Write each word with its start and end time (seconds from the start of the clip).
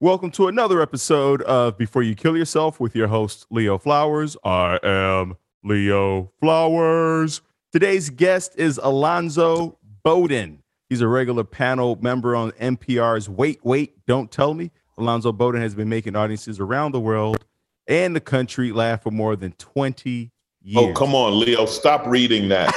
Welcome 0.00 0.30
to 0.32 0.46
another 0.46 0.80
episode 0.80 1.42
of 1.42 1.76
Before 1.76 2.04
You 2.04 2.14
Kill 2.14 2.36
Yourself 2.36 2.78
with 2.78 2.94
your 2.94 3.08
host, 3.08 3.46
Leo 3.50 3.78
Flowers. 3.78 4.36
I 4.44 4.78
am 4.84 5.36
Leo 5.64 6.30
Flowers. 6.38 7.42
Today's 7.72 8.08
guest 8.08 8.52
is 8.56 8.78
Alonzo 8.80 9.76
Bodden. 10.04 10.58
He's 10.88 11.00
a 11.00 11.08
regular 11.08 11.42
panel 11.42 11.98
member 12.00 12.36
on 12.36 12.52
NPR's 12.52 13.28
Wait, 13.28 13.58
Wait, 13.64 14.06
Don't 14.06 14.30
Tell 14.30 14.54
Me. 14.54 14.70
Alonzo 14.98 15.32
Bodden 15.32 15.60
has 15.62 15.74
been 15.74 15.88
making 15.88 16.14
audiences 16.14 16.60
around 16.60 16.92
the 16.92 17.00
world 17.00 17.44
and 17.88 18.14
the 18.14 18.20
country 18.20 18.70
laugh 18.70 19.02
for 19.02 19.10
more 19.10 19.34
than 19.34 19.50
20 19.54 20.30
years. 20.62 20.76
Oh, 20.76 20.92
come 20.92 21.12
on, 21.12 21.40
Leo. 21.40 21.66
Stop 21.66 22.06
reading 22.06 22.48
that. 22.50 22.72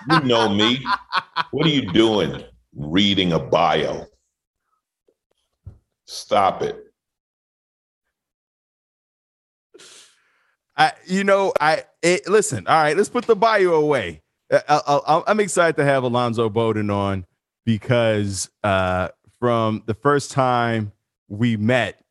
you 0.10 0.20
know 0.20 0.48
me. 0.48 0.80
What 1.50 1.66
are 1.66 1.70
you 1.70 1.90
doing 1.90 2.44
reading 2.72 3.32
a 3.32 3.40
bio? 3.40 4.06
Stop 6.12 6.62
it. 6.62 6.92
I, 10.76 10.90
you 11.06 11.22
know, 11.22 11.52
I 11.60 11.84
it, 12.02 12.28
listen. 12.28 12.66
All 12.66 12.82
right, 12.82 12.96
let's 12.96 13.08
put 13.08 13.26
the 13.26 13.36
bio 13.36 13.74
away. 13.74 14.20
Uh, 14.52 14.58
uh, 14.66 14.80
uh, 14.88 15.22
I, 15.24 15.30
am 15.30 15.38
excited 15.38 15.76
to 15.76 15.84
have 15.84 16.02
Alonzo 16.02 16.50
Bodden 16.50 16.92
on 16.92 17.26
because 17.64 18.50
uh, 18.64 19.10
from 19.38 19.84
the 19.86 19.94
first 19.94 20.32
time 20.32 20.90
we 21.28 21.56
met, 21.56 22.02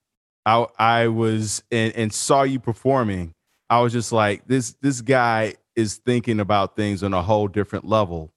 I, 0.46 0.66
I 0.78 1.08
was 1.10 1.62
and, 1.70 1.94
and 1.94 2.14
saw 2.14 2.44
you 2.44 2.62
performing. 2.62 3.34
I 3.70 3.82
was 3.82 3.92
just 3.92 4.14
like, 4.14 4.48
this 4.48 4.78
this 4.82 5.02
guy 5.02 5.56
is 5.76 5.98
thinking 5.98 6.40
about 6.40 6.78
things 6.78 7.04
on 7.04 7.14
a 7.14 7.22
whole 7.22 7.50
different 7.50 7.84
level, 7.84 8.32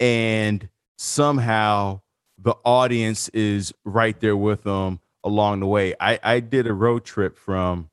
and 0.00 0.68
somehow 0.98 2.00
the 2.36 2.56
audience 2.64 3.28
is 3.28 3.72
right 3.84 4.18
there 4.18 4.36
with 4.36 4.66
him 4.66 4.98
along 5.24 5.60
the 5.60 5.66
way. 5.66 5.94
I, 5.98 6.20
I 6.22 6.40
did 6.40 6.66
a 6.66 6.72
road 6.72 7.04
trip 7.04 7.36
from 7.36 7.90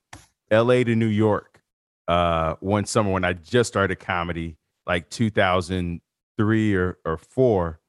LA 0.51 0.83
to 0.83 0.95
New 0.95 1.07
York 1.07 1.61
uh, 2.07 2.55
one 2.59 2.85
summer 2.85 3.11
when 3.11 3.23
I 3.23 3.33
just 3.33 3.69
started 3.69 3.99
comedy, 3.99 4.57
like 4.85 5.09
2003 5.09 6.75
or, 6.75 6.97
or 7.05 7.17
four. 7.17 7.79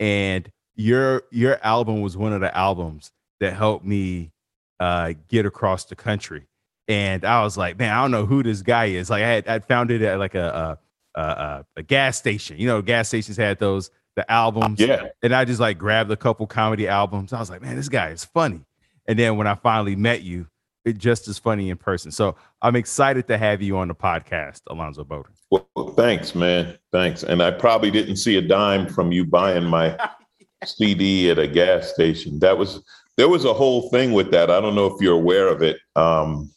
And 0.00 0.50
your 0.74 1.22
your 1.30 1.58
album 1.62 2.02
was 2.02 2.16
one 2.16 2.32
of 2.32 2.40
the 2.40 2.54
albums 2.56 3.12
that 3.40 3.54
helped 3.54 3.84
me 3.84 4.32
uh, 4.80 5.14
get 5.28 5.46
across 5.46 5.84
the 5.84 5.96
country. 5.96 6.46
And 6.88 7.24
I 7.24 7.42
was 7.42 7.56
like, 7.56 7.78
man, 7.78 7.92
I 7.92 8.02
don't 8.02 8.10
know 8.10 8.26
who 8.26 8.42
this 8.42 8.62
guy 8.62 8.86
is. 8.86 9.10
Like 9.10 9.22
I 9.22 9.28
had 9.28 9.48
I 9.48 9.58
found 9.60 9.90
it 9.90 10.02
at 10.02 10.18
like 10.18 10.34
a 10.34 10.78
a, 11.14 11.20
a, 11.20 11.66
a 11.76 11.82
gas 11.82 12.18
station. 12.18 12.58
You 12.58 12.66
know, 12.66 12.82
gas 12.82 13.08
stations 13.08 13.36
had 13.36 13.58
those 13.58 13.90
the 14.16 14.30
albums. 14.30 14.80
Yeah. 14.80 15.08
And 15.22 15.34
I 15.34 15.44
just 15.44 15.60
like 15.60 15.78
grabbed 15.78 16.10
a 16.10 16.16
couple 16.16 16.46
comedy 16.46 16.88
albums. 16.88 17.32
I 17.32 17.38
was 17.38 17.50
like, 17.50 17.62
man, 17.62 17.76
this 17.76 17.88
guy 17.88 18.10
is 18.10 18.24
funny. 18.24 18.64
And 19.08 19.18
then 19.18 19.36
when 19.36 19.46
I 19.46 19.54
finally 19.54 19.96
met 19.96 20.22
you, 20.22 20.46
it 20.84 20.98
just 20.98 21.26
as 21.26 21.38
funny 21.38 21.70
in 21.70 21.76
person. 21.76 22.12
So 22.12 22.36
I'm 22.62 22.76
excited 22.76 23.26
to 23.26 23.36
have 23.36 23.60
you 23.60 23.76
on 23.76 23.88
the 23.88 23.94
podcast, 23.94 24.60
Alonzo 24.68 25.04
Bodden. 25.04 25.32
Well, 25.50 25.92
thanks, 25.96 26.34
man. 26.34 26.78
Thanks. 26.92 27.24
And 27.24 27.42
I 27.42 27.50
probably 27.50 27.90
didn't 27.90 28.16
see 28.16 28.36
a 28.36 28.42
dime 28.42 28.86
from 28.86 29.10
you 29.10 29.24
buying 29.24 29.64
my 29.64 29.98
CD 30.64 31.30
at 31.30 31.40
a 31.40 31.48
gas 31.48 31.92
station. 31.92 32.38
That 32.38 32.56
was 32.56 32.82
there 33.16 33.28
was 33.28 33.44
a 33.44 33.54
whole 33.54 33.90
thing 33.90 34.12
with 34.12 34.30
that. 34.30 34.50
I 34.50 34.60
don't 34.60 34.74
know 34.74 34.86
if 34.86 35.00
you're 35.00 35.14
aware 35.14 35.48
of 35.48 35.62
it. 35.62 35.78
Um, 35.96 36.52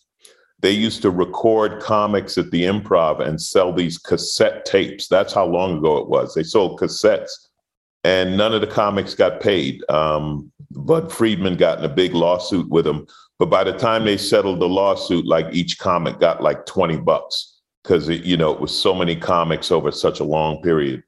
they 0.61 0.71
used 0.71 1.01
to 1.03 1.09
record 1.09 1.81
comics 1.81 2.37
at 2.37 2.51
the 2.51 2.63
improv 2.63 3.21
and 3.21 3.41
sell 3.41 3.73
these 3.73 3.97
cassette 3.97 4.65
tapes. 4.65 5.07
That's 5.07 5.33
how 5.33 5.45
long 5.45 5.77
ago 5.77 5.97
it 5.97 6.09
was. 6.09 6.35
They 6.35 6.43
sold 6.43 6.79
cassettes 6.79 7.29
and 8.03 8.37
none 8.37 8.53
of 8.53 8.61
the 8.61 8.67
comics 8.67 9.13
got 9.13 9.41
paid. 9.41 9.83
Um, 9.89 10.51
Bud 10.71 11.11
Friedman 11.11 11.57
got 11.57 11.79
in 11.79 11.85
a 11.85 11.89
big 11.89 12.13
lawsuit 12.13 12.69
with 12.69 12.85
him, 12.85 13.07
but 13.37 13.49
by 13.49 13.63
the 13.63 13.73
time 13.73 14.05
they 14.05 14.17
settled 14.17 14.59
the 14.59 14.69
lawsuit, 14.69 15.25
like 15.25 15.47
each 15.51 15.79
comic 15.79 16.19
got 16.19 16.41
like 16.41 16.65
twenty 16.65 16.97
bucks 16.97 17.59
because 17.83 18.09
you 18.09 18.37
know 18.37 18.51
it 18.51 18.59
was 18.59 18.77
so 18.77 18.93
many 18.93 19.15
comics 19.15 19.71
over 19.71 19.91
such 19.91 20.19
a 20.19 20.23
long 20.23 20.61
period. 20.61 21.03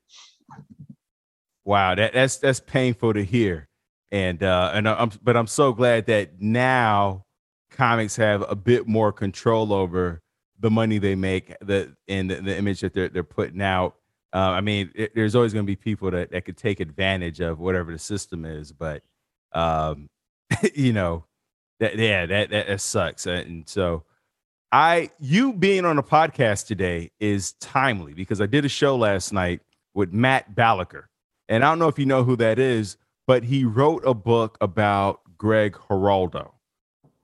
Wow, 1.64 1.96
that, 1.96 2.14
that's 2.14 2.38
that's 2.38 2.60
painful 2.60 3.14
to 3.14 3.24
hear, 3.24 3.70
and 4.12 4.42
uh, 4.42 4.72
and 4.74 4.90
I'm 4.90 5.12
but 5.22 5.38
I'm 5.38 5.48
so 5.48 5.74
glad 5.74 6.08
that 6.08 6.42
now 6.42 7.26
comics 7.70 8.16
have 8.16 8.44
a 8.50 8.56
bit 8.56 8.88
more 8.88 9.12
control 9.12 9.72
over 9.72 10.22
the 10.60 10.72
money 10.72 10.98
they 10.98 11.16
make, 11.16 11.54
the 11.62 11.96
and 12.08 12.30
the, 12.30 12.36
the 12.36 12.58
image 12.58 12.82
that 12.82 12.94
they're 12.94 13.10
they're 13.10 13.24
putting 13.24 13.62
out 13.62 13.96
uh, 14.34 14.38
I 14.38 14.62
mean, 14.62 14.92
it, 14.96 15.14
there's 15.14 15.36
always 15.36 15.54
going 15.54 15.66
to 15.66 15.72
be 15.72 15.76
people 15.76 16.12
that, 16.12 16.32
that 16.32 16.46
could 16.46 16.58
take 16.58 16.80
advantage 16.80 17.40
of 17.42 17.60
whatever 17.60 17.92
the 17.92 18.00
system 18.00 18.46
is, 18.46 18.72
but 18.72 19.04
um, 19.52 20.10
you 20.74 20.94
know, 20.94 21.26
that 21.80 21.98
yeah, 21.98 22.26
that, 22.26 22.50
that 22.52 22.68
that 22.68 22.82
sucks. 22.82 23.26
And 23.26 23.68
so, 23.68 24.04
I 24.72 25.10
you 25.20 25.54
being 25.54 25.86
on 25.86 25.98
a 25.98 26.04
podcast 26.04 26.68
today 26.68 27.12
is 27.20 27.54
timely 27.54 28.14
because 28.14 28.40
I 28.40 28.46
did 28.46 28.64
a 28.64 28.70
show 28.70 28.96
last 28.96 29.34
night 29.34 29.62
with 29.94 30.14
Matt 30.14 30.56
Balaker, 30.56 31.06
and 31.50 31.66
I 31.66 31.70
don't 31.70 31.80
know 31.80 31.90
if 31.90 32.00
you 32.00 32.06
know 32.06 32.24
who 32.24 32.38
that 32.38 32.58
is, 32.60 32.98
but 33.28 33.44
he 33.44 33.66
wrote 33.66 34.04
a 34.06 34.14
book 34.14 34.58
about 34.62 35.22
Greg 35.38 35.76
Giraldo, 35.90 36.54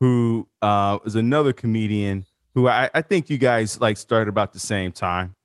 who 0.02 0.48
uh, 0.62 1.00
is 1.06 1.16
another 1.16 1.54
comedian 1.54 2.26
who 2.54 2.68
I, 2.68 2.90
I 2.94 3.02
think 3.04 3.30
you 3.30 3.38
guys 3.38 3.80
like 3.80 3.98
started 3.98 4.28
about 4.28 4.52
the 4.52 4.60
same 4.60 4.92
time. 4.92 5.36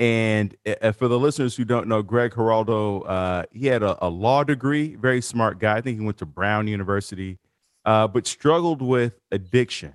And 0.00 0.56
uh, 0.66 0.92
for 0.92 1.08
the 1.08 1.18
listeners 1.18 1.54
who 1.54 1.66
don't 1.66 1.86
know, 1.86 2.02
Greg 2.02 2.34
Giraldo, 2.34 3.02
uh, 3.02 3.42
he 3.52 3.66
had 3.66 3.82
a, 3.82 4.02
a, 4.04 4.08
law 4.08 4.42
degree, 4.42 4.94
very 4.94 5.20
smart 5.20 5.58
guy. 5.58 5.76
I 5.76 5.82
think 5.82 5.98
he 5.98 6.04
went 6.04 6.16
to 6.18 6.26
Brown 6.26 6.66
University, 6.66 7.38
uh, 7.84 8.08
but 8.08 8.26
struggled 8.26 8.80
with 8.80 9.20
addiction. 9.30 9.92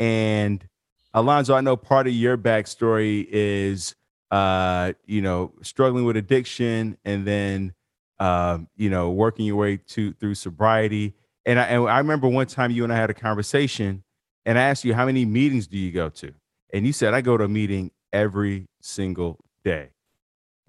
And 0.00 0.66
Alonzo, 1.14 1.54
I 1.54 1.60
know 1.60 1.76
part 1.76 2.08
of 2.08 2.12
your 2.12 2.36
backstory 2.36 3.24
is, 3.30 3.94
uh, 4.32 4.94
you 5.06 5.22
know, 5.22 5.52
struggling 5.62 6.04
with 6.04 6.16
addiction 6.16 6.98
and 7.04 7.24
then, 7.24 7.72
um, 8.18 8.66
you 8.76 8.90
know, 8.90 9.12
working 9.12 9.46
your 9.46 9.56
way 9.56 9.76
to 9.76 10.12
through 10.14 10.34
sobriety. 10.34 11.14
And 11.44 11.60
I, 11.60 11.66
and 11.66 11.88
I 11.88 11.98
remember 11.98 12.26
one 12.26 12.48
time 12.48 12.72
you 12.72 12.82
and 12.82 12.92
I 12.92 12.96
had 12.96 13.10
a 13.10 13.14
conversation, 13.14 14.02
and 14.44 14.58
I 14.58 14.62
asked 14.62 14.84
you 14.84 14.92
how 14.92 15.06
many 15.06 15.24
meetings 15.24 15.68
do 15.68 15.78
you 15.78 15.92
go 15.92 16.08
to, 16.08 16.34
and 16.72 16.84
you 16.84 16.92
said 16.92 17.14
I 17.14 17.20
go 17.20 17.36
to 17.36 17.44
a 17.44 17.48
meeting 17.48 17.92
every 18.12 18.66
single 18.80 19.38
day. 19.64 19.90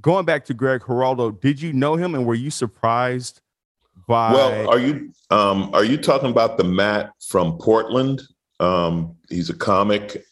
Going 0.01 0.25
back 0.25 0.45
to 0.45 0.53
Greg 0.53 0.83
Giraldo, 0.85 1.31
did 1.31 1.61
you 1.61 1.73
know 1.73 1.95
him 1.95 2.15
and 2.15 2.25
were 2.25 2.35
you 2.35 2.51
surprised 2.51 3.41
by 4.07 4.33
Well, 4.33 4.69
are 4.69 4.79
you 4.79 5.11
um 5.29 5.71
are 5.73 5.83
you 5.83 5.97
talking 5.97 6.29
about 6.29 6.57
the 6.57 6.63
Matt 6.63 7.11
from 7.21 7.57
Portland? 7.57 8.21
Um 8.59 9.15
he's 9.29 9.49
a 9.49 9.55
comic. 9.55 10.23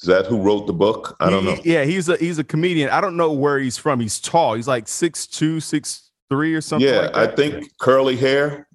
Is 0.00 0.08
that 0.08 0.26
who 0.26 0.42
wrote 0.42 0.66
the 0.66 0.72
book? 0.72 1.16
I 1.20 1.30
don't 1.30 1.44
he, 1.44 1.54
know. 1.54 1.60
Yeah, 1.64 1.84
he's 1.84 2.08
a 2.08 2.16
he's 2.16 2.38
a 2.38 2.44
comedian. 2.44 2.90
I 2.90 3.00
don't 3.00 3.16
know 3.16 3.32
where 3.32 3.58
he's 3.60 3.78
from. 3.78 4.00
He's 4.00 4.20
tall. 4.20 4.54
He's 4.54 4.66
like 4.66 4.88
six 4.88 5.28
two, 5.28 5.60
six 5.60 6.10
three 6.28 6.54
or 6.54 6.60
something. 6.60 6.88
Yeah, 6.88 7.02
like 7.02 7.16
I 7.16 7.26
think 7.28 7.76
curly 7.78 8.16
hair. 8.16 8.66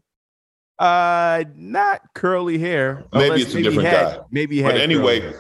Uh, 0.80 1.44
not 1.56 2.02
curly 2.14 2.60
hair. 2.60 3.04
Maybe 3.12 3.42
it's 3.42 3.54
a 3.54 3.62
different 3.64 3.90
had, 3.90 4.18
guy. 4.18 4.20
Maybe 4.32 4.58
he 4.58 4.62
but 4.62 4.74
had 4.74 4.82
anyway, 4.82 5.34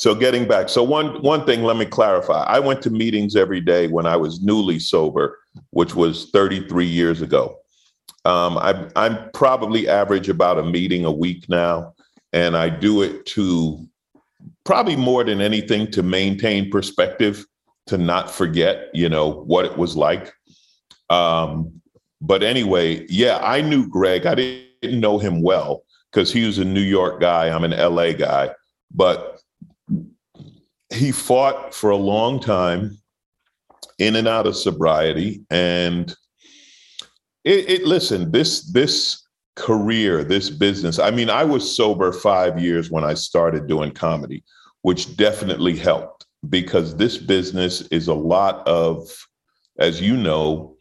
so 0.00 0.14
getting 0.14 0.48
back, 0.48 0.70
so 0.70 0.82
one 0.82 1.20
one 1.20 1.44
thing, 1.44 1.62
let 1.62 1.76
me 1.76 1.84
clarify. 1.84 2.42
I 2.44 2.58
went 2.58 2.80
to 2.82 2.90
meetings 2.90 3.36
every 3.36 3.60
day 3.60 3.86
when 3.86 4.06
I 4.06 4.16
was 4.16 4.40
newly 4.40 4.78
sober, 4.78 5.38
which 5.72 5.94
was 5.94 6.30
33 6.30 6.86
years 6.86 7.20
ago. 7.20 7.58
Um, 8.24 8.56
I, 8.56 8.88
I'm 8.96 9.30
probably 9.32 9.90
average 9.90 10.30
about 10.30 10.58
a 10.58 10.62
meeting 10.62 11.04
a 11.04 11.12
week 11.12 11.50
now, 11.50 11.92
and 12.32 12.56
I 12.56 12.70
do 12.70 13.02
it 13.02 13.26
to 13.26 13.86
probably 14.64 14.96
more 14.96 15.22
than 15.22 15.42
anything 15.42 15.90
to 15.90 16.02
maintain 16.02 16.70
perspective, 16.70 17.44
to 17.88 17.98
not 17.98 18.30
forget, 18.30 18.88
you 18.94 19.10
know, 19.10 19.42
what 19.42 19.66
it 19.66 19.76
was 19.76 19.98
like. 19.98 20.32
Um, 21.10 21.78
but 22.22 22.42
anyway, 22.42 23.04
yeah, 23.10 23.38
I 23.42 23.60
knew 23.60 23.86
Greg. 23.86 24.24
I 24.24 24.34
didn't 24.34 24.64
know 24.82 25.18
him 25.18 25.42
well 25.42 25.82
because 26.10 26.32
he 26.32 26.46
was 26.46 26.56
a 26.56 26.64
New 26.64 26.80
York 26.80 27.20
guy. 27.20 27.50
I'm 27.50 27.64
an 27.64 27.72
LA 27.72 28.12
guy, 28.12 28.54
but 28.94 29.39
he 30.92 31.12
fought 31.12 31.74
for 31.74 31.90
a 31.90 31.96
long 31.96 32.40
time 32.40 32.98
in 33.98 34.16
and 34.16 34.26
out 34.26 34.46
of 34.46 34.56
sobriety. 34.56 35.44
And 35.50 36.14
it, 37.44 37.70
it, 37.70 37.84
listen 37.84 38.30
this 38.30 38.70
this 38.72 39.26
career 39.56 40.22
this 40.22 40.48
business 40.48 40.98
i 40.98 41.10
mean 41.10 41.28
i 41.28 41.42
was 41.42 41.76
sober 41.76 42.12
five 42.12 42.58
years 42.58 42.90
when 42.90 43.02
i 43.02 43.14
started 43.14 43.66
doing 43.66 43.90
comedy 43.90 44.44
which 44.82 45.16
definitely 45.16 45.76
helped 45.76 46.26
because 46.48 46.96
this 46.96 47.18
business 47.18 47.82
is 47.88 48.08
a 48.08 48.14
lot 48.14 48.66
of 48.66 49.10
as 49.78 50.00
you 50.00 50.16
know 50.16 50.76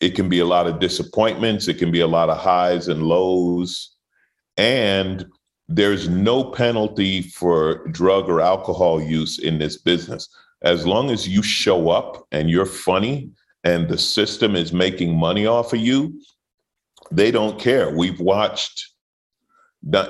it 0.00 0.14
can 0.14 0.28
be 0.28 0.40
a 0.40 0.44
lot 0.44 0.66
of 0.66 0.78
disappointments 0.78 1.68
it 1.68 1.78
can 1.78 1.90
be 1.90 2.00
a 2.00 2.06
lot 2.06 2.30
of 2.30 2.38
highs 2.38 2.88
and 2.88 3.02
lows. 3.02 3.96
And 4.56 5.26
there's 5.70 6.08
no 6.08 6.42
penalty 6.42 7.22
for 7.22 7.86
drug 7.88 8.28
or 8.28 8.40
alcohol 8.40 9.00
use 9.00 9.38
in 9.38 9.58
this 9.58 9.76
business. 9.76 10.28
As 10.62 10.84
long 10.84 11.10
as 11.10 11.28
you 11.28 11.42
show 11.42 11.90
up 11.90 12.26
and 12.32 12.50
you're 12.50 12.66
funny 12.66 13.30
and 13.62 13.88
the 13.88 13.96
system 13.96 14.56
is 14.56 14.72
making 14.72 15.16
money 15.16 15.46
off 15.46 15.72
of 15.72 15.78
you, 15.78 16.20
they 17.12 17.30
don't 17.30 17.58
care. 17.58 17.96
We've 17.96 18.18
watched, 18.18 18.88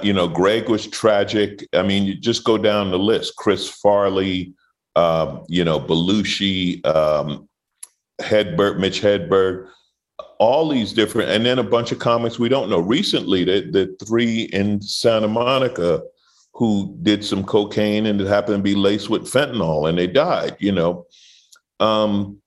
you 0.03 0.15
know, 0.15 0.29
Greg 0.29 0.71
was 0.71 0.87
tragic. 0.87 1.69
I 1.75 1.83
mean, 1.83 2.05
you 2.05 2.15
just 2.15 2.43
go 2.45 2.57
down 2.57 2.91
the 2.91 2.99
list. 2.99 3.37
Chris 3.37 3.69
Farley, 3.69 4.55
um, 4.97 5.45
you 5.49 5.63
know, 5.63 5.79
Belushi, 5.79 6.85
um, 6.87 7.47
Hedberg, 8.21 8.79
Mitch 8.79 9.03
Hedberg, 9.03 9.69
all 10.41 10.71
these 10.71 10.95
different, 10.95 11.29
and 11.31 11.45
then 11.45 11.59
a 11.59 11.63
bunch 11.63 11.93
of 11.93 11.99
comics 11.99 12.39
we 12.39 12.49
don't 12.49 12.71
know. 12.71 12.81
Recently, 12.81 13.45
the, 13.45 13.61
the 13.71 14.05
three 14.05 14.45
in 14.55 14.81
Santa 14.81 15.29
Monica 15.29 16.03
who 16.55 16.97
did 17.03 17.23
some 17.23 17.45
cocaine 17.45 18.07
and 18.07 18.21
it 18.21 18.27
happened 18.27 18.57
to 18.57 18.63
be 18.63 18.75
laced 18.75 19.11
with 19.11 19.31
fentanyl 19.31 19.89
and 19.89 19.99
they 19.99 20.07
died, 20.07 20.57
you 20.59 20.73
know. 20.73 21.07
Um, 21.79 22.41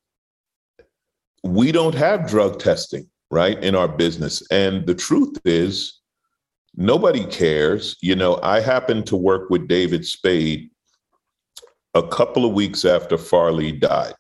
we 1.44 1.72
don't 1.72 1.94
have 1.94 2.28
drug 2.28 2.60
testing, 2.60 3.08
right, 3.30 3.64
in 3.64 3.76
our 3.76 3.88
business. 3.88 4.44
And 4.50 4.88
the 4.88 4.96
truth 4.96 5.40
is, 5.46 6.02
nobody 6.76 7.26
cares. 7.26 7.96
You 8.02 8.16
know, 8.16 8.40
I 8.42 8.60
happened 8.60 9.06
to 9.08 9.16
work 9.16 9.52
with 9.52 9.68
David 9.68 10.04
Spade 10.06 10.72
a 11.94 12.08
couple 12.08 12.44
of 12.44 12.54
weeks 12.54 12.86
after 12.86 13.20
Farley 13.20 13.72
died. 13.72 14.16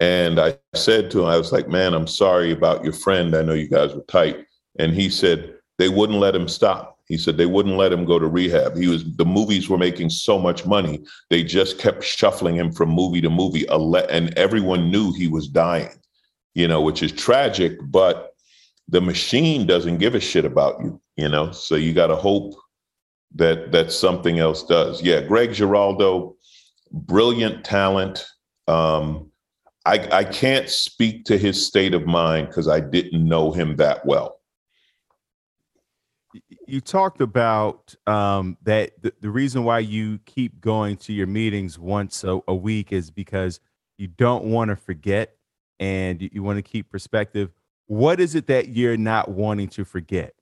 And 0.00 0.38
I 0.38 0.56
said 0.74 1.10
to 1.10 1.20
him, 1.20 1.26
I 1.26 1.36
was 1.36 1.52
like, 1.52 1.68
man, 1.68 1.94
I'm 1.94 2.06
sorry 2.06 2.52
about 2.52 2.84
your 2.84 2.92
friend. 2.92 3.34
I 3.34 3.42
know 3.42 3.54
you 3.54 3.68
guys 3.68 3.94
were 3.94 4.02
tight. 4.02 4.44
And 4.78 4.94
he 4.94 5.10
said, 5.10 5.54
they 5.78 5.88
wouldn't 5.88 6.20
let 6.20 6.34
him 6.34 6.48
stop. 6.48 6.98
He 7.08 7.16
said 7.16 7.38
they 7.38 7.46
wouldn't 7.46 7.76
let 7.76 7.92
him 7.92 8.04
go 8.04 8.18
to 8.18 8.26
rehab. 8.26 8.76
He 8.76 8.86
was 8.86 9.04
the 9.16 9.24
movies 9.24 9.68
were 9.68 9.78
making 9.78 10.10
so 10.10 10.38
much 10.38 10.66
money, 10.66 11.00
they 11.30 11.42
just 11.42 11.78
kept 11.78 12.04
shuffling 12.04 12.54
him 12.54 12.70
from 12.70 12.90
movie 12.90 13.22
to 13.22 13.30
movie, 13.30 13.66
and 13.68 14.36
everyone 14.36 14.90
knew 14.90 15.12
he 15.12 15.26
was 15.26 15.48
dying. 15.48 15.98
You 16.54 16.68
know, 16.68 16.82
which 16.82 17.02
is 17.02 17.12
tragic, 17.12 17.78
but 17.84 18.34
the 18.88 19.00
machine 19.00 19.66
doesn't 19.66 19.98
give 19.98 20.14
a 20.14 20.20
shit 20.20 20.44
about 20.44 20.80
you. 20.82 21.00
You 21.16 21.28
know, 21.28 21.50
so 21.50 21.76
you 21.76 21.94
got 21.94 22.08
to 22.08 22.16
hope 22.16 22.54
that 23.36 23.72
that 23.72 23.90
something 23.90 24.38
else 24.38 24.62
does. 24.64 25.02
Yeah, 25.02 25.22
Greg 25.22 25.54
Giraldo, 25.54 26.36
brilliant 26.92 27.64
talent. 27.64 28.26
Um, 28.66 29.27
I, 29.88 30.08
I 30.18 30.24
can't 30.24 30.68
speak 30.68 31.24
to 31.24 31.38
his 31.38 31.64
state 31.66 31.94
of 31.94 32.06
mind 32.06 32.48
because 32.48 32.68
I 32.68 32.80
didn't 32.80 33.26
know 33.26 33.52
him 33.52 33.76
that 33.76 34.04
well 34.04 34.38
you 36.66 36.80
talked 36.82 37.22
about 37.22 37.94
um, 38.06 38.58
that 38.62 39.00
the, 39.00 39.12
the, 39.20 39.30
reason 39.30 39.64
why 39.64 39.78
you 39.78 40.18
keep 40.26 40.60
going 40.60 40.96
to 40.98 41.12
your 41.12 41.26
meetings 41.26 41.78
once 41.78 42.22
a, 42.24 42.38
a 42.46 42.54
week 42.54 42.92
is 42.92 43.10
because 43.10 43.60
you 43.96 44.06
don't 44.06 44.44
want 44.44 44.68
to 44.68 44.76
forget 44.76 45.36
and 45.80 46.20
you, 46.20 46.28
you 46.32 46.42
want 46.42 46.58
to 46.58 46.62
keep 46.62 46.90
perspective. 46.90 47.50
What 47.86 48.20
is 48.20 48.34
it 48.34 48.46
that 48.48 48.68
you're 48.68 48.98
not 48.98 49.30
wanting 49.30 49.68
to 49.68 49.84
forget? 49.84 50.34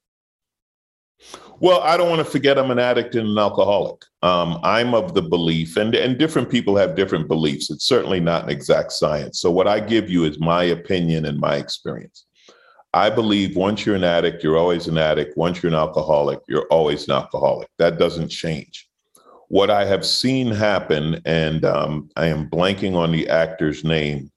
Well, 1.58 1.80
I 1.80 1.96
don't 1.96 2.10
want 2.10 2.18
to 2.18 2.30
forget 2.30 2.58
I'm 2.58 2.70
an 2.70 2.78
addict 2.78 3.14
and 3.14 3.28
an 3.28 3.38
alcoholic. 3.38 4.02
Um, 4.22 4.58
I'm 4.62 4.94
of 4.94 5.14
the 5.14 5.22
belief, 5.22 5.76
and, 5.76 5.94
and 5.94 6.18
different 6.18 6.50
people 6.50 6.76
have 6.76 6.96
different 6.96 7.28
beliefs. 7.28 7.70
It's 7.70 7.86
certainly 7.86 8.20
not 8.20 8.44
an 8.44 8.50
exact 8.50 8.92
science. 8.92 9.40
So, 9.40 9.50
what 9.50 9.66
I 9.66 9.80
give 9.80 10.10
you 10.10 10.24
is 10.24 10.38
my 10.38 10.64
opinion 10.64 11.24
and 11.24 11.38
my 11.38 11.56
experience. 11.56 12.26
I 12.92 13.10
believe 13.10 13.56
once 13.56 13.84
you're 13.84 13.94
an 13.94 14.04
addict, 14.04 14.42
you're 14.42 14.56
always 14.56 14.86
an 14.86 14.98
addict. 14.98 15.36
Once 15.36 15.62
you're 15.62 15.70
an 15.70 15.78
alcoholic, 15.78 16.40
you're 16.48 16.66
always 16.68 17.08
an 17.08 17.14
alcoholic. 17.14 17.68
That 17.78 17.98
doesn't 17.98 18.28
change. 18.28 18.88
What 19.48 19.70
I 19.70 19.84
have 19.84 20.04
seen 20.04 20.50
happen, 20.50 21.20
and 21.24 21.64
um, 21.64 22.10
I 22.16 22.26
am 22.26 22.50
blanking 22.50 22.96
on 22.96 23.12
the 23.12 23.28
actor's 23.28 23.84
name, 23.84 24.30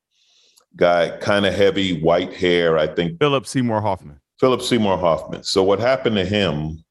guy, 0.75 1.17
kind 1.17 1.45
of 1.45 1.53
heavy, 1.53 2.01
white 2.01 2.33
hair, 2.33 2.77
I 2.77 2.87
think. 2.87 3.17
Philip 3.19 3.47
Seymour 3.47 3.81
Hoffman. 3.81 4.19
Philip 4.39 4.61
Seymour 4.61 4.97
Hoffman. 4.97 5.43
So, 5.43 5.63
what 5.63 5.79
happened 5.79 6.15
to 6.15 6.25
him, 6.25 6.83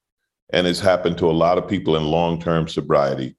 and 0.50 0.66
has 0.66 0.80
happened 0.80 1.18
to 1.18 1.30
a 1.30 1.32
lot 1.32 1.58
of 1.58 1.68
people 1.68 1.96
in 1.96 2.04
long 2.04 2.40
term 2.40 2.68
sobriety, 2.68 3.36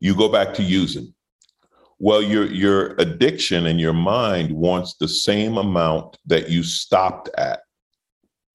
you 0.00 0.16
go 0.16 0.28
back 0.28 0.54
to 0.54 0.62
using 0.62 1.14
well, 2.02 2.20
your 2.20 2.46
your 2.46 2.96
addiction 2.98 3.66
and 3.66 3.78
your 3.78 3.92
mind 3.92 4.50
wants 4.50 4.94
the 4.94 5.06
same 5.06 5.56
amount 5.56 6.18
that 6.26 6.50
you 6.50 6.64
stopped 6.64 7.30
at. 7.38 7.60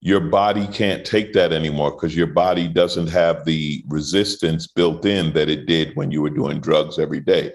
Your 0.01 0.19
body 0.19 0.67
can't 0.67 1.05
take 1.05 1.31
that 1.31 1.53
anymore 1.53 1.91
because 1.91 2.13
your 2.13 2.27
body 2.27 2.67
doesn't 2.67 3.07
have 3.07 3.45
the 3.45 3.85
resistance 3.87 4.67
built 4.67 5.05
in 5.05 5.31
that 5.31 5.47
it 5.47 5.65
did 5.65 5.95
when 5.95 6.11
you 6.11 6.21
were 6.21 6.29
doing 6.29 6.59
drugs 6.59 6.99
every 6.99 7.21
day. 7.21 7.53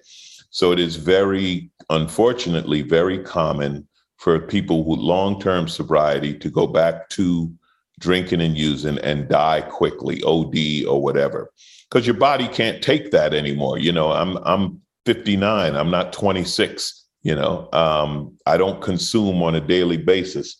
So 0.48 0.72
it 0.72 0.80
is 0.80 0.96
very, 0.96 1.70
unfortunately, 1.90 2.80
very 2.80 3.18
common 3.18 3.86
for 4.22 4.38
people 4.38 4.84
with 4.84 5.00
long-term 5.00 5.66
sobriety 5.66 6.32
to 6.32 6.48
go 6.48 6.64
back 6.64 7.08
to 7.08 7.52
drinking 7.98 8.40
and 8.40 8.56
using 8.56 8.96
and 9.00 9.28
die 9.28 9.62
quickly, 9.62 10.22
OD 10.22 10.86
or 10.86 11.02
whatever, 11.02 11.50
because 11.90 12.06
your 12.06 12.14
body 12.14 12.46
can't 12.46 12.80
take 12.80 13.10
that 13.10 13.34
anymore. 13.34 13.78
You 13.78 13.90
know, 13.90 14.12
I'm 14.12 14.36
I'm 14.44 14.80
59. 15.06 15.74
I'm 15.74 15.90
not 15.90 16.12
26. 16.12 17.04
You 17.24 17.34
know, 17.34 17.68
um, 17.72 18.38
I 18.46 18.56
don't 18.56 18.80
consume 18.80 19.42
on 19.42 19.56
a 19.56 19.60
daily 19.60 19.96
basis. 19.96 20.56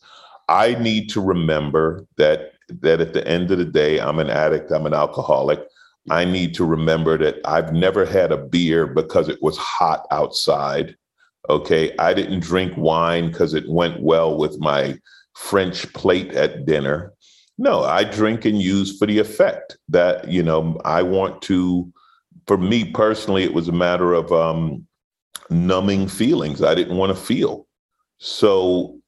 I 0.49 0.75
need 0.75 1.09
to 1.11 1.21
remember 1.21 2.05
that 2.17 2.55
that 2.81 3.01
at 3.01 3.13
the 3.13 3.25
end 3.29 3.53
of 3.53 3.59
the 3.59 3.65
day, 3.65 4.01
I'm 4.01 4.19
an 4.19 4.29
addict. 4.29 4.73
I'm 4.73 4.87
an 4.87 4.95
alcoholic. 4.95 5.61
I 6.11 6.25
need 6.25 6.55
to 6.57 6.65
remember 6.65 7.17
that 7.19 7.37
I've 7.45 7.73
never 7.73 8.05
had 8.05 8.33
a 8.33 8.39
beer 8.39 8.89
because 8.89 9.29
it 9.29 9.41
was 9.41 9.57
hot 9.57 10.05
outside. 10.11 10.97
Okay, 11.51 11.95
I 11.99 12.15
didn't 12.15 12.41
drink 12.41 12.75
wine 12.77 13.29
because 13.29 13.55
it 13.55 13.69
went 13.69 14.01
well 14.01 14.37
with 14.37 14.59
my 14.61 14.99
French 15.35 15.93
plate 15.93 16.33
at 16.35 16.67
dinner. 16.67 17.13
No, 17.59 17.83
I 17.83 18.05
drink 18.05 18.45
and 18.45 18.61
use 18.61 18.97
for 18.99 19.07
the 19.07 19.19
effect 19.19 19.77
that 19.89 20.29
you 20.29 20.43
know 20.43 20.81
I 20.85 21.03
want 21.03 21.43
to 21.43 21.93
for 22.47 22.59
me 22.59 22.91
personally, 22.91 23.45
it 23.45 23.55
was 23.55 23.69
a 23.69 23.73
matter 23.73 24.15
of 24.15 24.33
um, 24.33 24.87
numbing 25.51 26.09
feelings. 26.09 26.63
I 26.63 26.75
didn't 26.75 26.97
want 26.97 27.17
to 27.17 27.23
feel. 27.23 27.67
So 28.19 28.99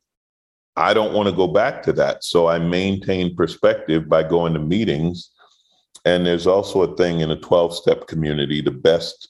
I 0.77 0.95
don't 0.95 1.13
want 1.13 1.29
to 1.29 1.35
go 1.35 1.47
back 1.47 1.83
to 1.85 1.93
that. 1.95 2.25
So 2.25 2.49
I 2.49 2.59
maintain 2.59 3.37
perspective 3.37 4.09
by 4.09 4.23
going 4.25 4.55
to 4.55 4.61
meetings. 4.61 5.31
And 6.05 6.27
there's 6.27 6.47
also 6.47 6.83
a 6.83 6.97
thing 6.97 7.21
in 7.21 7.31
a 7.31 7.41
12 7.41 7.75
step 7.75 8.07
community, 8.07 8.61
the 8.61 8.71
best 8.71 9.29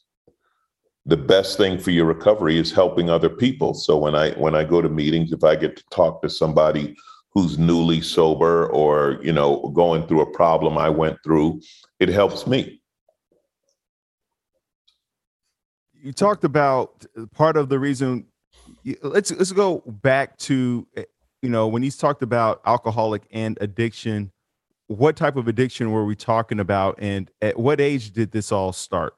the 1.07 1.17
best 1.17 1.57
thing 1.59 1.79
for 1.79 1.91
your 1.91 2.07
recovery 2.07 2.59
is 2.59 2.73
helping 2.73 3.11
other 3.11 3.29
people. 3.29 3.75
So 3.75 3.97
when 3.97 4.15
I 4.15 4.31
when 4.33 4.55
I 4.55 4.65
go 4.65 4.81
to 4.81 4.89
meetings, 4.89 5.33
if 5.33 5.45
I 5.45 5.57
get 5.57 5.77
to 5.77 5.85
talk 5.91 6.23
to 6.23 6.31
somebody 6.31 6.97
who's 7.31 7.59
newly 7.59 8.01
sober 8.01 8.69
or, 8.69 9.19
you 9.23 9.33
know, 9.33 9.73
going 9.75 10.07
through 10.07 10.21
a 10.21 10.31
problem 10.31 10.79
I 10.79 10.89
went 10.89 11.19
through, 11.25 11.61
it 11.99 12.09
helps 12.09 12.47
me. 12.47 12.81
you 16.05 16.13
talked 16.13 16.45
about 16.45 17.07
part 17.33 17.57
of 17.57 17.71
the 17.71 17.79
reason. 17.79 18.27
Let's 19.03 19.33
let's 19.33 19.53
go 19.53 19.83
back 19.87 20.37
to 20.39 20.87
you 21.41 21.49
know 21.49 21.67
when 21.67 21.83
he's 21.83 21.97
talked 21.97 22.23
about 22.23 22.61
alcoholic 22.67 23.23
and 23.33 23.57
addiction. 23.61 24.31
What 24.87 25.17
type 25.17 25.37
of 25.37 25.49
addiction 25.49 25.93
were 25.93 26.05
we 26.05 26.15
talking 26.15 26.61
about, 26.61 26.99
and 26.99 27.31
at 27.41 27.59
what 27.59 27.81
age 27.81 28.13
did 28.13 28.33
this 28.33 28.53
all 28.53 28.73
start? 28.75 29.15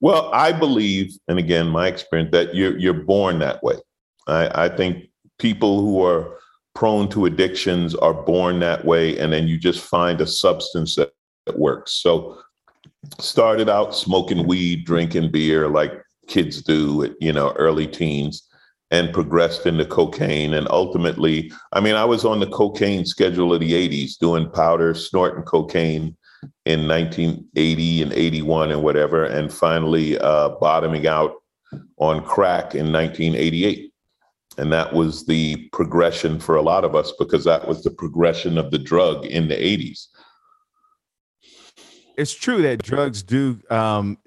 Well, 0.00 0.30
I 0.32 0.52
believe, 0.52 1.16
and 1.28 1.38
again, 1.38 1.68
my 1.68 1.88
experience, 1.88 2.30
that 2.32 2.54
you're 2.54 2.76
you're 2.78 2.94
born 2.94 3.38
that 3.40 3.62
way. 3.62 3.76
I, 4.26 4.66
I 4.66 4.68
think 4.68 5.04
people 5.38 5.80
who 5.80 6.04
are 6.04 6.38
prone 6.74 7.08
to 7.08 7.24
addictions 7.24 7.94
are 7.94 8.12
born 8.12 8.60
that 8.60 8.84
way, 8.84 9.18
and 9.18 9.32
then 9.32 9.48
you 9.48 9.58
just 9.58 9.80
find 9.80 10.20
a 10.20 10.26
substance 10.26 10.96
that, 10.96 11.12
that 11.46 11.58
works. 11.58 11.92
So 11.92 12.38
started 13.18 13.68
out 13.68 13.94
smoking 13.94 14.46
weed, 14.46 14.84
drinking 14.84 15.30
beer 15.30 15.68
like 15.68 15.92
kids 16.26 16.62
do 16.62 17.04
at, 17.04 17.12
you 17.20 17.32
know, 17.32 17.52
early 17.52 17.86
teens 17.86 18.42
and 18.90 19.12
progressed 19.12 19.66
into 19.66 19.84
cocaine. 19.84 20.54
And 20.54 20.68
ultimately, 20.70 21.52
I 21.72 21.80
mean, 21.80 21.94
I 21.94 22.04
was 22.04 22.24
on 22.24 22.40
the 22.40 22.46
cocaine 22.46 23.04
schedule 23.04 23.52
of 23.52 23.60
the 23.60 23.72
80s, 23.72 24.18
doing 24.18 24.50
powder, 24.50 24.94
snorting 24.94 25.44
cocaine 25.44 26.16
in 26.64 26.86
1980 26.86 28.02
and 28.02 28.12
81 28.12 28.70
and 28.72 28.82
whatever, 28.82 29.24
and 29.24 29.52
finally 29.52 30.18
uh, 30.18 30.50
bottoming 30.60 31.06
out 31.06 31.34
on 31.98 32.24
crack 32.24 32.74
in 32.74 32.92
1988. 32.92 33.92
And 34.58 34.72
that 34.72 34.94
was 34.94 35.26
the 35.26 35.68
progression 35.72 36.38
for 36.38 36.56
a 36.56 36.62
lot 36.62 36.84
of 36.84 36.94
us 36.94 37.12
because 37.18 37.44
that 37.44 37.68
was 37.68 37.82
the 37.82 37.90
progression 37.90 38.56
of 38.56 38.70
the 38.70 38.78
drug 38.78 39.26
in 39.26 39.48
the 39.48 39.54
80s 39.54 40.06
it's 42.16 42.32
true 42.32 42.62
that 42.62 42.82
drugs 42.82 43.22
do. 43.22 43.60
Um, 43.70 44.18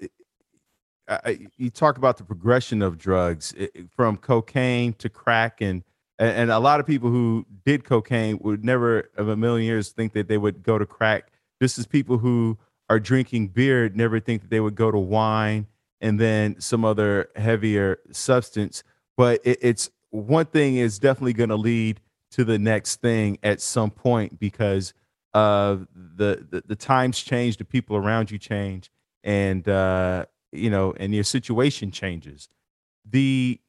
I, 1.08 1.48
you 1.56 1.70
talk 1.70 1.98
about 1.98 2.18
the 2.18 2.24
progression 2.24 2.82
of 2.82 2.98
drugs 2.98 3.54
from 3.94 4.16
cocaine 4.16 4.92
to 4.94 5.08
crack, 5.08 5.60
and 5.60 5.82
and 6.18 6.50
a 6.50 6.58
lot 6.58 6.80
of 6.80 6.86
people 6.86 7.10
who 7.10 7.46
did 7.64 7.84
cocaine 7.84 8.38
would 8.42 8.64
never, 8.64 9.10
of 9.16 9.28
a 9.28 9.36
million 9.36 9.66
years, 9.66 9.90
think 9.90 10.12
that 10.12 10.28
they 10.28 10.38
would 10.38 10.62
go 10.62 10.78
to 10.78 10.86
crack. 10.86 11.32
Just 11.60 11.78
as 11.78 11.86
people 11.86 12.18
who 12.18 12.58
are 12.88 12.98
drinking 12.98 13.48
beer 13.48 13.88
never 13.90 14.18
think 14.18 14.42
that 14.42 14.50
they 14.50 14.60
would 14.60 14.74
go 14.74 14.90
to 14.90 14.98
wine 14.98 15.66
and 16.00 16.18
then 16.18 16.58
some 16.60 16.84
other 16.84 17.28
heavier 17.36 17.98
substance. 18.10 18.82
But 19.16 19.40
it, 19.44 19.58
it's 19.60 19.90
one 20.10 20.46
thing 20.46 20.76
is 20.76 20.98
definitely 20.98 21.34
going 21.34 21.50
to 21.50 21.56
lead 21.56 22.00
to 22.32 22.44
the 22.44 22.58
next 22.58 23.00
thing 23.00 23.38
at 23.42 23.60
some 23.60 23.90
point 23.90 24.38
because 24.38 24.94
uh, 25.34 25.76
the, 25.94 26.46
the 26.50 26.64
the 26.66 26.76
times 26.76 27.20
change, 27.20 27.56
the 27.56 27.64
people 27.64 27.96
around 27.96 28.30
you 28.30 28.38
change, 28.38 28.90
and 29.22 29.68
uh, 29.68 30.26
you 30.52 30.70
know, 30.70 30.94
and 30.98 31.14
your 31.14 31.24
situation 31.24 31.90
changes. 31.90 32.48
The 33.08 33.60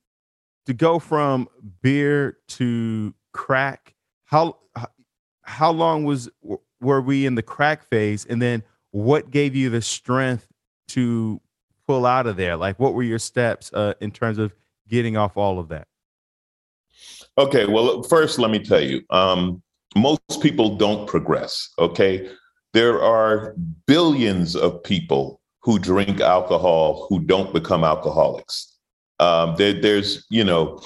to 0.65 0.73
go 0.73 0.99
from 0.99 1.47
beer 1.81 2.37
to 2.49 3.13
crack, 3.31 3.95
how 4.25 4.57
how 5.43 5.71
long 5.71 6.03
was 6.03 6.29
were 6.81 7.01
we 7.01 7.25
in 7.25 7.35
the 7.35 7.43
crack 7.43 7.87
phase, 7.89 8.25
and 8.25 8.41
then 8.41 8.63
what 8.91 9.31
gave 9.31 9.55
you 9.55 9.69
the 9.69 9.81
strength 9.81 10.47
to 10.89 11.39
pull 11.87 12.05
out 12.05 12.27
of 12.27 12.35
there? 12.35 12.57
Like, 12.57 12.79
what 12.79 12.93
were 12.93 13.03
your 13.03 13.19
steps 13.19 13.71
uh, 13.73 13.93
in 14.01 14.11
terms 14.11 14.37
of 14.37 14.53
getting 14.87 15.15
off 15.17 15.37
all 15.37 15.59
of 15.59 15.69
that? 15.69 15.87
Okay, 17.37 17.65
well, 17.65 18.03
first, 18.03 18.39
let 18.39 18.51
me 18.51 18.59
tell 18.59 18.81
you, 18.81 19.01
um, 19.09 19.61
most 19.95 20.41
people 20.41 20.75
don't 20.75 21.07
progress. 21.07 21.69
Okay, 21.79 22.29
there 22.73 23.01
are 23.01 23.55
billions 23.87 24.55
of 24.55 24.83
people 24.83 25.39
who 25.59 25.79
drink 25.79 26.19
alcohol 26.19 27.05
who 27.09 27.19
don't 27.19 27.53
become 27.53 27.83
alcoholics. 27.83 28.77
Um, 29.19 29.55
there, 29.57 29.79
there's, 29.79 30.25
you 30.29 30.43
know, 30.43 30.81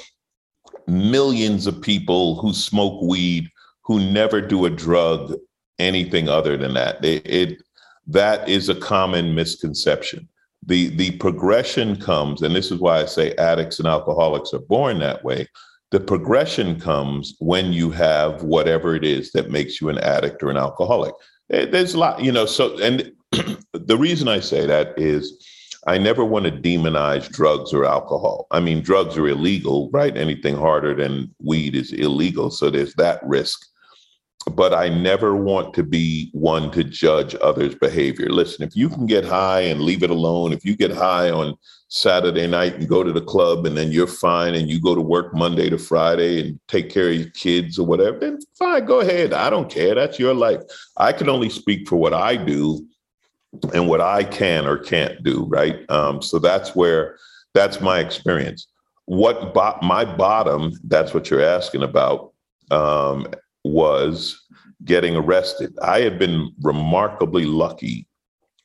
millions 0.87 1.67
of 1.67 1.81
people 1.81 2.35
who 2.35 2.53
smoke 2.53 3.01
weed 3.01 3.49
who 3.83 3.99
never 3.99 4.41
do 4.41 4.65
a 4.65 4.69
drug 4.69 5.35
anything 5.79 6.29
other 6.29 6.57
than 6.57 6.73
that. 6.73 7.03
It, 7.03 7.25
it 7.25 7.61
that 8.07 8.47
is 8.47 8.69
a 8.69 8.75
common 8.75 9.35
misconception. 9.35 10.27
The 10.65 10.89
the 10.89 11.11
progression 11.17 11.99
comes, 11.99 12.41
and 12.41 12.55
this 12.55 12.71
is 12.71 12.79
why 12.79 13.01
I 13.01 13.05
say 13.05 13.33
addicts 13.35 13.79
and 13.79 13.87
alcoholics 13.87 14.53
are 14.53 14.59
born 14.59 14.99
that 14.99 15.23
way. 15.23 15.47
The 15.91 15.99
progression 15.99 16.79
comes 16.79 17.35
when 17.39 17.71
you 17.71 17.91
have 17.91 18.43
whatever 18.43 18.95
it 18.95 19.05
is 19.05 19.31
that 19.31 19.51
makes 19.51 19.79
you 19.79 19.89
an 19.89 19.99
addict 19.99 20.41
or 20.43 20.49
an 20.49 20.57
alcoholic. 20.57 21.13
Eh, 21.51 21.65
there's 21.65 21.93
a 21.93 21.99
lot, 21.99 22.23
you 22.23 22.31
know. 22.31 22.45
So, 22.45 22.77
and 22.79 23.11
the 23.73 23.97
reason 23.97 24.27
I 24.27 24.39
say 24.39 24.65
that 24.65 24.97
is 24.97 25.45
I 25.87 25.99
never 25.99 26.25
want 26.25 26.45
to 26.45 26.51
demonize 26.51 27.29
drugs 27.29 27.71
or 27.71 27.85
alcohol. 27.85 28.47
I 28.51 28.59
mean, 28.59 28.81
drugs 28.81 29.17
are 29.17 29.27
illegal, 29.27 29.89
right? 29.91 30.17
Anything 30.17 30.55
harder 30.55 30.95
than 30.95 31.33
weed 31.39 31.75
is 31.75 31.93
illegal. 31.93 32.49
So 32.49 32.69
there's 32.69 32.95
that 32.95 33.25
risk 33.25 33.67
but 34.51 34.73
I 34.73 34.89
never 34.89 35.35
want 35.35 35.73
to 35.73 35.83
be 35.83 36.29
one 36.33 36.71
to 36.71 36.83
judge 36.83 37.35
others' 37.41 37.75
behavior. 37.75 38.29
Listen, 38.29 38.63
if 38.65 38.75
you 38.75 38.89
can 38.89 39.05
get 39.05 39.25
high 39.25 39.61
and 39.61 39.81
leave 39.81 40.03
it 40.03 40.09
alone, 40.11 40.53
if 40.53 40.63
you 40.63 40.75
get 40.75 40.91
high 40.91 41.31
on 41.31 41.55
Saturday 41.87 42.45
night 42.45 42.75
and 42.75 42.87
go 42.87 43.03
to 43.03 43.11
the 43.11 43.21
club 43.21 43.65
and 43.65 43.75
then 43.75 43.91
you're 43.91 44.07
fine 44.07 44.53
and 44.53 44.69
you 44.69 44.79
go 44.79 44.93
to 44.93 45.01
work 45.01 45.33
Monday 45.33 45.69
to 45.69 45.77
Friday 45.77 46.41
and 46.41 46.59
take 46.67 46.89
care 46.89 47.09
of 47.09 47.15
your 47.15 47.29
kids 47.31 47.79
or 47.79 47.85
whatever, 47.87 48.19
then 48.19 48.39
fine, 48.57 48.85
go 48.85 48.99
ahead. 48.99 49.33
I 49.33 49.49
don't 49.49 49.69
care. 49.69 49.95
That's 49.95 50.19
your 50.19 50.33
life. 50.33 50.61
I 50.97 51.11
can 51.11 51.29
only 51.29 51.49
speak 51.49 51.87
for 51.87 51.95
what 51.95 52.13
I 52.13 52.37
do 52.37 52.85
and 53.73 53.87
what 53.87 54.01
I 54.01 54.23
can 54.23 54.67
or 54.67 54.77
can't 54.77 55.23
do, 55.23 55.45
right? 55.45 55.89
Um, 55.89 56.21
so 56.21 56.39
that's 56.39 56.75
where 56.75 57.17
that's 57.53 57.81
my 57.81 57.99
experience. 57.99 58.67
What 59.05 59.53
bo- 59.53 59.79
my 59.81 60.05
bottom, 60.05 60.73
that's 60.83 61.13
what 61.13 61.29
you're 61.29 61.43
asking 61.43 61.83
about. 61.83 62.33
Um, 62.71 63.27
was 63.65 64.39
getting 64.83 65.15
arrested. 65.15 65.77
I 65.81 66.01
had 66.01 66.19
been 66.19 66.53
remarkably 66.61 67.45
lucky 67.45 68.07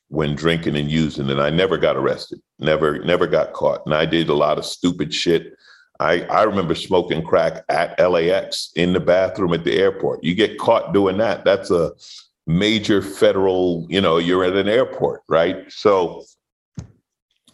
when 0.09 0.35
drinking 0.35 0.75
and 0.75 0.91
using, 0.91 1.29
and 1.29 1.41
I 1.41 1.49
never 1.49 1.77
got 1.77 1.97
arrested, 1.97 2.39
never, 2.59 2.99
never 2.99 3.25
got 3.25 3.53
caught. 3.53 3.81
And 3.85 3.95
I 3.95 4.05
did 4.05 4.29
a 4.29 4.33
lot 4.33 4.57
of 4.57 4.65
stupid 4.65 5.13
shit. 5.13 5.53
I, 5.99 6.21
I 6.23 6.43
remember 6.43 6.75
smoking 6.75 7.23
crack 7.23 7.63
at 7.69 7.99
LAX 7.99 8.71
in 8.75 8.93
the 8.93 8.99
bathroom 8.99 9.53
at 9.53 9.63
the 9.63 9.77
airport. 9.77 10.23
You 10.23 10.35
get 10.35 10.59
caught 10.59 10.93
doing 10.93 11.17
that, 11.17 11.45
that's 11.45 11.71
a 11.71 11.91
major 12.45 13.01
federal, 13.01 13.87
you 13.89 14.01
know, 14.01 14.17
you're 14.17 14.43
at 14.43 14.55
an 14.55 14.67
airport, 14.67 15.21
right? 15.29 15.71
So 15.71 16.25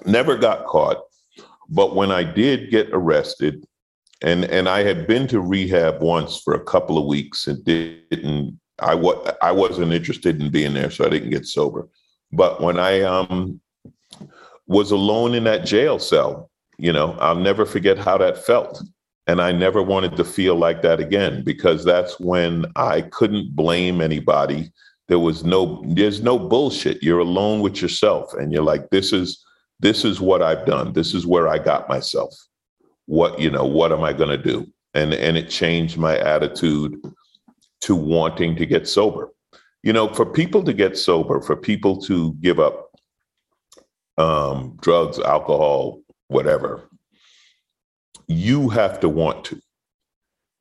never 0.06 0.36
got 0.38 0.66
caught. 0.66 0.98
But 1.70 1.96
when 1.96 2.12
I 2.12 2.24
did 2.24 2.72
get 2.72 2.90
arrested, 2.92 3.66
and 4.22 4.46
and 4.46 4.68
I 4.68 4.84
had 4.84 5.08
been 5.08 5.28
to 5.28 5.42
rehab 5.42 6.02
once 6.02 6.40
for 6.40 6.54
a 6.54 6.64
couple 6.64 6.98
of 6.98 7.06
weeks 7.06 7.48
and 7.48 7.64
didn't. 7.64 8.60
I 8.80 8.96
was 8.96 9.34
I 9.42 9.52
wasn't 9.52 9.94
interested 9.94 10.42
in 10.42 10.50
being 10.50 10.74
there, 10.74 10.92
so 10.92 11.06
I 11.06 11.10
didn't 11.10 11.30
get 11.30 11.46
sober. 11.46 11.88
But 12.32 12.62
when 12.62 12.80
I 12.80 13.02
um 13.02 13.60
was 14.68 14.92
alone 14.92 15.34
in 15.34 15.46
that 15.46 15.66
jail 15.66 16.00
cell, 16.00 16.50
you 16.78 16.92
know, 16.92 17.14
I'll 17.20 17.36
never 17.36 17.66
forget 17.66 17.98
how 17.98 18.18
that 18.18 18.38
felt. 18.46 18.82
And 19.28 19.42
I 19.42 19.52
never 19.52 19.82
wanted 19.82 20.16
to 20.18 20.24
feel 20.24 20.56
like 20.56 20.82
that 20.84 21.00
again 21.00 21.44
because 21.44 21.84
that's 21.84 22.20
when 22.20 22.66
I 22.76 23.02
couldn't 23.02 23.56
blame 23.56 24.00
anybody. 24.00 24.72
There 25.10 25.20
was 25.20 25.44
no, 25.44 25.84
there's 25.86 26.22
no 26.22 26.40
bullshit. 26.40 27.04
You're 27.04 27.20
alone 27.20 27.62
with 27.62 27.82
yourself 27.82 28.34
and 28.34 28.54
you're 28.54 28.64
like, 28.64 28.90
this 28.90 29.12
is, 29.12 29.44
this 29.80 30.06
is 30.06 30.22
what 30.22 30.42
I've 30.42 30.66
done. 30.66 30.94
This 30.94 31.14
is 31.14 31.28
where 31.28 31.48
I 31.50 31.58
got 31.60 31.90
myself 31.90 32.34
what 33.08 33.40
you 33.40 33.50
know 33.50 33.66
what 33.66 33.92
am 33.92 34.04
i 34.04 34.14
going 34.14 34.30
to 34.30 34.38
do? 34.38 34.68
And 34.94 35.14
and 35.14 35.38
it 35.38 35.50
changed 35.50 35.98
my 35.98 36.18
attitude 36.18 37.02
to 37.82 37.96
wanting 37.96 38.56
to 38.56 38.66
get 38.66 38.88
sober. 38.88 39.32
You 39.84 39.94
know 39.94 40.14
for 40.14 40.26
people 40.26 40.64
to 40.64 40.74
get 40.74 40.98
sober 40.98 41.42
for 41.42 41.56
people 41.56 42.00
to 42.04 42.34
give 42.36 42.60
up 42.60 42.92
um, 44.18 44.78
drugs 44.82 45.20
alcohol 45.20 46.02
whatever 46.28 46.90
you 48.28 48.70
have 48.70 49.00
to 49.00 49.10
want 49.10 49.46
to. 49.46 49.62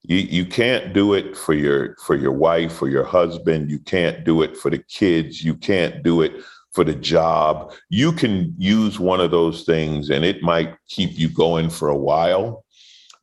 You, 0.02 0.18
you 0.18 0.46
can't 0.46 0.92
do 0.92 1.14
it 1.14 1.36
for 1.36 1.52
your 1.52 1.96
for 1.96 2.14
your 2.14 2.32
wife 2.32 2.80
or 2.80 2.88
your 2.88 3.04
husband. 3.04 3.70
You 3.70 3.80
can't 3.80 4.24
do 4.24 4.42
it 4.42 4.56
for 4.56 4.70
the 4.70 4.78
kids. 4.78 5.42
You 5.42 5.54
can't 5.56 6.02
do 6.02 6.22
it 6.22 6.32
for 6.76 6.84
the 6.84 6.94
job. 6.94 7.72
You 7.88 8.12
can 8.12 8.54
use 8.58 9.00
one 9.00 9.18
of 9.18 9.30
those 9.30 9.64
things 9.64 10.10
and 10.10 10.26
it 10.26 10.42
might 10.42 10.76
keep 10.88 11.18
you 11.18 11.30
going 11.30 11.70
for 11.70 11.88
a 11.88 11.96
while. 11.96 12.66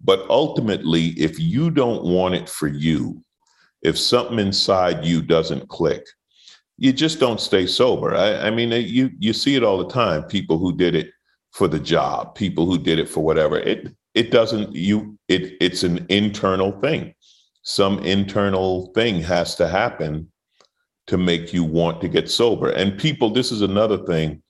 But 0.02 0.26
ultimately, 0.28 1.10
if 1.10 1.40
you 1.40 1.70
don't 1.70 2.04
want 2.04 2.34
it 2.34 2.50
for 2.50 2.68
you, 2.68 3.24
if 3.84 3.96
something 3.98 4.40
inside 4.40 5.06
you 5.06 5.22
doesn't 5.22 5.70
click, 5.70 6.04
you 6.80 6.92
just 6.92 7.20
don't 7.20 7.40
stay 7.40 7.68
sober. 7.68 8.16
I, 8.16 8.48
I 8.48 8.50
mean, 8.50 8.74
uh, 8.74 8.78
you 8.78 9.12
you 9.20 9.34
see 9.34 9.56
it 9.56 9.64
all 9.64 9.78
the 9.78 9.94
time. 9.94 10.24
People 10.24 10.58
who 10.58 10.76
did 10.76 10.96
it 10.96 11.12
for 11.52 11.68
the 11.68 11.80
job, 11.80 12.34
people 12.34 12.66
who 12.66 12.80
did 12.80 12.98
it 12.98 13.08
for 13.08 13.24
whatever. 13.24 13.60
It 13.60 13.96
it 14.16 14.32
doesn't 14.32 14.76
you 14.76 15.20
it 15.28 15.54
it's 15.62 15.84
an 15.84 16.08
internal 16.10 16.72
thing. 16.82 17.14
Some 17.62 18.00
internal 18.00 18.92
thing 18.96 19.22
has 19.22 19.56
to 19.58 19.68
happen 19.68 20.32
to 21.08 21.18
make 21.18 21.54
you 21.54 21.64
want 21.64 22.02
to 22.02 22.08
get 22.08 22.30
sober. 22.30 22.70
And 22.70 22.98
people, 22.98 23.30
this 23.30 23.52
is 23.52 23.62
another 23.62 23.98
thing, 23.98 24.42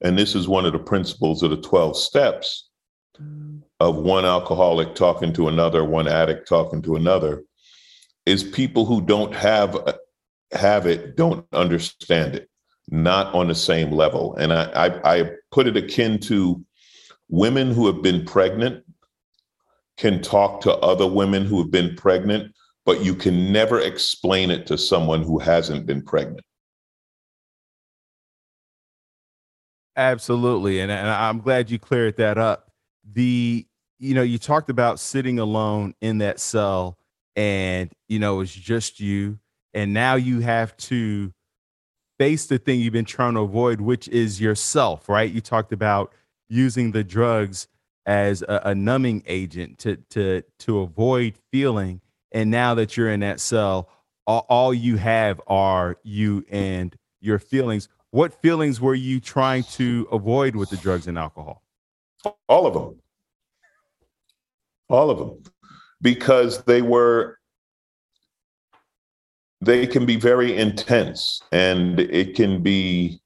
and 0.00 0.18
this 0.18 0.34
is 0.34 0.48
one 0.48 0.66
of 0.66 0.72
the 0.72 0.78
principles 0.78 1.42
of 1.42 1.50
the 1.50 1.60
12 1.60 1.96
steps 1.96 2.68
mm. 3.20 3.60
of 3.80 3.96
one 3.96 4.24
alcoholic 4.24 4.94
talking 4.94 5.32
to 5.34 5.48
another, 5.48 5.84
one 5.84 6.08
addict 6.08 6.48
talking 6.48 6.82
to 6.82 6.96
another, 6.96 7.44
is 8.26 8.42
people 8.42 8.86
who 8.86 9.00
don't 9.00 9.34
have 9.34 9.96
have 10.52 10.86
it 10.86 11.16
don't 11.16 11.46
understand 11.52 12.34
it, 12.34 12.48
not 12.88 13.34
on 13.34 13.48
the 13.48 13.54
same 13.54 13.90
level. 13.90 14.36
And 14.36 14.52
I, 14.52 14.64
I, 14.74 15.14
I 15.16 15.30
put 15.50 15.66
it 15.66 15.76
akin 15.76 16.18
to 16.20 16.62
women 17.28 17.72
who 17.72 17.86
have 17.86 18.02
been 18.02 18.24
pregnant 18.24 18.84
can 19.96 20.20
talk 20.20 20.60
to 20.62 20.76
other 20.76 21.06
women 21.06 21.46
who 21.46 21.58
have 21.58 21.70
been 21.70 21.94
pregnant 21.96 22.54
but 22.84 23.04
you 23.04 23.14
can 23.14 23.52
never 23.52 23.80
explain 23.80 24.50
it 24.50 24.66
to 24.66 24.76
someone 24.76 25.22
who 25.22 25.38
hasn't 25.38 25.86
been 25.86 26.02
pregnant. 26.02 26.44
Absolutely. 29.96 30.80
And, 30.80 30.90
and 30.90 31.08
I'm 31.08 31.40
glad 31.40 31.70
you 31.70 31.78
cleared 31.78 32.16
that 32.16 32.38
up. 32.38 32.70
The, 33.12 33.66
you 33.98 34.14
know, 34.14 34.22
you 34.22 34.38
talked 34.38 34.70
about 34.70 34.98
sitting 34.98 35.38
alone 35.38 35.94
in 36.00 36.18
that 36.18 36.40
cell 36.40 36.98
and, 37.36 37.90
you 38.08 38.18
know, 38.18 38.40
it's 38.40 38.52
just 38.52 39.00
you. 39.00 39.38
And 39.74 39.92
now 39.92 40.14
you 40.14 40.40
have 40.40 40.76
to 40.78 41.32
face 42.18 42.46
the 42.46 42.58
thing 42.58 42.80
you've 42.80 42.92
been 42.92 43.04
trying 43.04 43.34
to 43.34 43.40
avoid, 43.40 43.80
which 43.80 44.08
is 44.08 44.40
yourself, 44.40 45.08
right? 45.08 45.30
You 45.30 45.40
talked 45.40 45.72
about 45.72 46.12
using 46.48 46.92
the 46.92 47.04
drugs 47.04 47.68
as 48.06 48.42
a, 48.42 48.60
a 48.66 48.74
numbing 48.74 49.22
agent 49.26 49.78
to 49.78 49.96
to 50.10 50.42
to 50.58 50.80
avoid 50.80 51.34
feeling 51.52 52.00
and 52.32 52.50
now 52.50 52.74
that 52.74 52.96
you're 52.96 53.10
in 53.10 53.20
that 53.20 53.40
cell 53.40 53.88
all, 54.26 54.46
all 54.48 54.74
you 54.74 54.96
have 54.96 55.40
are 55.46 55.96
you 56.02 56.44
and 56.50 56.96
your 57.20 57.38
feelings. 57.38 57.88
What 58.10 58.40
feelings 58.42 58.80
were 58.80 58.94
you 58.94 59.20
trying 59.20 59.64
to 59.64 60.06
avoid 60.12 60.54
with 60.54 60.70
the 60.70 60.76
drugs 60.76 61.06
and 61.06 61.18
alcohol? 61.18 61.62
All 62.48 62.66
of 62.66 62.74
them. 62.74 63.00
All 64.88 65.10
of 65.10 65.18
them. 65.18 65.42
Because 66.00 66.62
they 66.64 66.82
were 66.82 67.38
they 69.60 69.86
can 69.86 70.04
be 70.04 70.16
very 70.16 70.56
intense 70.56 71.40
and 71.52 72.00
it 72.00 72.34
can 72.34 72.62
be 72.62 73.20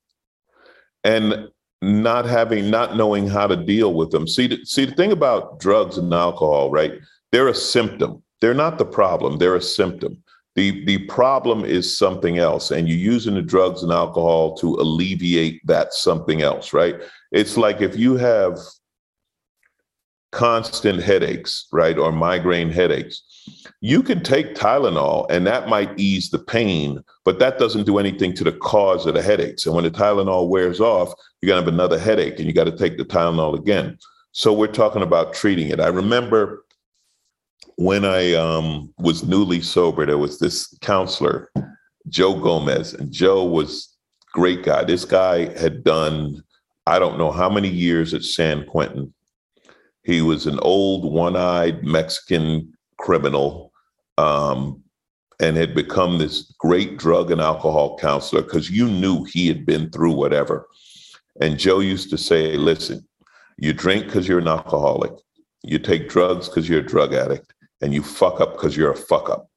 and 1.02 1.48
not 1.80 2.26
having 2.26 2.70
not 2.70 2.96
knowing 2.96 3.26
how 3.26 3.46
to 3.46 3.56
deal 3.56 3.94
with 3.94 4.10
them. 4.10 4.28
See 4.28 4.64
see 4.64 4.84
the 4.84 4.94
thing 4.94 5.12
about 5.12 5.58
drugs 5.60 5.98
and 5.98 6.12
alcohol 6.12 6.70
right? 6.70 6.92
They're 7.32 7.48
a 7.48 7.54
symptom 7.54 8.22
they're 8.40 8.54
not 8.54 8.78
the 8.78 8.84
problem, 8.84 9.38
they're 9.38 9.56
a 9.56 9.62
symptom. 9.62 10.22
The, 10.54 10.84
the 10.86 10.98
problem 11.06 11.64
is 11.64 11.98
something 11.98 12.38
else, 12.38 12.70
and 12.70 12.88
you're 12.88 12.96
using 12.96 13.34
the 13.34 13.42
drugs 13.42 13.82
and 13.82 13.92
alcohol 13.92 14.56
to 14.56 14.74
alleviate 14.76 15.60
that 15.66 15.92
something 15.92 16.40
else, 16.40 16.72
right? 16.72 16.96
It's 17.30 17.58
like 17.58 17.82
if 17.82 17.96
you 17.96 18.16
have 18.16 18.58
constant 20.32 21.02
headaches, 21.02 21.66
right, 21.72 21.98
or 21.98 22.12
migraine 22.12 22.70
headaches, 22.70 23.22
you 23.80 24.02
can 24.02 24.22
take 24.22 24.54
Tylenol 24.54 25.26
and 25.30 25.46
that 25.46 25.68
might 25.68 25.98
ease 25.98 26.30
the 26.30 26.38
pain, 26.38 27.02
but 27.24 27.38
that 27.38 27.58
doesn't 27.58 27.84
do 27.84 27.98
anything 27.98 28.34
to 28.34 28.44
the 28.44 28.52
cause 28.52 29.06
of 29.06 29.14
the 29.14 29.22
headaches. 29.22 29.66
And 29.66 29.74
when 29.74 29.84
the 29.84 29.90
Tylenol 29.90 30.48
wears 30.48 30.80
off, 30.80 31.12
you're 31.40 31.48
going 31.48 31.62
to 31.62 31.64
have 31.64 31.72
another 31.72 31.98
headache 31.98 32.38
and 32.38 32.46
you 32.46 32.52
got 32.52 32.64
to 32.64 32.76
take 32.76 32.98
the 32.98 33.04
Tylenol 33.04 33.58
again. 33.58 33.98
So 34.32 34.52
we're 34.52 34.66
talking 34.66 35.02
about 35.02 35.32
treating 35.32 35.68
it. 35.68 35.80
I 35.80 35.88
remember 35.88 36.65
when 37.76 38.04
I 38.04 38.32
um, 38.34 38.92
was 38.98 39.24
newly 39.24 39.60
sober, 39.60 40.06
there 40.06 40.18
was 40.18 40.38
this 40.38 40.76
counselor, 40.80 41.50
Joe 42.08 42.38
Gomez, 42.38 42.94
and 42.94 43.12
Joe 43.12 43.44
was 43.44 43.96
great 44.32 44.64
guy. 44.64 44.84
This 44.84 45.04
guy 45.04 45.52
had 45.58 45.84
done 45.84 46.42
I 46.88 47.00
don't 47.00 47.18
know 47.18 47.32
how 47.32 47.50
many 47.50 47.68
years 47.68 48.14
at 48.14 48.22
San 48.22 48.64
Quentin. 48.64 49.12
He 50.04 50.22
was 50.22 50.46
an 50.46 50.60
old, 50.60 51.12
one-eyed 51.12 51.82
Mexican 51.82 52.72
criminal, 52.96 53.72
um, 54.18 54.82
and 55.40 55.56
had 55.56 55.74
become 55.74 56.18
this 56.18 56.54
great 56.58 56.96
drug 56.96 57.32
and 57.32 57.40
alcohol 57.40 57.98
counselor 57.98 58.42
because 58.42 58.70
you 58.70 58.86
knew 58.86 59.24
he 59.24 59.48
had 59.48 59.66
been 59.66 59.90
through 59.90 60.12
whatever. 60.12 60.68
And 61.40 61.58
Joe 61.58 61.80
used 61.80 62.08
to 62.10 62.18
say, 62.18 62.56
"Listen, 62.56 63.06
you 63.58 63.72
drink 63.72 64.06
because 64.06 64.28
you're 64.28 64.38
an 64.38 64.48
alcoholic, 64.48 65.12
you 65.64 65.78
take 65.80 66.08
drugs 66.08 66.48
because 66.48 66.68
you're 66.68 66.80
a 66.80 66.86
drug 66.86 67.12
addict, 67.12 67.52
and 67.80 67.92
you 67.92 68.02
fuck 68.02 68.40
up 68.40 68.52
because 68.52 68.76
you're 68.76 68.92
a 68.92 68.96
fuck 68.96 69.28
up. 69.28 69.50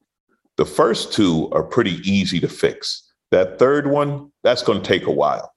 The 0.56 0.64
first 0.64 1.12
two 1.12 1.48
are 1.52 1.62
pretty 1.62 1.98
easy 2.08 2.40
to 2.40 2.48
fix. 2.48 3.10
That 3.30 3.58
third 3.58 3.86
one, 3.86 4.30
that's 4.42 4.62
going 4.62 4.82
to 4.82 4.86
take 4.86 5.06
a 5.06 5.12
while. 5.12 5.52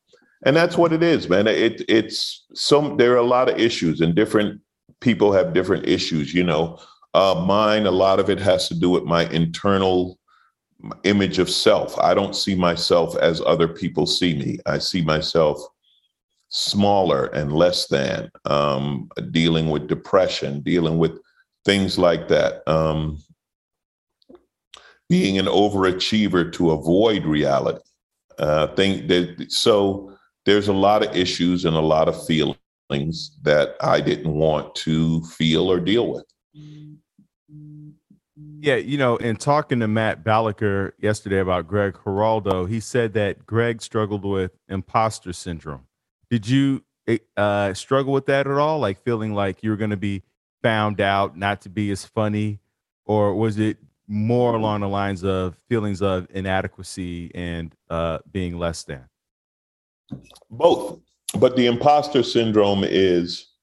And 0.45 0.55
that's 0.55 0.77
what 0.77 0.93
it 0.93 1.01
is, 1.01 1.29
man. 1.29 1.47
It 1.47 1.83
it's 1.87 2.45
some 2.53 2.97
there 2.97 3.13
are 3.13 3.17
a 3.17 3.23
lot 3.23 3.49
of 3.49 3.59
issues 3.59 4.01
and 4.01 4.13
different 4.13 4.61
people 4.99 5.31
have 5.31 5.53
different 5.53 5.87
issues, 5.87 6.33
you 6.33 6.43
know. 6.43 6.79
Uh, 7.13 7.43
mine, 7.47 7.85
a 7.85 7.91
lot 7.91 8.19
of 8.19 8.29
it 8.29 8.39
has 8.39 8.67
to 8.67 8.75
do 8.75 8.89
with 8.89 9.03
my 9.03 9.29
internal 9.29 10.17
image 11.03 11.39
of 11.39 11.49
self. 11.49 11.97
I 11.99 12.13
don't 12.13 12.35
see 12.35 12.55
myself 12.55 13.15
as 13.17 13.41
other 13.41 13.67
people 13.67 14.05
see 14.05 14.35
me. 14.35 14.59
I 14.65 14.79
see 14.79 15.01
myself 15.01 15.59
smaller 16.49 17.27
and 17.27 17.53
less 17.53 17.87
than, 17.87 18.29
um, 18.45 19.09
dealing 19.31 19.69
with 19.69 19.87
depression, 19.87 20.61
dealing 20.61 20.97
with 20.97 21.19
things 21.65 21.97
like 21.97 22.27
that. 22.29 22.67
Um, 22.67 23.19
being 25.09 25.37
an 25.37 25.45
overachiever 25.45 26.51
to 26.53 26.71
avoid 26.71 27.25
reality. 27.25 27.79
Uh, 28.39 28.67
think 28.67 29.07
that 29.07 29.51
so 29.51 30.11
there's 30.45 30.67
a 30.67 30.73
lot 30.73 31.05
of 31.05 31.15
issues 31.15 31.65
and 31.65 31.75
a 31.75 31.81
lot 31.81 32.07
of 32.07 32.25
feelings 32.25 33.37
that 33.43 33.75
I 33.81 34.01
didn't 34.01 34.33
want 34.33 34.73
to 34.75 35.23
feel 35.25 35.71
or 35.71 35.79
deal 35.79 36.11
with. 36.11 36.25
Yeah, 38.59 38.75
you 38.77 38.97
know, 38.97 39.17
in 39.17 39.35
talking 39.35 39.81
to 39.81 39.87
Matt 39.87 40.23
Balaker 40.23 40.93
yesterday 40.97 41.39
about 41.39 41.67
Greg 41.67 41.97
Giraldo, 42.03 42.65
he 42.65 42.79
said 42.79 43.13
that 43.13 43.45
Greg 43.45 43.81
struggled 43.81 44.23
with 44.25 44.51
imposter 44.69 45.33
syndrome. 45.33 45.85
Did 46.29 46.47
you 46.47 46.83
eh, 47.07 47.17
uh, 47.35 47.73
struggle 47.73 48.13
with 48.13 48.25
that 48.27 48.47
at 48.47 48.57
all? 48.57 48.79
Like 48.79 49.03
feeling 49.03 49.33
like 49.33 49.61
you're 49.63 49.77
going 49.77 49.89
to 49.89 49.97
be 49.97 50.23
found 50.63 51.01
out 51.01 51.37
not 51.37 51.61
to 51.61 51.69
be 51.69 51.91
as 51.91 52.05
funny, 52.05 52.59
or 53.05 53.35
was 53.35 53.59
it 53.59 53.77
more 54.07 54.55
along 54.55 54.81
the 54.81 54.87
lines 54.87 55.23
of 55.23 55.55
feelings 55.69 56.01
of 56.01 56.27
inadequacy 56.31 57.31
and 57.35 57.75
uh, 57.89 58.19
being 58.31 58.57
less 58.57 58.83
than? 58.83 59.03
Both. 60.49 60.99
But 61.37 61.55
the 61.55 61.67
imposter 61.67 62.23
syndrome 62.23 62.83
is 62.83 63.53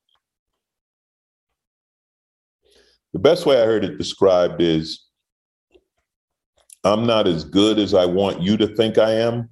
the 3.12 3.18
best 3.18 3.46
way 3.46 3.60
I 3.60 3.64
heard 3.64 3.84
it 3.84 3.98
described 3.98 4.60
is 4.60 5.06
I'm 6.84 7.06
not 7.06 7.26
as 7.26 7.44
good 7.44 7.78
as 7.78 7.94
I 7.94 8.06
want 8.06 8.40
you 8.40 8.56
to 8.56 8.66
think 8.76 8.98
I 8.98 9.12
am, 9.12 9.50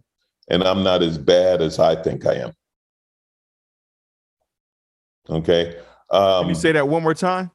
and 0.51 0.62
I'm 0.62 0.83
not 0.83 1.03
as 1.03 1.18
bad 1.18 1.61
as 1.61 1.79
I 1.79 2.01
think 2.03 2.27
I 2.27 2.35
am. 2.35 2.53
Okay. 5.29 5.77
Um, 6.11 6.44
Can 6.44 6.49
you 6.51 6.55
say 6.55 6.73
that 6.73 6.88
one 6.88 7.03
more 7.03 7.14
time? 7.14 7.51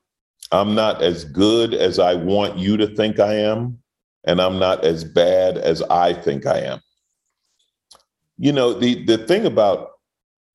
I'm 0.52 0.76
not 0.76 1.02
as 1.02 1.26
good 1.26 1.74
as 1.74 2.00
I 2.00 2.14
want 2.14 2.58
you 2.58 2.78
to 2.78 2.88
think 2.88 3.20
I 3.20 3.34
am, 3.34 3.80
and 4.26 4.40
I'm 4.42 4.60
not 4.60 4.84
as 4.84 5.04
bad 5.04 5.58
as 5.58 5.82
I 5.84 6.14
think 6.14 6.46
I 6.46 6.60
am 6.60 6.80
you 8.38 8.52
know 8.52 8.74
the 8.74 9.04
the 9.06 9.18
thing 9.18 9.46
about 9.46 9.92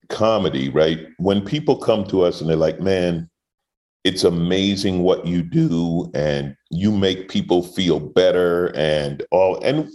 comedy 0.09 0.69
right 0.69 1.07
when 1.19 1.45
people 1.45 1.77
come 1.77 2.05
to 2.05 2.23
us 2.23 2.41
and 2.41 2.49
they're 2.49 2.57
like 2.57 2.81
man 2.81 3.29
it's 4.05 4.25
amazing 4.25 5.03
what 5.03 5.27
you 5.27 5.43
do 5.43 6.11
and 6.15 6.57
you 6.71 6.91
make 6.91 7.29
people 7.29 7.63
feel 7.63 8.01
better 8.01 8.75
and 8.77 9.23
all 9.31 9.63
and 9.63 9.89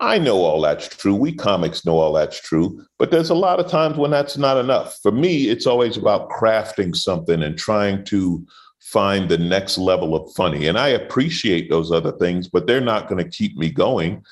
I 0.00 0.18
know 0.18 0.38
all 0.38 0.60
that's 0.60 0.88
true. 0.88 1.14
We 1.14 1.32
comics 1.32 1.84
know 1.84 1.98
all 1.98 2.12
that's 2.12 2.40
true, 2.40 2.84
but 2.98 3.10
there's 3.10 3.30
a 3.30 3.34
lot 3.34 3.60
of 3.60 3.68
times 3.68 3.96
when 3.96 4.10
that's 4.10 4.36
not 4.36 4.58
enough. 4.58 4.98
For 5.02 5.12
me, 5.12 5.48
it's 5.48 5.66
always 5.66 5.96
about 5.96 6.30
crafting 6.30 6.94
something 6.94 7.42
and 7.42 7.56
trying 7.56 8.04
to 8.06 8.46
find 8.80 9.28
the 9.28 9.38
next 9.38 9.78
level 9.78 10.14
of 10.14 10.32
funny. 10.34 10.66
And 10.66 10.78
I 10.78 10.88
appreciate 10.88 11.70
those 11.70 11.90
other 11.90 12.12
things, 12.12 12.46
but 12.46 12.66
they're 12.66 12.80
not 12.80 13.08
going 13.08 13.22
to 13.22 13.30
keep 13.30 13.56
me 13.56 13.70
going. 13.70 14.22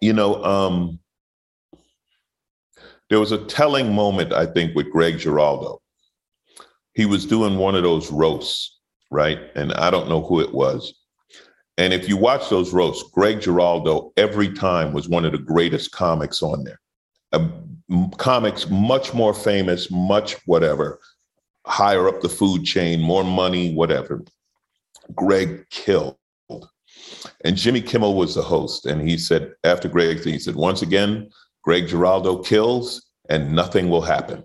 You 0.00 0.12
know, 0.12 0.42
um, 0.44 0.98
there 3.08 3.20
was 3.20 3.32
a 3.32 3.44
telling 3.46 3.92
moment, 3.92 4.32
I 4.32 4.46
think, 4.46 4.74
with 4.74 4.90
Greg 4.90 5.18
Giraldo. 5.18 5.80
He 6.94 7.06
was 7.06 7.26
doing 7.26 7.56
one 7.58 7.74
of 7.74 7.82
those 7.82 8.10
roasts, 8.10 8.78
right? 9.10 9.40
And 9.56 9.72
I 9.72 9.90
don't 9.90 10.08
know 10.08 10.22
who 10.22 10.40
it 10.40 10.52
was. 10.52 10.94
And 11.80 11.94
if 11.94 12.10
you 12.10 12.18
watch 12.18 12.50
those 12.50 12.74
roasts, 12.74 13.10
Greg 13.10 13.40
Giraldo 13.40 14.12
every 14.18 14.52
time 14.52 14.92
was 14.92 15.08
one 15.08 15.24
of 15.24 15.32
the 15.32 15.38
greatest 15.38 15.92
comics 15.92 16.42
on 16.42 16.62
there. 16.62 16.78
Uh, 17.32 17.48
comics 18.18 18.68
much 18.68 19.14
more 19.14 19.32
famous, 19.32 19.90
much 19.90 20.34
whatever, 20.44 21.00
higher 21.64 22.06
up 22.06 22.20
the 22.20 22.28
food 22.28 22.66
chain, 22.66 23.00
more 23.00 23.24
money, 23.24 23.72
whatever. 23.72 24.22
Greg 25.14 25.64
killed. 25.70 26.18
And 27.46 27.56
Jimmy 27.56 27.80
Kimmel 27.80 28.14
was 28.14 28.34
the 28.34 28.42
host. 28.42 28.84
And 28.84 29.08
he 29.08 29.16
said, 29.16 29.54
after 29.64 29.88
Greg, 29.88 30.22
he 30.22 30.38
said, 30.38 30.56
once 30.56 30.82
again, 30.82 31.30
Greg 31.62 31.88
Giraldo 31.88 32.42
kills 32.42 33.08
and 33.30 33.52
nothing 33.52 33.88
will 33.88 34.02
happen. 34.02 34.44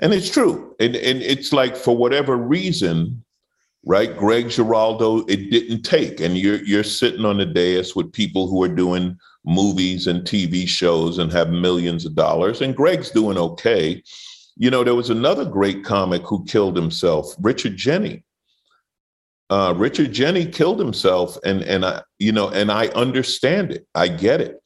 And 0.00 0.14
it's 0.14 0.30
true. 0.30 0.74
And, 0.80 0.96
and 0.96 1.20
it's 1.20 1.52
like 1.52 1.76
for 1.76 1.94
whatever 1.94 2.38
reason, 2.38 3.22
right? 3.84 4.16
Greg 4.16 4.48
Giraldo, 4.50 5.24
it 5.26 5.50
didn't 5.50 5.82
take. 5.82 6.20
And 6.20 6.36
you're 6.36 6.62
you're 6.64 6.84
sitting 6.84 7.24
on 7.24 7.38
the 7.38 7.46
dais 7.46 7.94
with 7.94 8.12
people 8.12 8.48
who 8.48 8.62
are 8.62 8.68
doing 8.68 9.18
movies 9.44 10.06
and 10.06 10.22
TV 10.22 10.66
shows 10.66 11.18
and 11.18 11.30
have 11.32 11.50
millions 11.50 12.04
of 12.06 12.14
dollars. 12.14 12.60
And 12.60 12.76
Greg's 12.76 13.10
doing 13.10 13.36
okay. 13.36 14.02
You 14.56 14.70
know, 14.70 14.84
there 14.84 14.94
was 14.94 15.10
another 15.10 15.44
great 15.44 15.84
comic 15.84 16.22
who 16.22 16.44
killed 16.44 16.76
himself, 16.76 17.34
Richard 17.40 17.76
Jeni. 17.76 18.22
Uh, 19.50 19.74
Richard 19.76 20.12
Jeni 20.12 20.50
killed 20.50 20.78
himself, 20.78 21.36
and 21.44 21.62
and 21.62 21.84
I, 21.84 22.02
you 22.18 22.32
know, 22.32 22.48
and 22.48 22.72
I 22.72 22.86
understand 22.88 23.72
it. 23.72 23.86
I 23.94 24.08
get 24.08 24.40
it. 24.40 24.60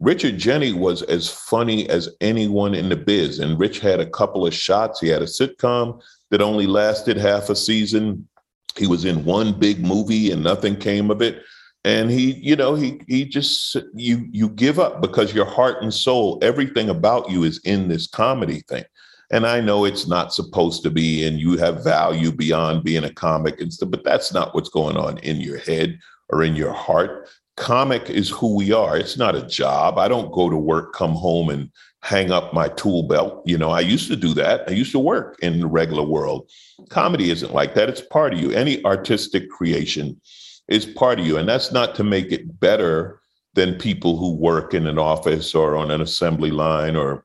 Richard 0.00 0.36
Jeni 0.36 0.74
was 0.74 1.02
as 1.02 1.30
funny 1.30 1.88
as 1.88 2.08
anyone 2.20 2.74
in 2.74 2.88
the 2.88 2.96
biz. 2.96 3.38
And 3.38 3.58
Rich 3.58 3.78
had 3.80 4.00
a 4.00 4.10
couple 4.10 4.46
of 4.46 4.52
shots. 4.52 5.00
He 5.00 5.08
had 5.08 5.22
a 5.22 5.26
sitcom 5.26 6.02
that 6.30 6.42
only 6.42 6.66
lasted 6.66 7.16
half 7.16 7.48
a 7.48 7.56
season. 7.56 8.28
He 8.76 8.86
was 8.86 9.04
in 9.04 9.24
one 9.24 9.58
big 9.58 9.84
movie 9.84 10.30
and 10.30 10.42
nothing 10.42 10.76
came 10.76 11.10
of 11.10 11.22
it. 11.22 11.42
And 11.84 12.10
he, 12.10 12.32
you 12.32 12.56
know, 12.56 12.74
he 12.74 13.00
he 13.08 13.26
just 13.26 13.76
you 13.94 14.26
you 14.32 14.48
give 14.48 14.78
up 14.78 15.02
because 15.02 15.34
your 15.34 15.44
heart 15.44 15.82
and 15.82 15.92
soul, 15.92 16.38
everything 16.40 16.88
about 16.88 17.30
you 17.30 17.44
is 17.44 17.60
in 17.64 17.88
this 17.88 18.06
comedy 18.06 18.62
thing. 18.68 18.84
And 19.30 19.46
I 19.46 19.60
know 19.60 19.84
it's 19.84 20.06
not 20.06 20.32
supposed 20.32 20.82
to 20.84 20.90
be, 20.90 21.26
and 21.26 21.38
you 21.38 21.58
have 21.58 21.84
value 21.84 22.30
beyond 22.32 22.84
being 22.84 23.04
a 23.04 23.12
comic 23.12 23.60
and 23.60 23.72
stuff, 23.72 23.90
but 23.90 24.04
that's 24.04 24.32
not 24.32 24.54
what's 24.54 24.68
going 24.68 24.96
on 24.96 25.18
in 25.18 25.40
your 25.40 25.58
head 25.58 25.98
or 26.30 26.42
in 26.42 26.56
your 26.56 26.72
heart 26.72 27.28
comic 27.56 28.10
is 28.10 28.30
who 28.30 28.54
we 28.54 28.72
are. 28.72 28.96
It's 28.96 29.16
not 29.16 29.36
a 29.36 29.46
job. 29.46 29.98
I 29.98 30.08
don't 30.08 30.32
go 30.32 30.50
to 30.50 30.56
work, 30.56 30.92
come 30.92 31.12
home, 31.12 31.50
and 31.50 31.70
hang 32.04 32.30
up 32.30 32.52
my 32.52 32.68
tool 32.68 33.02
belt. 33.02 33.42
You 33.46 33.56
know, 33.56 33.70
I 33.70 33.80
used 33.80 34.08
to 34.08 34.16
do 34.16 34.34
that. 34.34 34.68
I 34.68 34.72
used 34.72 34.92
to 34.92 34.98
work 34.98 35.38
in 35.40 35.58
the 35.58 35.66
regular 35.66 36.02
world. 36.02 36.50
Comedy 36.90 37.30
isn't 37.30 37.54
like 37.54 37.74
that. 37.74 37.88
It's 37.88 38.02
part 38.02 38.34
of 38.34 38.40
you. 38.40 38.50
Any 38.50 38.84
artistic 38.84 39.48
creation 39.48 40.20
is 40.68 40.84
part 40.84 41.18
of 41.18 41.26
you. 41.26 41.38
And 41.38 41.48
that's 41.48 41.72
not 41.72 41.94
to 41.94 42.04
make 42.04 42.30
it 42.30 42.60
better 42.60 43.20
than 43.54 43.78
people 43.78 44.18
who 44.18 44.34
work 44.34 44.74
in 44.74 44.86
an 44.86 44.98
office 44.98 45.54
or 45.54 45.76
on 45.76 45.90
an 45.90 46.02
assembly 46.02 46.50
line 46.50 46.94
or 46.94 47.24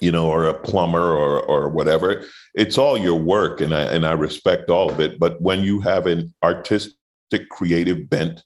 you 0.00 0.10
know, 0.10 0.30
or 0.30 0.46
a 0.46 0.54
plumber 0.54 1.14
or 1.14 1.42
or 1.42 1.68
whatever. 1.68 2.24
It's 2.54 2.78
all 2.78 2.96
your 2.96 3.18
work, 3.18 3.60
and 3.60 3.74
I 3.74 3.82
and 3.82 4.06
I 4.06 4.12
respect 4.12 4.70
all 4.70 4.90
of 4.90 4.98
it. 4.98 5.18
But 5.18 5.42
when 5.42 5.62
you 5.62 5.80
have 5.80 6.06
an 6.06 6.32
artistic 6.42 7.50
creative 7.50 8.08
bent, 8.08 8.42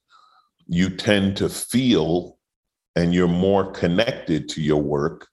you 0.67 0.90
tend 0.90 1.37
to 1.37 1.49
feel 1.49 2.38
and 2.97 3.14
you're 3.14 3.29
more 3.29 3.71
connected 3.73 4.49
to 4.49 4.62
your 4.62 4.83
work, 4.83 5.29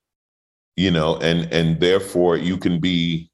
you 0.76 0.92
know, 0.92 1.18
and 1.18 1.52
and 1.52 1.80
therefore 1.80 2.38
you 2.38 2.58
can 2.58 2.80
be 2.80 3.30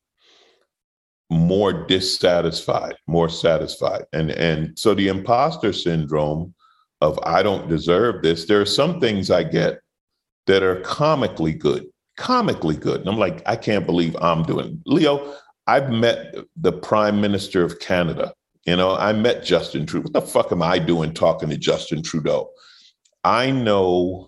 more 1.29 1.85
dissatisfied, 1.87 2.95
more 3.07 3.29
satisfied. 3.29 4.05
And 4.13 4.31
and 4.31 4.77
so 4.77 4.93
the 4.93 5.07
imposter 5.07 5.73
syndrome 5.73 6.53
of 7.01 7.19
I 7.23 7.43
don't 7.43 7.69
deserve 7.69 8.23
this, 8.23 8.45
there 8.45 8.61
are 8.61 8.65
some 8.65 8.99
things 8.99 9.29
I 9.29 9.43
get 9.43 9.79
that 10.47 10.63
are 10.63 10.81
comically 10.81 11.53
good, 11.53 11.85
comically 12.15 12.75
good. 12.75 13.01
And 13.01 13.09
I'm 13.09 13.19
like, 13.19 13.43
I 13.45 13.55
can't 13.55 13.85
believe 13.85 14.15
I'm 14.19 14.43
doing. 14.43 14.81
Leo, 14.85 15.35
I've 15.67 15.91
met 15.91 16.35
the 16.55 16.71
Prime 16.71 17.21
Minister 17.21 17.63
of 17.63 17.79
Canada. 17.79 18.33
You 18.65 18.75
know, 18.75 18.95
I 18.95 19.13
met 19.13 19.43
Justin 19.43 19.85
Trudeau. 19.85 20.09
What 20.09 20.13
the 20.13 20.21
fuck 20.21 20.51
am 20.51 20.63
I 20.63 20.79
doing 20.79 21.13
talking 21.13 21.49
to 21.49 21.57
Justin 21.57 22.01
Trudeau? 22.01 22.49
I 23.23 23.51
know 23.51 24.27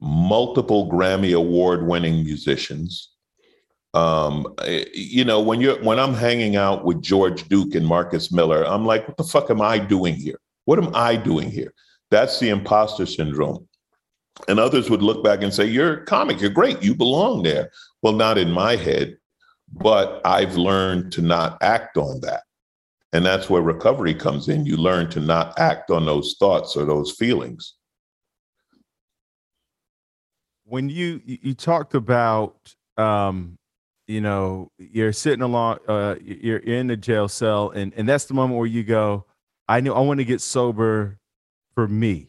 multiple 0.00 0.90
Grammy 0.90 1.36
award 1.36 1.86
winning 1.86 2.24
musicians. 2.24 3.10
Um, 3.94 4.54
you 4.92 5.24
know, 5.24 5.40
when 5.40 5.60
you're 5.60 5.82
when 5.82 5.98
I'm 5.98 6.14
hanging 6.14 6.56
out 6.56 6.84
with 6.84 7.00
George 7.02 7.48
Duke 7.48 7.74
and 7.74 7.86
Marcus 7.86 8.30
Miller, 8.30 8.64
I'm 8.66 8.84
like, 8.84 9.08
what 9.08 9.16
the 9.16 9.24
fuck 9.24 9.50
am 9.50 9.62
I 9.62 9.78
doing 9.78 10.14
here? 10.14 10.38
What 10.66 10.78
am 10.78 10.94
I 10.94 11.16
doing 11.16 11.50
here? 11.50 11.72
That's 12.10 12.38
the 12.38 12.50
imposter 12.50 13.06
syndrome. 13.06 13.66
And 14.48 14.60
others 14.60 14.90
would 14.90 15.02
look 15.02 15.24
back 15.24 15.42
and 15.42 15.52
say, 15.52 15.64
You're 15.64 16.02
a 16.02 16.04
comic, 16.04 16.40
you're 16.40 16.50
great, 16.50 16.82
you 16.82 16.94
belong 16.94 17.42
there. 17.42 17.70
Well, 18.02 18.12
not 18.12 18.36
in 18.38 18.50
my 18.50 18.76
head, 18.76 19.16
but 19.72 20.20
I've 20.24 20.56
learned 20.56 21.12
to 21.12 21.22
not 21.22 21.56
act 21.62 21.96
on 21.96 22.20
that. 22.20 22.42
And 23.12 23.24
that's 23.24 23.48
where 23.48 23.62
recovery 23.62 24.14
comes 24.14 24.48
in. 24.48 24.66
You 24.66 24.76
learn 24.76 25.08
to 25.10 25.20
not 25.20 25.58
act 25.58 25.90
on 25.90 26.04
those 26.04 26.36
thoughts 26.38 26.76
or 26.76 26.84
those 26.84 27.12
feelings. 27.12 27.75
When 30.66 30.88
you 30.88 31.20
you 31.24 31.54
talked 31.54 31.94
about 31.94 32.74
um, 32.96 33.56
you 34.06 34.20
know, 34.20 34.70
you're 34.78 35.12
sitting 35.12 35.42
along 35.42 35.78
uh 35.88 36.16
you're 36.22 36.58
in 36.58 36.88
the 36.88 36.96
jail 36.96 37.28
cell 37.28 37.70
and 37.70 37.92
and 37.96 38.08
that's 38.08 38.24
the 38.24 38.34
moment 38.34 38.58
where 38.58 38.66
you 38.66 38.84
go, 38.84 39.24
I 39.68 39.80
know 39.80 39.94
I 39.94 40.00
want 40.00 40.18
to 40.18 40.24
get 40.24 40.40
sober 40.40 41.18
for 41.74 41.88
me. 41.88 42.28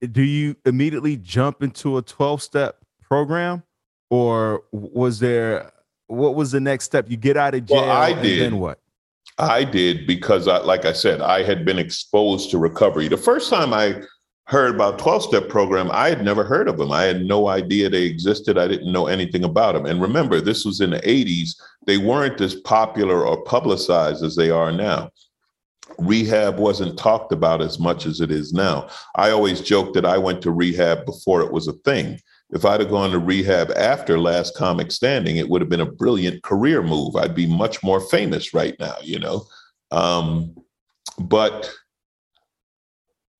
Do 0.00 0.22
you 0.22 0.56
immediately 0.64 1.16
jump 1.16 1.62
into 1.62 1.98
a 1.98 2.02
12 2.02 2.42
step 2.42 2.76
program 3.02 3.62
or 4.08 4.62
was 4.72 5.18
there 5.18 5.72
what 6.06 6.34
was 6.34 6.50
the 6.50 6.60
next 6.60 6.84
step? 6.84 7.08
You 7.08 7.16
get 7.16 7.36
out 7.36 7.54
of 7.54 7.66
jail 7.66 7.82
well, 7.82 7.90
I 7.90 8.20
did. 8.20 8.42
then 8.42 8.58
what? 8.58 8.80
I 9.38 9.64
did 9.64 10.06
because 10.06 10.48
I 10.48 10.58
like 10.58 10.84
I 10.84 10.92
said, 10.92 11.20
I 11.20 11.42
had 11.42 11.64
been 11.64 11.78
exposed 11.78 12.50
to 12.50 12.58
recovery. 12.58 13.08
The 13.08 13.16
first 13.16 13.50
time 13.50 13.72
I 13.72 14.02
heard 14.50 14.74
about 14.74 14.98
12 14.98 15.22
step 15.22 15.48
program, 15.48 15.90
I 15.92 16.08
had 16.08 16.24
never 16.24 16.44
heard 16.44 16.68
of 16.68 16.76
them. 16.76 16.92
I 16.92 17.04
had 17.04 17.24
no 17.24 17.48
idea 17.48 17.88
they 17.88 18.02
existed. 18.02 18.58
I 18.58 18.68
didn't 18.68 18.92
know 18.92 19.06
anything 19.06 19.44
about 19.44 19.72
them. 19.72 19.86
And 19.86 20.02
remember, 20.02 20.40
this 20.40 20.64
was 20.64 20.80
in 20.80 20.90
the 20.90 21.00
80s. 21.00 21.60
They 21.86 21.98
weren't 21.98 22.40
as 22.40 22.56
popular 22.56 23.24
or 23.24 23.42
publicized 23.44 24.24
as 24.24 24.36
they 24.36 24.50
are 24.50 24.72
now 24.72 25.10
rehab 25.98 26.58
wasn't 26.58 26.98
talked 26.98 27.32
about 27.32 27.60
as 27.60 27.78
much 27.78 28.06
as 28.06 28.20
it 28.20 28.30
is 28.30 28.52
now. 28.52 28.88
I 29.16 29.30
always 29.30 29.60
joke 29.60 29.94
that 29.94 30.06
I 30.06 30.18
went 30.18 30.42
to 30.42 30.50
rehab 30.50 31.04
before 31.04 31.42
it 31.42 31.52
was 31.52 31.68
a 31.68 31.72
thing. 31.72 32.20
If 32.50 32.64
I'd 32.64 32.80
have 32.80 32.90
gone 32.90 33.10
to 33.12 33.18
rehab 33.18 33.70
after 33.76 34.18
Last 34.18 34.56
Comic 34.56 34.90
Standing, 34.90 35.36
it 35.36 35.48
would 35.48 35.60
have 35.60 35.68
been 35.68 35.80
a 35.80 35.90
brilliant 35.90 36.42
career 36.42 36.82
move. 36.82 37.16
I'd 37.16 37.34
be 37.34 37.46
much 37.46 37.82
more 37.82 38.00
famous 38.00 38.52
right 38.52 38.74
now, 38.80 38.96
you 39.02 39.18
know. 39.18 39.46
Um, 39.92 40.56
but 41.18 41.70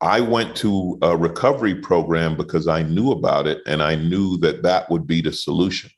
I 0.01 0.21
went 0.21 0.57
to 0.57 0.99
a 1.03 1.17
recovery 1.17 1.75
program 1.75 2.37
because 2.37 2.67
I 2.67 2.83
knew 2.83 3.13
about 3.13 3.47
it 3.47 3.61
and 3.67 3.83
I 3.83 3.97
knew 3.97 4.39
that 4.39 4.63
that 4.63 4.91
would 4.91 5.07
be 5.07 5.21
the 5.21 5.33
solution. 5.33 5.91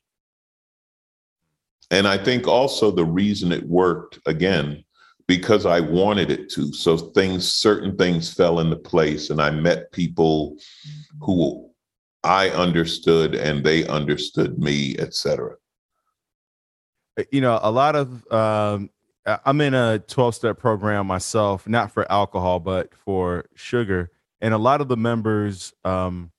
And 1.89 2.07
I 2.07 2.17
think 2.17 2.47
also 2.47 2.91
the 2.91 3.05
reason 3.05 3.51
it 3.51 3.63
worked 3.67 4.19
again 4.25 4.83
because 5.27 5.65
I 5.65 5.79
wanted 5.79 6.31
it 6.31 6.49
to. 6.51 6.73
So 6.73 6.97
things, 6.97 7.51
certain 7.51 7.95
things 7.95 8.33
fell 8.33 8.59
into 8.59 8.75
place, 8.75 9.29
and 9.29 9.41
I 9.41 9.51
met 9.51 9.91
people 9.91 10.57
who 11.21 11.69
I 12.23 12.49
understood 12.49 13.35
and 13.35 13.63
they 13.63 13.85
understood 13.87 14.57
me, 14.57 14.97
etc. 14.97 15.55
Uh, 17.17 17.23
you 17.31 17.41
know, 17.41 17.59
a 17.61 17.71
lot 17.71 17.95
of 17.95 18.31
um, 18.31 18.89
I'm 19.25 19.61
in 19.61 19.73
a 19.73 19.99
12 19.99 20.35
step 20.35 20.57
program 20.59 21.07
myself, 21.07 21.67
not 21.67 21.91
for 21.91 22.09
alcohol, 22.11 22.59
but 22.59 22.93
for 22.93 23.45
sugar. 23.55 24.11
And 24.41 24.53
a 24.53 24.57
lot 24.57 24.81
of 24.81 24.89
the 24.89 24.97
members 24.97 25.73
um, 25.85 26.31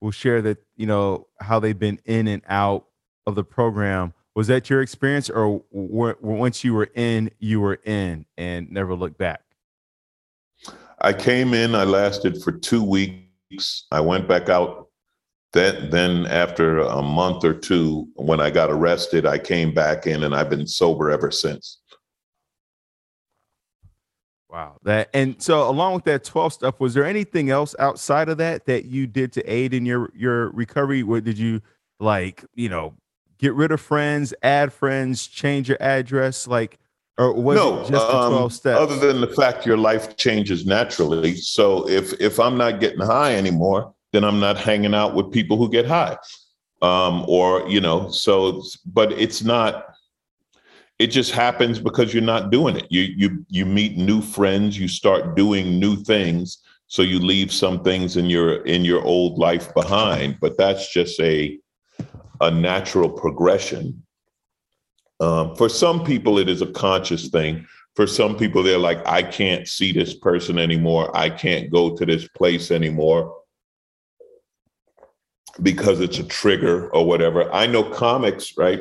will 0.00 0.10
share 0.10 0.42
that, 0.42 0.58
you 0.76 0.86
know, 0.86 1.28
how 1.40 1.60
they've 1.60 1.78
been 1.78 2.00
in 2.04 2.26
and 2.26 2.42
out 2.48 2.86
of 3.26 3.36
the 3.36 3.44
program 3.44 4.12
was 4.34 4.46
that 4.46 4.70
your 4.70 4.80
experience, 4.80 5.28
or 5.30 5.62
once 5.70 6.64
you 6.64 6.74
were 6.74 6.88
in, 6.94 7.30
you 7.38 7.60
were 7.60 7.78
in 7.84 8.24
and 8.36 8.70
never 8.70 8.94
looked 8.94 9.18
back? 9.18 9.42
I 11.00 11.12
came 11.12 11.52
in. 11.52 11.74
I 11.74 11.84
lasted 11.84 12.42
for 12.42 12.52
two 12.52 12.82
weeks. 12.82 13.86
I 13.90 14.00
went 14.00 14.26
back 14.26 14.48
out. 14.48 14.88
Then, 15.52 15.90
then 15.90 16.26
after 16.26 16.78
a 16.78 17.02
month 17.02 17.44
or 17.44 17.52
two, 17.52 18.08
when 18.14 18.40
I 18.40 18.50
got 18.50 18.70
arrested, 18.70 19.26
I 19.26 19.36
came 19.36 19.74
back 19.74 20.06
in, 20.06 20.22
and 20.22 20.34
I've 20.34 20.48
been 20.48 20.66
sober 20.66 21.10
ever 21.10 21.30
since. 21.30 21.81
Wow. 24.52 24.76
That 24.82 25.08
and 25.14 25.40
so 25.42 25.68
along 25.68 25.94
with 25.94 26.04
that 26.04 26.24
12 26.24 26.52
stuff, 26.52 26.78
was 26.78 26.92
there 26.92 27.06
anything 27.06 27.48
else 27.48 27.74
outside 27.78 28.28
of 28.28 28.36
that 28.36 28.66
that 28.66 28.84
you 28.84 29.06
did 29.06 29.32
to 29.32 29.42
aid 29.50 29.72
in 29.72 29.86
your 29.86 30.12
your 30.14 30.50
recovery? 30.50 31.02
What 31.02 31.24
did 31.24 31.38
you 31.38 31.62
like, 31.98 32.44
you 32.54 32.68
know, 32.68 32.92
get 33.38 33.54
rid 33.54 33.72
of 33.72 33.80
friends, 33.80 34.34
add 34.42 34.70
friends, 34.70 35.26
change 35.26 35.70
your 35.70 35.78
address? 35.80 36.46
Like, 36.46 36.78
or 37.16 37.32
was 37.32 37.56
no, 37.56 37.80
it 37.80 37.88
just 37.88 38.06
the 38.06 38.28
12 38.28 38.32
um, 38.34 38.50
steps? 38.50 38.78
Other 38.78 38.96
than 38.96 39.22
the 39.22 39.26
fact 39.28 39.64
your 39.64 39.78
life 39.78 40.18
changes 40.18 40.66
naturally. 40.66 41.34
So 41.36 41.88
if 41.88 42.12
if 42.20 42.38
I'm 42.38 42.58
not 42.58 42.78
getting 42.78 43.00
high 43.00 43.34
anymore, 43.36 43.94
then 44.12 44.22
I'm 44.22 44.38
not 44.38 44.58
hanging 44.58 44.94
out 44.94 45.14
with 45.14 45.32
people 45.32 45.56
who 45.56 45.70
get 45.70 45.86
high. 45.86 46.18
Um, 46.82 47.24
or, 47.26 47.66
you 47.68 47.80
know, 47.80 48.10
so 48.10 48.62
but 48.84 49.12
it's 49.12 49.42
not 49.42 49.91
it 50.98 51.08
just 51.08 51.32
happens 51.32 51.78
because 51.78 52.12
you're 52.12 52.22
not 52.22 52.50
doing 52.50 52.76
it. 52.76 52.86
You 52.90 53.02
you 53.02 53.44
you 53.48 53.66
meet 53.66 53.96
new 53.96 54.20
friends, 54.20 54.78
you 54.78 54.88
start 54.88 55.36
doing 55.36 55.78
new 55.78 55.96
things. 55.96 56.58
So 56.86 57.02
you 57.02 57.18
leave 57.18 57.50
some 57.50 57.82
things 57.82 58.16
in 58.16 58.26
your 58.26 58.62
in 58.66 58.84
your 58.84 59.02
old 59.02 59.38
life 59.38 59.72
behind, 59.74 60.38
but 60.40 60.58
that's 60.58 60.92
just 60.92 61.18
a 61.20 61.58
a 62.40 62.50
natural 62.50 63.08
progression. 63.08 64.02
Um, 65.20 65.54
for 65.54 65.68
some 65.68 66.04
people, 66.04 66.38
it 66.38 66.48
is 66.48 66.62
a 66.62 66.72
conscious 66.72 67.28
thing. 67.28 67.66
For 67.94 68.06
some 68.06 68.36
people, 68.36 68.62
they're 68.62 68.78
like, 68.78 69.06
I 69.06 69.22
can't 69.22 69.68
see 69.68 69.92
this 69.92 70.14
person 70.14 70.58
anymore. 70.58 71.16
I 71.16 71.30
can't 71.30 71.70
go 71.70 71.94
to 71.96 72.04
this 72.04 72.26
place 72.28 72.70
anymore 72.70 73.36
because 75.62 76.00
it's 76.00 76.18
a 76.18 76.24
trigger 76.24 76.88
or 76.90 77.06
whatever. 77.06 77.52
I 77.52 77.66
know 77.66 77.84
comics, 77.84 78.56
right, 78.56 78.80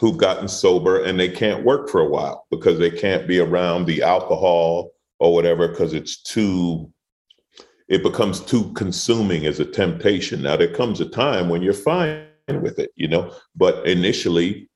who've 0.00 0.16
gotten 0.16 0.48
sober 0.48 1.02
and 1.04 1.18
they 1.18 1.28
can't 1.28 1.64
work 1.64 1.88
for 1.88 2.00
a 2.00 2.08
while 2.08 2.46
because 2.50 2.78
they 2.78 2.90
can't 2.90 3.28
be 3.28 3.38
around 3.38 3.86
the 3.86 4.02
alcohol 4.02 4.90
or 5.20 5.32
whatever 5.32 5.68
because 5.68 5.94
it's 5.94 6.22
too 6.22 6.90
it 7.88 8.02
becomes 8.02 8.40
too 8.40 8.72
consuming 8.72 9.44
as 9.46 9.60
a 9.60 9.64
temptation. 9.64 10.42
Now 10.42 10.56
there 10.56 10.72
comes 10.72 11.00
a 11.00 11.08
time 11.08 11.48
when 11.48 11.60
you're 11.60 11.74
fine 11.74 12.26
with 12.48 12.78
it, 12.78 12.90
you 12.94 13.08
know. 13.08 13.34
But 13.54 13.86
initially, 13.86 14.70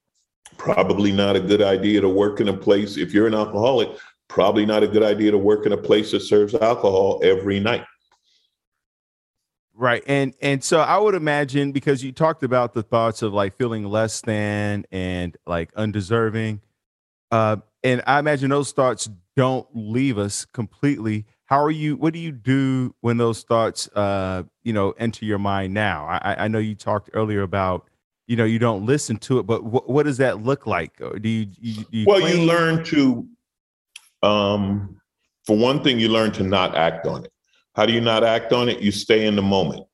probably 0.59 1.12
not 1.12 1.37
a 1.37 1.40
good 1.40 1.62
idea 1.62 2.02
to 2.02 2.09
work 2.09 2.40
in 2.40 2.48
a 2.48 2.57
place. 2.57 2.98
If 2.98 3.14
you're 3.14 3.26
an 3.26 3.35
alcoholic, 3.35 3.88
probably 4.28 4.66
not 4.66 4.83
a 4.83 4.88
good 4.88 5.02
idea 5.02 5.31
to 5.31 5.38
work 5.38 5.64
in 5.64 5.72
a 5.72 5.76
place 5.76 6.11
that 6.11 6.20
serves 6.20 6.54
alcohol 6.54 7.20
every 7.22 7.61
night. 7.61 7.85
Right. 9.81 10.03
And 10.09 10.35
and 10.43 10.62
so 10.62 10.81
I 10.81 10.99
would 10.99 11.14
imagine 11.14 11.71
because 11.71 12.03
you 12.03 12.11
talked 12.11 12.43
about 12.43 12.75
the 12.75 12.83
thoughts 12.83 13.23
of 13.23 13.33
like 13.33 13.57
feeling 13.57 13.85
less 13.85 14.21
than 14.21 14.85
and 14.91 15.37
like 15.47 15.73
undeserving. 15.75 16.61
Uh 17.31 17.59
and 17.85 18.03
I 18.05 18.19
imagine 18.19 18.51
those 18.51 18.73
thoughts 18.73 19.09
don't 19.37 19.69
leave 19.73 20.19
us 20.19 20.45
completely 20.47 21.25
how 21.49 21.62
are 21.62 21.71
you 21.71 21.97
what 21.97 22.12
do 22.12 22.19
you 22.19 22.33
do 22.33 22.95
when 23.03 23.17
those 23.17 23.43
thoughts 23.43 23.88
uh 23.95 24.43
you 24.62 24.73
know 24.73 24.91
enter 24.99 25.25
your 25.25 25.38
mind 25.38 25.73
now 25.73 26.07
i 26.07 26.45
i 26.45 26.49
know 26.49 26.59
you 26.59 26.75
talked 26.75 27.09
earlier 27.14 27.43
about 27.43 27.88
you 28.27 28.37
know 28.37 28.45
you 28.45 28.59
don't 28.59 28.85
listen 28.85 29.17
to 29.17 29.38
it 29.38 29.45
but 29.45 29.61
wh- 29.61 29.88
what 29.88 30.05
does 30.05 30.19
that 30.19 30.43
look 30.43 30.67
like 30.67 30.97
do 31.21 31.29
you, 31.29 31.47
you, 31.61 31.75
do 31.85 31.99
you 31.99 32.07
well 32.07 32.21
you 32.21 32.45
learn 32.45 32.85
to 32.85 33.27
um 34.23 35.01
for 35.47 35.57
one 35.57 35.83
thing 35.85 35.99
you 35.99 36.09
learn 36.09 36.33
to 36.33 36.43
not 36.43 36.75
act 36.75 37.07
on 37.07 37.25
it 37.25 37.33
how 37.79 37.87
do 37.87 37.95
you 37.95 38.01
not 38.01 38.25
act 38.25 38.53
on 38.53 38.69
it 38.69 38.81
you 38.81 38.93
stay 38.93 39.27
in 39.27 39.37
the 39.37 39.43
moment 39.43 39.85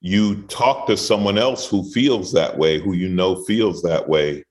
you 0.00 0.42
talk 0.44 0.86
to 0.86 0.96
someone 0.96 1.36
else 1.36 1.68
who 1.68 1.82
feels 1.90 2.32
that 2.32 2.56
way 2.56 2.80
who 2.80 2.94
you 2.94 3.08
know 3.08 3.44
feels 3.44 3.82
that 3.82 4.08
way 4.08 4.42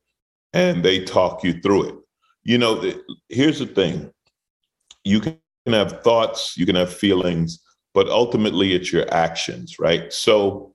and 0.53 0.83
they 0.83 1.03
talk 1.03 1.43
you 1.43 1.59
through 1.61 1.83
it 1.89 1.95
you 2.43 2.57
know 2.57 2.93
here's 3.29 3.59
the 3.59 3.65
thing 3.65 4.11
you 5.07 5.21
can 5.21 5.39
have 5.67 6.03
thoughts, 6.03 6.57
you 6.57 6.65
can 6.65 6.75
have 6.75 6.93
feelings, 6.93 7.59
but 7.93 8.09
ultimately 8.09 8.73
it's 8.73 8.91
your 8.91 9.11
actions, 9.13 9.79
right? 9.79 10.11
So 10.11 10.73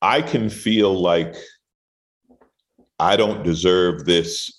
I 0.00 0.22
can 0.22 0.48
feel 0.48 0.98
like 0.98 1.36
I 2.98 3.16
don't 3.16 3.42
deserve 3.42 4.06
this 4.06 4.56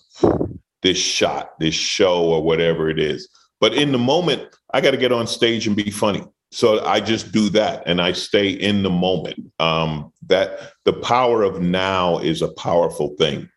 this 0.83 0.97
shot, 0.97 1.59
this 1.59 1.75
show 1.75 2.23
or 2.23 2.41
whatever 2.41 2.89
it 2.89 2.97
is. 2.97 3.29
But 3.59 3.75
in 3.75 3.91
the 3.91 3.99
moment, 3.99 4.55
I 4.73 4.81
got 4.81 4.91
to 4.91 4.97
get 4.97 5.11
on 5.11 5.27
stage 5.27 5.67
and 5.67 5.75
be 5.75 5.91
funny. 5.91 6.23
So 6.51 6.85
I 6.85 6.99
just 6.99 7.31
do 7.31 7.49
that 7.49 7.83
and 7.85 8.01
I 8.01 8.11
stay 8.11 8.49
in 8.49 8.83
the 8.83 8.89
moment. 8.89 9.51
Um, 9.59 10.11
that 10.27 10.73
the 10.85 10.93
power 10.93 11.43
of 11.43 11.61
now 11.61 12.19
is 12.19 12.41
a 12.41 12.53
powerful 12.53 13.15
thing. 13.17 13.49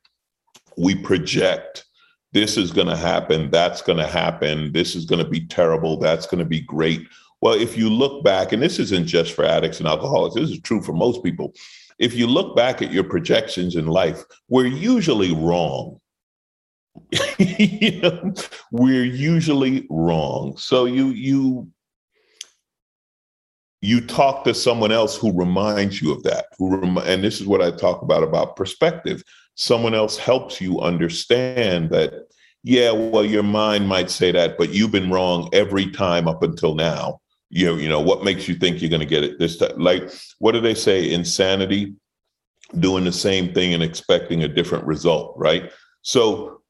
We 0.77 0.95
project 0.95 1.85
this 2.33 2.57
is 2.57 2.73
going 2.73 2.89
to 2.89 2.97
happen, 2.97 3.49
that's 3.51 3.81
going 3.81 3.99
to 3.99 4.07
happen, 4.07 4.73
this 4.73 4.97
is 4.97 5.05
going 5.05 5.25
to 5.25 5.31
be 5.31 5.47
terrible, 5.47 5.99
that's 5.99 6.27
going 6.27 6.41
to 6.41 6.45
be 6.45 6.61
great. 6.61 7.07
Well, 7.41 7.55
if 7.55 7.77
you 7.77 7.89
look 7.89 8.25
back, 8.25 8.53
and 8.53 8.61
this 8.61 8.81
isn't 8.81 9.07
just 9.07 9.33
for 9.35 9.45
addicts 9.45 9.79
and 9.79 9.87
alcoholics, 9.87 10.35
this 10.35 10.51
is 10.51 10.61
true 10.61 10.83
for 10.83 10.93
most 10.93 11.23
people. 11.23 11.55
If 11.99 12.15
you 12.15 12.27
look 12.27 12.57
back 12.57 12.83
at 12.83 12.91
your 12.91 13.05
projections 13.05 13.77
in 13.77 13.87
life, 13.87 14.25
we're 14.49 14.67
usually 14.67 15.33
wrong. 15.33 16.01
you 17.39 18.01
know, 18.01 18.35
we're 18.73 19.05
usually 19.05 19.87
wrong. 19.91 20.57
So 20.57 20.87
you 20.87 21.09
you 21.09 21.69
you 23.85 24.01
talk 24.01 24.45
to 24.45 24.55
someone 24.55 24.93
else 24.93 25.15
who 25.15 25.31
reminds 25.37 26.01
you 26.01 26.11
of 26.11 26.23
that. 26.23 26.47
Who 26.59 26.75
rem- 26.75 26.97
and 26.99 27.23
this 27.23 27.41
is 27.41 27.47
what 27.47 27.61
I 27.61 27.71
talk 27.71 28.01
about 28.01 28.23
about 28.23 28.57
perspective. 28.57 29.23
Someone 29.57 29.95
else 29.95 30.17
helps 30.17 30.61
you 30.61 30.81
understand 30.81 31.91
that 31.91 32.15
yeah 32.63 32.91
well 32.91 33.27
your 33.27 33.43
mind 33.43 33.87
might 33.87 34.11
say 34.11 34.33
that 34.33 34.57
but 34.57 34.73
you've 34.73 34.91
been 34.91 35.11
wrong 35.11 35.51
every 35.53 35.91
time 35.91 36.27
up 36.27 36.43
until 36.43 36.75
now. 36.75 37.21
You 37.51 37.67
know, 37.67 37.77
you 37.77 37.89
know 37.91 38.01
what 38.01 38.25
makes 38.25 38.49
you 38.49 38.55
think 38.55 38.81
you're 38.81 38.89
going 38.89 39.01
to 39.01 39.07
get 39.07 39.23
it? 39.23 39.39
This 39.39 39.59
time 39.59 39.79
like 39.79 40.11
what 40.39 40.53
do 40.53 40.61
they 40.63 40.75
say? 40.75 41.13
Insanity 41.13 41.95
doing 42.79 43.05
the 43.05 43.13
same 43.13 43.53
thing 43.53 43.75
and 43.75 43.83
expecting 43.83 44.43
a 44.43 44.49
different 44.49 44.87
result 44.87 45.35
right? 45.37 45.71
So 46.01 46.63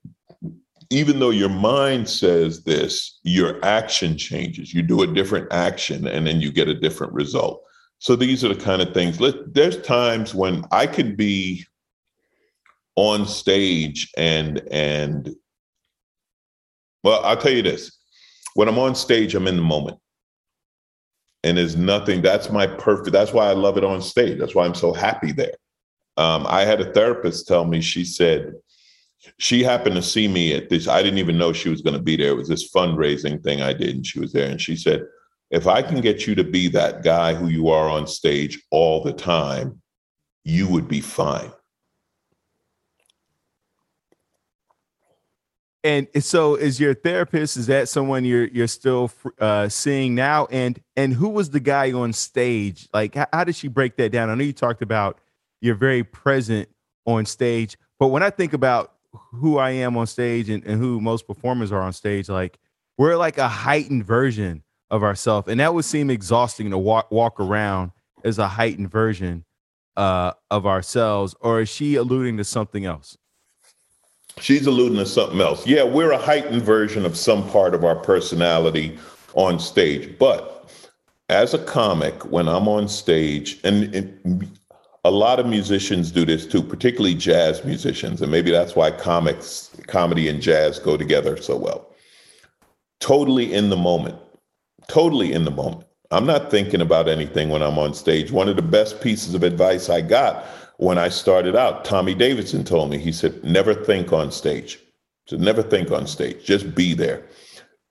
even 0.95 1.19
though 1.19 1.31
your 1.31 1.49
mind 1.49 2.09
says 2.09 2.63
this 2.63 3.19
your 3.25 3.63
action 3.65 4.17
changes. 4.17 4.73
You 4.73 4.83
do 4.83 5.03
a 5.03 5.07
different 5.07 5.53
action 5.53 6.07
and 6.07 6.25
then 6.25 6.41
you 6.41 6.53
get 6.53 6.69
a 6.69 6.75
different 6.75 7.13
result. 7.13 7.63
So 7.99 8.15
these 8.15 8.45
are 8.45 8.55
the 8.55 8.61
kind 8.61 8.81
of 8.81 8.95
things. 8.95 9.19
There's 9.49 9.83
times 9.83 10.35
when 10.35 10.65
i 10.71 10.87
could 10.87 11.17
be 11.17 11.67
on 12.97 13.27
stage 13.27 14.09
and 14.17 14.63
and 14.71 15.35
well 17.03 17.25
i'll 17.25 17.37
tell 17.37 17.53
you 17.53 17.63
this. 17.63 17.99
When 18.55 18.69
i'm 18.69 18.79
on 18.79 18.95
stage 18.95 19.35
i'm 19.35 19.49
in 19.49 19.57
the 19.57 19.63
moment. 19.63 19.99
And 21.43 21.59
there's 21.59 21.77
nothing 21.77 22.23
that's 22.23 22.51
my 22.51 22.69
perfect 22.69 23.11
that's 23.11 23.33
why 23.33 23.47
i 23.49 23.53
love 23.53 23.77
it 23.77 23.85
on 23.85 24.01
stage. 24.01 24.39
That's 24.39 24.55
why 24.55 24.65
i'm 24.65 24.77
so 24.77 24.93
happy 24.93 25.33
there. 25.33 25.55
Um, 26.17 26.47
i 26.47 26.65
had 26.65 26.81
a 26.81 26.93
therapist 26.93 27.49
tell 27.49 27.65
me 27.65 27.81
she 27.81 28.05
said 28.05 28.53
she 29.39 29.63
happened 29.63 29.95
to 29.95 30.03
see 30.03 30.29
me 30.29 30.55
at 30.55 30.69
this 30.69 30.89
i 30.89 31.03
didn't 31.03 31.19
even 31.19 31.39
know 31.39 31.53
she 31.53 31.69
was 31.69 31.83
going 31.83 31.97
to 31.97 32.03
be 32.03 32.17
there 32.17 32.31
it 32.31 32.37
was 32.37 32.49
this 32.49 32.71
fundraising 32.73 33.43
thing 33.43 33.63
i 33.63 33.73
did 33.73 33.95
and 33.95 34.07
she 34.07 34.21
was 34.21 34.33
there 34.33 34.51
and 34.51 34.61
she 34.61 34.77
said 34.77 35.03
if 35.51 35.67
i 35.67 35.83
can 35.83 36.01
get 36.01 36.27
you 36.27 36.35
to 36.35 36.45
be 36.45 36.69
that 36.69 37.03
guy 37.03 37.35
who 37.35 37.49
you 37.49 37.69
are 37.69 37.89
on 37.89 38.07
stage 38.07 38.63
all 38.71 39.03
the 39.03 39.13
time 39.13 39.81
you 40.45 40.69
would 40.69 40.89
be 40.89 41.01
fine 41.01 41.51
And 45.85 46.09
so, 46.21 46.55
is 46.55 46.81
your 46.81 46.95
therapist? 46.95 47.59
Is 47.59 47.67
that 47.67 47.91
someone 47.91 48.25
you're 48.25 48.47
you're 48.47 48.67
still 48.67 49.13
uh, 49.39 49.69
seeing 49.69 50.15
now? 50.15 50.47
And 50.51 50.81
and 50.97 51.13
who 51.13 51.29
was 51.29 51.51
the 51.51 51.61
guy 51.61 51.93
on 51.93 52.15
stage? 52.15 52.89
Like, 52.95 53.15
how, 53.15 53.27
how 53.35 53.45
did 53.45 53.55
she 53.55 53.69
break 53.69 53.97
that 53.99 54.11
down? 54.11 54.31
I 54.31 54.35
know 54.35 54.45
you 54.45 54.55
talked 54.55 54.81
about 54.81 55.21
you're 55.61 55.75
very 55.75 56.03
present 56.03 56.71
on 57.05 57.27
stage, 57.27 57.77
but 57.99 58.09
when 58.09 58.23
I 58.23 58.31
think 58.31 58.55
about 58.55 58.94
who 59.33 59.59
I 59.59 59.71
am 59.71 59.97
on 59.97 60.07
stage 60.07 60.49
and, 60.49 60.65
and 60.65 60.81
who 60.81 61.01
most 61.01 61.27
performers 61.27 61.73
are 61.73 61.83
on 61.83 61.93
stage, 61.93 62.29
like 62.29 62.59
we're 62.97 63.17
like 63.17 63.39
a 63.39 63.49
heightened 63.49 64.05
version 64.05 64.63
of 64.91 65.03
ourselves, 65.03 65.49
and 65.49 65.61
that 65.61 65.75
would 65.75 65.85
seem 65.85 66.11
exhausting 66.11 66.71
to 66.71 66.79
walk 66.79 67.11
walk 67.11 67.41
around 67.41 67.93
as 68.25 68.39
a 68.39 68.49
heightened 68.49 68.91
version 68.91 69.45
uh, 69.97 70.33
of 70.51 70.67
ourselves. 70.67 71.35
Or 71.41 71.61
is 71.61 71.69
she 71.69 71.97
alluding 71.97 72.37
to 72.39 72.45
something 72.45 72.85
else? 72.85 73.17
She's 74.41 74.67
alluding 74.67 74.99
to 74.99 75.07
something 75.07 75.41
else. 75.41 75.67
Yeah, 75.67 75.85
we're 75.85 76.11
a 76.11 76.19
heightened 76.19 76.63
version 76.63 77.05
of 77.05 77.17
some 77.17 77.49
part 77.51 77.75
of 77.75 77.85
our 77.85 77.97
personality 77.97 78.99
on 79.35 79.61
stage. 79.61 80.19
But 80.19 80.69
as 81.29 81.55
a 81.55 81.59
comic, 81.59 82.25
when 82.31 82.49
I'm 82.49 82.69
on 82.69 82.89
stage, 82.89 83.61
and, 83.65 83.95
and 83.95 84.59
a 85.05 85.11
lot 85.11 85.39
of 85.39 85.47
musicians 85.47 86.11
do 86.11 86.25
this 86.25 86.47
too, 86.47 86.63
particularly 86.63 87.15
jazz 87.15 87.65
musicians, 87.65 88.23
and 88.23 88.33
maybe 88.33 88.51
that's 88.51 88.75
why 88.75 88.91
comics, 88.91 89.71
comedy 89.87 90.29
and 90.29 90.41
jazz 90.41 90.79
go 90.79 90.97
together 90.97 91.37
so 91.37 91.57
well. 91.57 91.91
Totally 93.01 93.53
in 93.53 93.69
the 93.69 93.77
moment. 93.77 94.17
Totally 94.89 95.33
in 95.33 95.45
the 95.45 95.51
moment. 95.51 95.87
I'm 96.11 96.27
not 96.27 96.51
thinking 96.51 96.81
about 96.81 97.09
anything 97.09 97.51
when 97.51 97.63
I'm 97.63 97.79
on 97.79 97.93
stage. 97.93 98.31
One 98.31 98.49
of 98.49 98.57
the 98.57 98.63
best 98.63 99.01
pieces 99.01 99.35
of 99.35 99.43
advice 99.43 99.91
I 99.91 100.01
got 100.01 100.47
when 100.79 100.99
I 100.99 101.09
started 101.09 101.55
out, 101.55 101.85
Tommy 101.85 102.15
Davidson 102.15 102.65
told 102.65 102.91
me, 102.91 102.99
he 102.99 103.13
said, 103.13 103.45
never 103.45 103.75
think 103.75 104.13
on 104.13 104.31
stage. 104.31 104.79
So 105.27 105.37
never 105.37 105.63
think 105.63 105.91
on 105.91 106.07
stage, 106.07 106.45
just 106.45 106.75
be 106.75 106.95
there. 106.95 107.25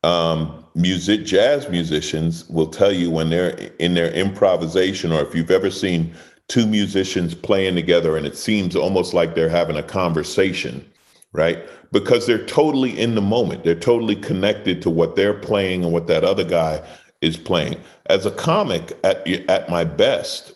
Um, 0.04 0.65
music, 0.76 1.26
jazz 1.26 1.69
musicians 1.69 2.47
will 2.49 2.67
tell 2.67 2.91
you 2.91 3.10
when 3.10 3.30
they're 3.30 3.71
in 3.80 3.93
their 3.93 4.12
improvisation, 4.12 5.12
or 5.12 5.21
if 5.21 5.34
you've 5.34 5.49
ever 5.49 5.71
seen 5.71 6.13
two 6.54 6.68
musicians 6.68 7.34
playing 7.34 7.74
together 7.74 8.16
and 8.16 8.28
it 8.28 8.38
seems 8.38 8.76
almost 8.76 9.12
like 9.12 9.34
they're 9.34 9.50
having 9.50 9.76
a 9.76 9.82
conversation, 9.82 10.88
right? 11.32 11.58
Because 11.92 12.28
they're 12.28 12.46
totally 12.46 12.92
in 13.00 13.16
the 13.16 13.22
moment. 13.22 13.63
They're 13.63 13.74
totally 13.74 14.16
connected 14.16 14.80
to 14.84 14.92
what 14.92 15.16
they're 15.16 15.34
playing 15.34 15.84
and 15.84 15.92
what 15.92 16.06
that 16.06 16.24
other 16.24 16.44
guy 16.44 16.88
is 17.22 17.38
playing. 17.38 17.78
As 18.06 18.28
a 18.28 18.32
comic, 18.32 18.96
at, 19.04 19.28
at 19.50 19.68
my 19.68 19.84
best, 19.84 20.54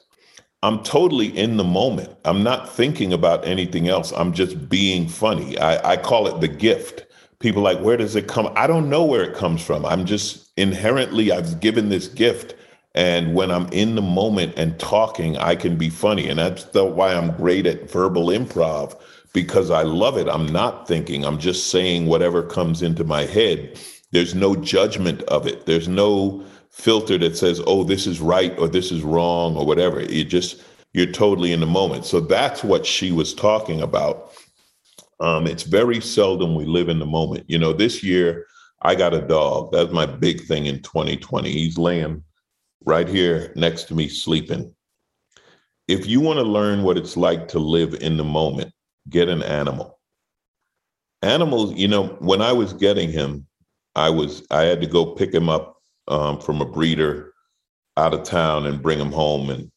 I'm 0.62 0.84
totally 0.84 1.36
in 1.36 1.58
the 1.58 1.64
moment. 1.64 2.16
I'm 2.26 2.44
not 2.44 2.70
thinking 2.70 3.12
about 3.12 3.48
anything 3.48 3.88
else. 3.88 4.12
I'm 4.12 4.34
just 4.34 4.70
being 4.70 5.08
funny. 5.08 5.58
I, 5.58 5.94
I 5.94 5.98
call 5.98 6.28
it 6.28 6.42
the 6.42 6.48
gift. 6.48 7.08
People 7.40 7.64
like, 7.64 7.80
where 7.80 7.98
does 7.98 8.16
it 8.16 8.28
come? 8.28 8.54
I 8.56 8.68
don't 8.68 8.88
know 8.88 9.04
where 9.04 9.24
it 9.24 9.36
comes 9.36 9.64
from. 9.64 9.84
I'm 9.84 10.06
just 10.06 10.52
inherently, 10.58 11.32
I've 11.32 11.60
given 11.60 11.90
this 11.90 12.08
gift. 12.08 12.54
And 12.98 13.34
when 13.34 13.52
I'm 13.52 13.68
in 13.70 13.96
the 13.96 14.02
moment 14.02 14.56
and 14.58 14.78
talking, 14.80 15.38
I 15.38 15.56
can 15.56 15.78
be 15.78 15.90
funny. 15.90 16.28
And 16.28 16.40
that's 16.40 16.66
the, 16.66 16.84
why 16.84 17.14
I'm 17.14 17.32
great 17.38 17.66
at 17.66 17.90
verbal 17.90 18.28
improv 18.28 19.00
because 19.34 19.72
I 19.72 19.84
love 19.84 20.18
it. 20.18 20.28
I'm 20.28 20.48
not 20.48 20.88
thinking, 20.88 21.24
I'm 21.24 21.38
just 21.38 21.70
saying 21.70 22.08
whatever 22.08 22.44
comes 22.44 22.82
into 22.82 23.04
my 23.04 23.24
head. 23.24 23.80
There's 24.12 24.36
no 24.36 24.56
judgment 24.56 25.22
of 25.24 25.48
it. 25.48 25.66
There's 25.66 25.88
no, 25.88 26.44
filter 26.78 27.18
that 27.18 27.36
says, 27.36 27.60
oh, 27.66 27.84
this 27.84 28.06
is 28.06 28.22
right 28.22 28.58
or 28.60 28.68
this 28.68 28.92
is 28.92 29.02
wrong 29.02 29.58
or 29.58 29.66
whatever. 29.66 30.02
You 30.02 30.24
just, 30.24 30.62
you're 30.94 31.12
totally 31.12 31.52
in 31.52 31.60
the 31.60 31.66
moment. 31.66 32.06
So 32.06 32.20
that's 32.20 32.64
what 32.64 32.86
she 32.86 33.12
was 33.12 33.34
talking 33.34 33.82
about. 33.82 34.32
Um, 35.20 35.48
it's 35.48 35.64
very 35.64 36.00
seldom 36.00 36.54
we 36.54 36.66
live 36.66 36.88
in 36.88 37.00
the 37.00 37.06
moment. 37.06 37.46
You 37.48 37.58
know, 37.58 37.74
this 37.74 38.04
year 38.04 38.46
I 38.84 38.94
got 38.94 39.16
a 39.16 39.22
dog. 39.22 39.72
That's 39.72 39.92
my 39.92 40.06
big 40.06 40.44
thing 40.46 40.68
in 40.68 40.84
2020. 40.84 41.52
He's 41.52 41.80
laying 41.80 42.24
right 42.86 43.08
here 43.08 43.54
next 43.56 43.84
to 43.86 43.96
me 43.96 44.08
sleeping. 44.08 44.74
If 45.88 46.06
you 46.06 46.20
want 46.20 46.38
to 46.38 46.44
learn 46.44 46.84
what 46.84 46.98
it's 46.98 47.16
like 47.16 47.48
to 47.50 47.60
live 47.60 47.94
in 47.96 48.18
the 48.18 48.24
moment, 48.24 48.74
get 49.10 49.30
an 49.30 49.42
animal. 49.44 50.00
Animals, 51.22 51.74
you 51.74 51.88
know, 51.88 52.08
when 52.20 52.42
I 52.42 52.52
was 52.52 52.74
getting 52.74 53.12
him, 53.12 53.48
I 53.96 54.10
was 54.10 54.46
I 54.52 54.64
had 54.64 54.82
to 54.82 54.88
go 54.88 55.16
pick 55.16 55.34
him 55.34 55.50
up 55.50 55.78
um, 56.08 56.40
from 56.40 56.62
a 56.62 56.66
breeder 56.66 57.34
out 57.98 58.14
of 58.14 58.24
town 58.24 58.68
and 58.68 58.82
bring 58.82 59.00
him 59.00 59.12
home. 59.12 59.50
And 59.50 59.72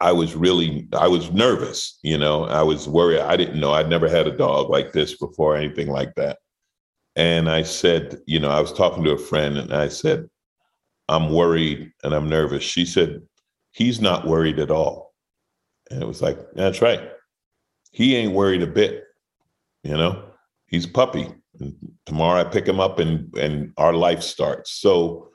I 0.00 0.10
was 0.10 0.34
really, 0.34 0.88
I 0.92 1.06
was 1.06 1.30
nervous, 1.30 1.98
you 2.02 2.18
know, 2.18 2.44
I 2.44 2.62
was 2.62 2.88
worried. 2.88 3.20
I 3.20 3.36
didn't 3.36 3.60
know, 3.60 3.72
I'd 3.72 3.88
never 3.88 4.08
had 4.08 4.26
a 4.26 4.36
dog 4.36 4.68
like 4.68 4.92
this 4.92 5.16
before, 5.16 5.56
anything 5.56 5.88
like 5.88 6.14
that. 6.16 6.38
And 7.14 7.48
I 7.48 7.62
said, 7.62 8.18
you 8.26 8.40
know, 8.40 8.50
I 8.50 8.60
was 8.60 8.72
talking 8.72 9.04
to 9.04 9.12
a 9.12 9.18
friend 9.18 9.58
and 9.58 9.72
I 9.72 9.88
said, 9.88 10.28
I'm 11.12 11.30
worried 11.30 11.92
and 12.02 12.14
I'm 12.14 12.28
nervous. 12.28 12.62
She 12.62 12.86
said, 12.86 13.20
he's 13.72 14.00
not 14.00 14.26
worried 14.26 14.58
at 14.58 14.70
all. 14.70 15.12
And 15.90 16.02
it 16.02 16.06
was 16.06 16.22
like, 16.22 16.38
that's 16.54 16.80
right. 16.80 17.10
He 17.90 18.16
ain't 18.16 18.32
worried 18.32 18.62
a 18.62 18.66
bit, 18.66 19.04
you 19.84 19.96
know, 19.96 20.30
he's 20.66 20.86
a 20.86 20.90
puppy. 20.90 21.28
And 21.60 21.76
tomorrow 22.06 22.40
I 22.40 22.44
pick 22.44 22.66
him 22.66 22.80
up 22.80 22.98
and 22.98 23.32
and 23.36 23.72
our 23.76 23.92
life 23.92 24.22
starts. 24.22 24.72
So 24.80 25.28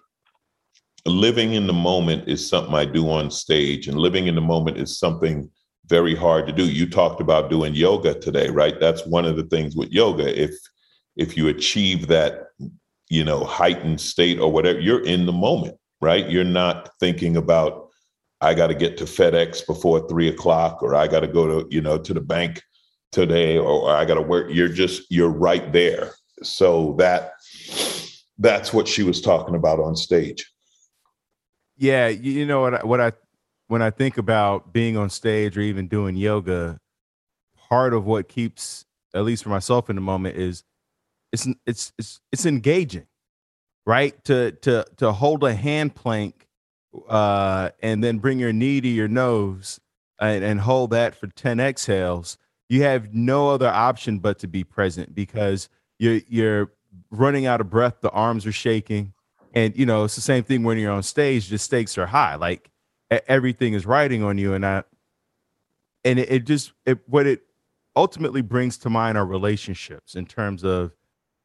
living 1.06 1.54
in 1.54 1.68
the 1.68 1.74
moment 1.74 2.28
is 2.28 2.48
something 2.48 2.74
I 2.74 2.86
do 2.86 3.10
on 3.10 3.30
stage, 3.30 3.88
and 3.88 3.98
living 3.98 4.28
in 4.28 4.36
the 4.36 4.42
moment 4.42 4.78
is 4.78 4.98
something 4.98 5.50
very 5.86 6.16
hard 6.16 6.48
to 6.48 6.54
do. 6.54 6.66
You 6.70 6.90
talked 6.90 7.22
about 7.22 7.50
doing 7.50 7.76
yoga 7.76 8.20
today, 8.20 8.50
right? 8.50 8.80
That's 8.80 9.06
one 9.06 9.26
of 9.26 9.38
the 9.38 9.44
things 9.44 9.76
with 9.76 9.92
yoga. 9.92 10.28
If 10.42 10.52
if 11.16 11.38
you 11.38 11.48
achieve 11.48 12.08
that 12.08 12.47
you 13.10 13.24
know, 13.24 13.44
heightened 13.44 14.02
state 14.02 14.40
or 14.40 14.52
whatever. 14.52 14.80
You're 14.80 15.06
in 15.06 15.26
the 15.26 15.32
moment, 15.32 15.78
right? 16.02 16.30
You're 16.30 16.44
not 16.44 16.92
thinking 17.00 17.38
about, 17.38 17.90
I 18.42 18.54
got 18.54 18.68
to 18.68 18.76
get 18.76 18.98
to 18.98 19.06
FedEx 19.06 19.66
before 19.66 20.08
three 20.08 20.28
o'clock, 20.28 20.84
or 20.84 20.96
I 20.96 21.08
got 21.08 21.22
to 21.22 21.28
go 21.28 21.48
to, 21.48 21.68
you 21.70 21.82
know, 21.82 21.98
to 21.98 22.14
the 22.14 22.22
bank 22.22 22.62
today, 23.12 23.58
or 23.58 23.90
I 23.90 24.06
got 24.06 24.16
to 24.16 24.22
work. 24.22 24.48
You're 24.52 24.68
just, 24.68 25.04
you're 25.10 25.30
right 25.30 25.72
there. 25.72 26.12
So 26.44 26.96
that, 27.00 27.32
that's 28.38 28.72
what 28.72 28.88
she 28.88 29.04
was 29.04 29.22
talking 29.22 29.56
about 29.56 29.80
on 29.80 29.96
stage. 29.96 30.52
Yeah, 31.78 32.08
you 32.08 32.46
know 32.46 32.62
what? 32.62 32.74
I, 32.74 32.86
what 32.86 33.02
I 33.02 33.12
when 33.68 33.82
I 33.82 33.90
think 33.90 34.18
about 34.18 34.72
being 34.72 34.98
on 34.98 35.10
stage 35.10 35.58
or 35.58 35.62
even 35.62 35.88
doing 35.88 36.16
yoga, 36.16 36.80
part 37.70 37.94
of 37.94 38.06
what 38.06 38.30
keeps, 38.30 38.86
at 39.14 39.26
least 39.26 39.44
for 39.44 39.50
myself 39.50 39.90
in 39.90 39.96
the 39.96 40.02
moment, 40.02 40.38
is 40.38 40.64
it's 41.32 41.48
it's 41.66 41.94
it's 41.98 42.22
it's 42.32 42.46
engaging, 42.46 43.08
right? 43.86 44.22
To 44.26 44.52
to 44.52 44.86
to 44.98 45.12
hold 45.12 45.44
a 45.44 45.54
hand 45.54 45.96
plank, 45.96 46.48
uh, 47.08 47.70
and 47.82 48.04
then 48.04 48.20
bring 48.20 48.40
your 48.40 48.54
knee 48.54 48.82
to 48.82 48.88
your 48.88 49.08
nose 49.08 49.80
and, 50.20 50.44
and 50.44 50.60
hold 50.60 50.92
that 50.92 51.16
for 51.16 51.28
ten 51.28 51.60
exhales. 51.60 52.38
You 52.70 52.84
have 52.84 53.14
no 53.14 53.50
other 53.50 53.70
option 53.70 54.20
but 54.20 54.40
to 54.40 54.48
be 54.48 54.64
present 54.64 55.16
because 55.16 55.70
you're 56.00 56.22
you're 56.28 56.72
running 57.12 57.46
out 57.46 57.62
of 57.62 57.70
breath. 57.70 58.02
The 58.02 58.12
arms 58.12 58.46
are 58.46 58.52
shaking, 58.52 59.14
and 59.54 59.76
you 59.78 59.86
know 59.86 60.04
it's 60.04 60.16
the 60.16 60.22
same 60.22 60.44
thing 60.44 60.64
when 60.64 60.78
you're 60.78 60.92
on 60.92 61.04
stage. 61.04 61.50
The 61.50 61.58
stakes 61.58 61.98
are 61.98 62.08
high. 62.08 62.36
Like 62.36 62.70
everything 63.10 63.74
is 63.74 63.86
riding 63.86 64.24
on 64.24 64.38
you, 64.38 64.54
and 64.54 64.66
I 64.66 64.84
and 66.04 66.20
it, 66.20 66.32
it 66.32 66.46
just 66.46 66.74
it 66.86 67.00
what 67.08 67.28
it 67.28 67.42
ultimately 67.96 68.42
brings 68.42 68.78
to 68.78 68.90
mind 68.90 69.18
are 69.18 69.26
relationships 69.26 70.16
in 70.16 70.26
terms 70.26 70.64
of 70.64 70.92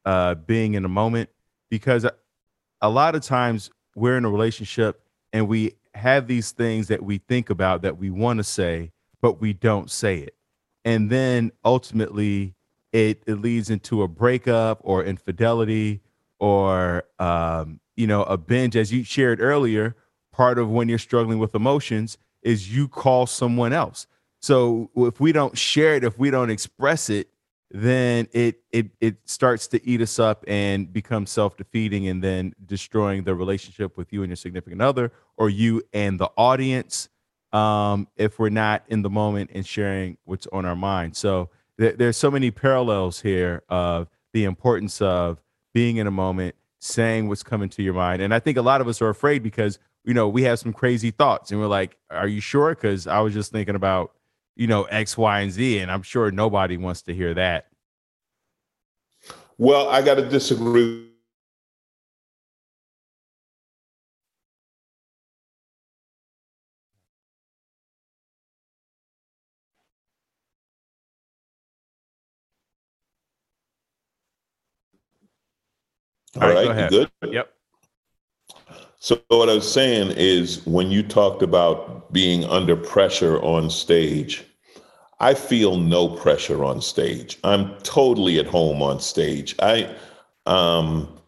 uh, 0.05 0.35
being 0.35 0.73
in 0.73 0.85
a 0.85 0.89
moment 0.89 1.29
because 1.69 2.05
a 2.81 2.89
lot 2.89 3.15
of 3.15 3.21
times 3.21 3.69
we're 3.95 4.17
in 4.17 4.25
a 4.25 4.29
relationship 4.29 5.01
and 5.31 5.47
we 5.47 5.73
have 5.95 6.27
these 6.27 6.51
things 6.51 6.87
that 6.87 7.03
we 7.03 7.17
think 7.17 7.49
about 7.49 7.81
that 7.83 7.97
we 7.97 8.09
want 8.09 8.37
to 8.37 8.43
say, 8.43 8.91
but 9.21 9.39
we 9.39 9.53
don't 9.53 9.89
say 9.89 10.17
it. 10.19 10.35
And 10.85 11.09
then 11.09 11.51
ultimately 11.63 12.55
it, 12.91 13.23
it 13.25 13.35
leads 13.35 13.69
into 13.69 14.03
a 14.03 14.07
breakup 14.07 14.79
or 14.83 15.03
infidelity 15.03 16.01
or, 16.39 17.05
um, 17.19 17.79
you 17.95 18.07
know, 18.07 18.23
a 18.23 18.37
binge, 18.37 18.75
as 18.75 18.91
you 18.91 19.03
shared 19.03 19.39
earlier. 19.39 19.95
Part 20.31 20.57
of 20.57 20.69
when 20.69 20.89
you're 20.89 20.97
struggling 20.97 21.39
with 21.39 21.55
emotions 21.55 22.17
is 22.41 22.75
you 22.75 22.87
call 22.87 23.27
someone 23.27 23.71
else. 23.71 24.07
So 24.41 24.89
if 24.95 25.19
we 25.19 25.31
don't 25.31 25.57
share 25.57 25.95
it, 25.95 26.03
if 26.03 26.17
we 26.17 26.29
don't 26.29 26.49
express 26.49 27.09
it, 27.09 27.29
then 27.73 28.27
it 28.33 28.61
it 28.71 28.91
it 29.01 29.17
starts 29.25 29.67
to 29.67 29.83
eat 29.85 29.99
us 29.99 30.19
up 30.19 30.45
and 30.47 30.93
become 30.93 31.25
self-defeating 31.25 32.07
and 32.07 32.23
then 32.23 32.53
destroying 32.63 33.23
the 33.23 33.33
relationship 33.33 33.97
with 33.97 34.13
you 34.13 34.21
and 34.21 34.29
your 34.29 34.35
significant 34.35 34.79
other 34.79 35.11
or 35.37 35.49
you 35.49 35.81
and 35.91 36.19
the 36.19 36.29
audience 36.37 37.09
um, 37.51 38.07
if 38.15 38.37
we're 38.37 38.49
not 38.49 38.83
in 38.89 39.01
the 39.01 39.09
moment 39.09 39.49
and 39.53 39.65
sharing 39.65 40.17
what's 40.25 40.47
on 40.53 40.65
our 40.65 40.75
mind. 40.75 41.15
So 41.15 41.49
th- 41.79 41.97
there's 41.97 42.15
so 42.15 42.29
many 42.29 42.51
parallels 42.51 43.21
here 43.21 43.63
of 43.69 44.07
the 44.33 44.43
importance 44.43 45.01
of 45.01 45.41
being 45.73 45.97
in 45.97 46.05
a 46.05 46.11
moment 46.11 46.55
saying 46.79 47.27
what's 47.27 47.43
coming 47.43 47.69
to 47.69 47.81
your 47.81 47.93
mind. 47.95 48.21
And 48.21 48.35
i 48.35 48.39
think 48.39 48.57
a 48.57 48.61
lot 48.61 48.81
of 48.81 48.87
us 48.87 49.01
are 49.01 49.09
afraid 49.09 49.41
because 49.41 49.79
you 50.03 50.13
know 50.13 50.29
we 50.29 50.43
have 50.43 50.59
some 50.59 50.73
crazy 50.73 51.09
thoughts 51.09 51.49
and 51.49 51.59
we're 51.59 51.67
like 51.67 51.97
are 52.11 52.27
you 52.27 52.41
sure? 52.41 52.75
Because 52.75 53.07
i 53.07 53.19
was 53.19 53.33
just 53.33 53.51
thinking 53.51 53.75
about 53.75 54.11
you 54.55 54.67
know, 54.67 54.83
X, 54.83 55.17
Y, 55.17 55.39
and 55.41 55.51
Z. 55.51 55.79
And 55.79 55.91
I'm 55.91 56.01
sure 56.01 56.31
nobody 56.31 56.77
wants 56.77 57.01
to 57.03 57.13
hear 57.13 57.33
that. 57.33 57.67
Well, 59.57 59.89
I 59.89 60.01
got 60.01 60.15
to 60.15 60.27
disagree. 60.27 61.09
All, 76.35 76.43
All 76.43 76.49
right, 76.49 76.67
right 76.67 76.89
good. 76.89 77.11
Yep. 77.21 77.53
So 79.03 79.19
what 79.27 79.49
I 79.49 79.55
was 79.55 79.69
saying 79.69 80.13
is 80.15 80.65
when 80.65 80.89
you 80.89 81.03
talked 81.03 81.41
about 81.43 82.13
being 82.13 82.45
under 82.45 82.77
pressure 82.77 83.37
on 83.43 83.69
stage, 83.69 84.45
I 85.19 85.33
feel 85.33 85.75
no 85.75 86.07
pressure 86.07 86.63
on 86.63 86.79
stage. 86.79 87.37
I'm 87.43 87.77
totally 87.79 88.39
at 88.39 88.45
home 88.45 88.81
on 88.81 89.01
stage. 89.01 89.57
I 89.59 89.93
um 90.45 91.19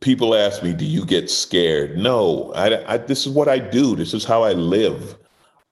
people 0.00 0.34
ask 0.34 0.60
me, 0.60 0.72
"Do 0.72 0.84
you 0.84 1.04
get 1.06 1.30
scared?" 1.30 1.96
No, 1.96 2.52
I, 2.54 2.94
I 2.94 2.96
this 2.96 3.26
is 3.26 3.32
what 3.32 3.46
I 3.46 3.60
do. 3.60 3.94
This 3.94 4.12
is 4.12 4.24
how 4.24 4.42
I 4.42 4.54
live. 4.54 5.16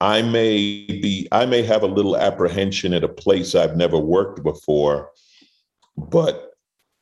I 0.01 0.23
may 0.23 0.87
be 0.87 1.27
I 1.33 1.45
may 1.45 1.63
have 1.63 1.83
a 1.83 1.89
little 1.89 2.17
apprehension 2.17 2.95
at 2.95 3.03
a 3.03 3.09
place 3.09 3.57
I've 3.57 3.77
never 3.77 3.99
worked 3.99 4.45
before, 4.45 5.11
but 5.97 6.52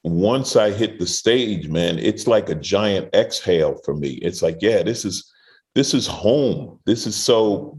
once 0.03 0.57
I 0.57 0.71
hit 0.71 0.99
the 0.99 1.07
stage, 1.07 1.69
man, 1.69 1.99
it's 1.99 2.27
like 2.27 2.49
a 2.49 2.55
giant 2.55 3.15
exhale 3.15 3.79
for 3.85 3.95
me. 3.95 4.13
It's 4.23 4.43
like, 4.43 4.59
yeah, 4.61 4.83
this 4.83 5.05
is 5.05 5.31
this 5.75 5.95
is 5.95 6.07
home. 6.07 6.81
This 6.87 7.07
is 7.07 7.15
so, 7.15 7.79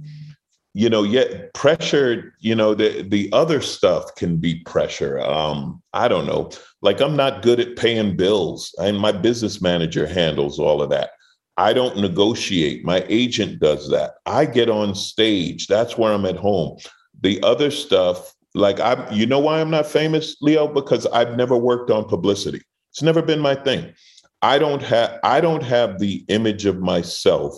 you 0.74 0.90
know, 0.90 1.04
yet 1.04 1.54
pressure, 1.54 2.34
you 2.40 2.56
know, 2.56 2.76
the 2.76 3.02
the 3.04 3.30
other 3.34 3.60
stuff 3.60 4.16
can 4.16 4.38
be 4.38 4.62
pressure. 4.66 5.20
Um, 5.20 5.82
I 5.94 6.08
don't 6.08 6.28
know. 6.28 6.52
Like 6.82 7.02
I'm 7.02 7.16
not 7.16 7.42
good 7.42 7.60
at 7.60 7.76
paying 7.76 8.16
bills. 8.16 8.74
And 8.80 8.98
my 8.98 9.12
business 9.12 9.62
manager 9.62 10.06
handles 10.06 10.60
all 10.60 10.82
of 10.82 10.90
that. 10.92 11.12
I 11.58 11.74
don't 11.74 11.98
negotiate. 11.98 12.86
My 12.86 13.06
agent 13.10 13.60
does 13.60 13.90
that. 13.90 14.14
I 14.26 14.46
get 14.46 14.70
on 14.70 14.96
stage. 14.96 15.68
That's 15.68 15.98
where 15.98 16.14
I'm 16.14 16.26
at 16.26 16.38
home. 16.38 16.78
The 17.22 17.42
other 17.44 17.72
stuff 17.72 18.34
like 18.54 18.80
I, 18.80 19.10
you 19.12 19.26
know 19.26 19.40
why 19.40 19.62
I'm 19.62 19.70
not 19.70 19.88
famous, 19.88 20.36
Leo? 20.42 20.68
Because 20.68 21.06
I've 21.08 21.38
never 21.38 21.58
worked 21.58 21.90
on 21.90 22.06
publicity. 22.06 22.62
It's 22.92 23.02
never 23.02 23.22
been 23.22 23.40
my 23.40 23.56
thing. 23.56 23.94
I 24.42 24.60
don't 24.60 24.82
have 24.82 25.20
I 25.24 25.40
don't 25.40 25.64
have 25.64 26.00
the 26.00 26.26
image 26.28 26.66
of 26.66 26.80
myself 26.80 27.56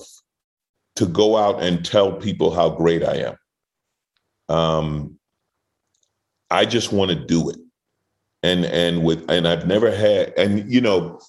to 0.95 1.05
go 1.05 1.37
out 1.37 1.61
and 1.63 1.83
tell 1.83 2.13
people 2.13 2.53
how 2.53 2.69
great 2.69 3.03
I 3.03 3.33
am. 4.49 4.55
Um, 4.55 5.19
I 6.51 6.65
just 6.65 6.91
want 6.91 7.09
to 7.09 7.15
do 7.15 7.49
it, 7.49 7.57
and 8.43 8.65
and 8.65 9.03
with 9.03 9.29
and 9.29 9.47
I've 9.47 9.65
never 9.65 9.89
had 9.89 10.33
and 10.37 10.71
you 10.71 10.81
know 10.81 11.19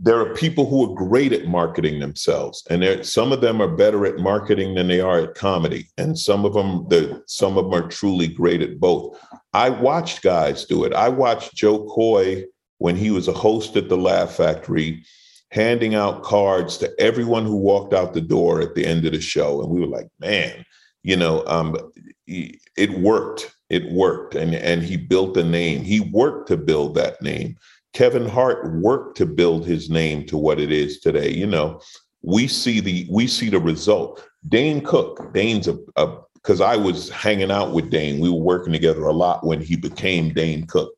there 0.00 0.20
are 0.20 0.34
people 0.34 0.64
who 0.64 0.90
are 0.90 0.94
great 0.94 1.32
at 1.32 1.46
marketing 1.46 1.98
themselves 1.98 2.64
and 2.70 2.82
there 2.82 3.02
some 3.02 3.32
of 3.32 3.40
them 3.40 3.60
are 3.60 3.76
better 3.76 4.06
at 4.06 4.18
marketing 4.18 4.74
than 4.74 4.86
they 4.86 5.00
are 5.00 5.20
at 5.20 5.34
comedy 5.34 5.88
and 5.98 6.18
some 6.18 6.44
of 6.44 6.54
them 6.54 6.86
the 6.88 7.22
some 7.26 7.58
of 7.58 7.64
them 7.64 7.74
are 7.74 7.88
truly 7.88 8.28
great 8.28 8.62
at 8.62 8.78
both. 8.78 9.18
I 9.52 9.70
watched 9.70 10.22
guys 10.22 10.64
do 10.64 10.84
it. 10.84 10.92
I 10.92 11.08
watched 11.08 11.54
Jo 11.54 11.84
Koy 11.86 12.44
when 12.78 12.94
he 12.94 13.10
was 13.10 13.26
a 13.26 13.32
host 13.32 13.76
at 13.76 13.88
the 13.88 13.96
laugh 13.96 14.36
factory 14.36 15.04
handing 15.50 15.94
out 15.94 16.22
cards 16.22 16.76
to 16.78 17.00
everyone 17.00 17.44
who 17.44 17.56
walked 17.56 17.92
out 17.92 18.12
the 18.12 18.20
door 18.20 18.60
at 18.60 18.74
the 18.74 18.86
end 18.86 19.04
of 19.04 19.12
the 19.12 19.20
show 19.20 19.62
and 19.62 19.70
we 19.70 19.80
were 19.80 19.86
like 19.86 20.08
man 20.20 20.64
you 21.02 21.16
know 21.16 21.44
um, 21.46 21.76
it 22.28 22.98
worked. 22.98 23.54
It 23.70 23.90
worked 23.92 24.34
and 24.34 24.54
and 24.54 24.82
he 24.82 24.96
built 24.96 25.36
a 25.36 25.44
name. 25.44 25.82
He 25.82 26.00
worked 26.00 26.48
to 26.48 26.56
build 26.56 26.94
that 26.94 27.20
name 27.20 27.56
Kevin 27.98 28.28
Hart 28.28 28.72
worked 28.74 29.16
to 29.16 29.26
build 29.26 29.66
his 29.66 29.90
name 29.90 30.24
to 30.26 30.38
what 30.38 30.60
it 30.60 30.70
is 30.70 31.00
today. 31.00 31.32
You 31.32 31.48
know, 31.48 31.80
we 32.22 32.46
see 32.46 32.78
the 32.78 33.08
we 33.10 33.26
see 33.26 33.48
the 33.48 33.58
result. 33.58 34.24
Dane 34.48 34.82
Cook, 34.82 35.34
Dane's 35.34 35.66
a 35.66 35.76
because 36.34 36.60
I 36.60 36.76
was 36.76 37.10
hanging 37.10 37.50
out 37.50 37.72
with 37.72 37.90
Dane. 37.90 38.20
We 38.20 38.30
were 38.30 38.38
working 38.38 38.72
together 38.72 39.02
a 39.02 39.12
lot 39.12 39.44
when 39.44 39.60
he 39.60 39.74
became 39.74 40.32
Dane 40.32 40.64
Cook. 40.68 40.92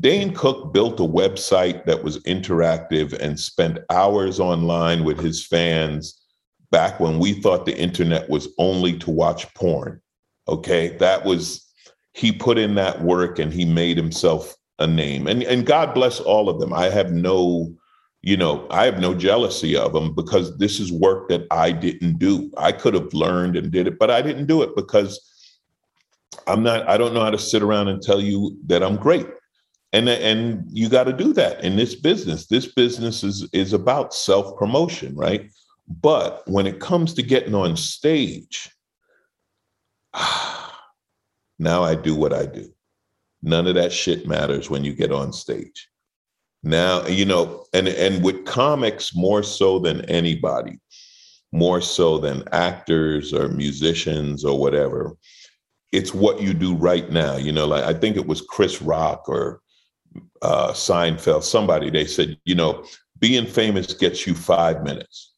Dane 0.00 0.32
Cook 0.32 0.72
built 0.72 0.98
a 0.98 1.02
website 1.02 1.84
that 1.84 2.02
was 2.02 2.20
interactive 2.20 3.12
and 3.20 3.38
spent 3.38 3.80
hours 3.90 4.40
online 4.40 5.04
with 5.04 5.20
his 5.20 5.46
fans 5.46 6.22
back 6.70 7.00
when 7.00 7.18
we 7.18 7.34
thought 7.34 7.66
the 7.66 7.76
internet 7.76 8.30
was 8.30 8.48
only 8.56 8.96
to 9.00 9.10
watch 9.10 9.52
porn. 9.52 10.00
Okay, 10.48 10.96
that 10.96 11.26
was 11.26 11.70
he 12.14 12.32
put 12.32 12.56
in 12.56 12.76
that 12.76 13.02
work 13.02 13.38
and 13.38 13.52
he 13.52 13.66
made 13.66 13.98
himself 13.98 14.56
a 14.78 14.86
name. 14.86 15.26
And 15.26 15.42
and 15.42 15.66
God 15.66 15.94
bless 15.94 16.20
all 16.20 16.48
of 16.48 16.60
them. 16.60 16.72
I 16.72 16.88
have 16.88 17.12
no, 17.12 17.74
you 18.22 18.36
know, 18.36 18.66
I 18.70 18.84
have 18.84 18.98
no 18.98 19.14
jealousy 19.14 19.76
of 19.76 19.92
them 19.92 20.14
because 20.14 20.56
this 20.58 20.80
is 20.80 20.92
work 20.92 21.28
that 21.28 21.46
I 21.50 21.72
didn't 21.72 22.18
do. 22.18 22.50
I 22.56 22.72
could 22.72 22.94
have 22.94 23.12
learned 23.14 23.56
and 23.56 23.70
did 23.70 23.86
it, 23.86 23.98
but 23.98 24.10
I 24.10 24.22
didn't 24.22 24.46
do 24.46 24.62
it 24.62 24.74
because 24.74 25.20
I'm 26.46 26.62
not 26.62 26.88
I 26.88 26.96
don't 26.96 27.14
know 27.14 27.22
how 27.22 27.30
to 27.30 27.38
sit 27.38 27.62
around 27.62 27.88
and 27.88 28.02
tell 28.02 28.20
you 28.20 28.56
that 28.66 28.82
I'm 28.82 28.96
great. 28.96 29.26
And 29.92 30.08
and 30.08 30.64
you 30.70 30.88
got 30.88 31.04
to 31.04 31.12
do 31.12 31.32
that 31.34 31.62
in 31.62 31.76
this 31.76 31.94
business. 31.94 32.46
This 32.46 32.66
business 32.66 33.22
is 33.22 33.48
is 33.52 33.72
about 33.72 34.12
self-promotion, 34.12 35.14
right? 35.14 35.50
But 35.86 36.42
when 36.46 36.66
it 36.66 36.80
comes 36.80 37.14
to 37.14 37.22
getting 37.22 37.54
on 37.54 37.76
stage, 37.76 38.70
now 41.58 41.84
I 41.84 41.94
do 41.94 42.16
what 42.16 42.32
I 42.32 42.46
do. 42.46 42.74
None 43.44 43.66
of 43.66 43.74
that 43.74 43.92
shit 43.92 44.26
matters 44.26 44.70
when 44.70 44.84
you 44.84 44.94
get 44.94 45.12
on 45.12 45.32
stage. 45.32 45.88
Now, 46.62 47.06
you 47.06 47.26
know, 47.26 47.66
and 47.74 47.86
and 47.86 48.24
with 48.24 48.46
comics 48.46 49.14
more 49.14 49.42
so 49.42 49.78
than 49.78 50.00
anybody, 50.06 50.80
more 51.52 51.82
so 51.82 52.16
than 52.18 52.48
actors 52.52 53.34
or 53.34 53.50
musicians 53.50 54.46
or 54.46 54.58
whatever, 54.58 55.14
it's 55.92 56.14
what 56.14 56.40
you 56.40 56.54
do 56.54 56.74
right 56.74 57.10
now. 57.10 57.36
You 57.36 57.52
know, 57.52 57.66
like 57.66 57.84
I 57.84 57.92
think 57.92 58.16
it 58.16 58.26
was 58.26 58.40
Chris 58.40 58.80
Rock 58.80 59.28
or 59.28 59.60
uh, 60.40 60.72
Seinfeld, 60.72 61.42
somebody, 61.42 61.90
they 61.90 62.06
said, 62.06 62.38
you 62.44 62.54
know, 62.54 62.84
being 63.18 63.46
famous 63.46 63.92
gets 63.92 64.26
you 64.26 64.34
five 64.34 64.82
minutes. 64.82 65.34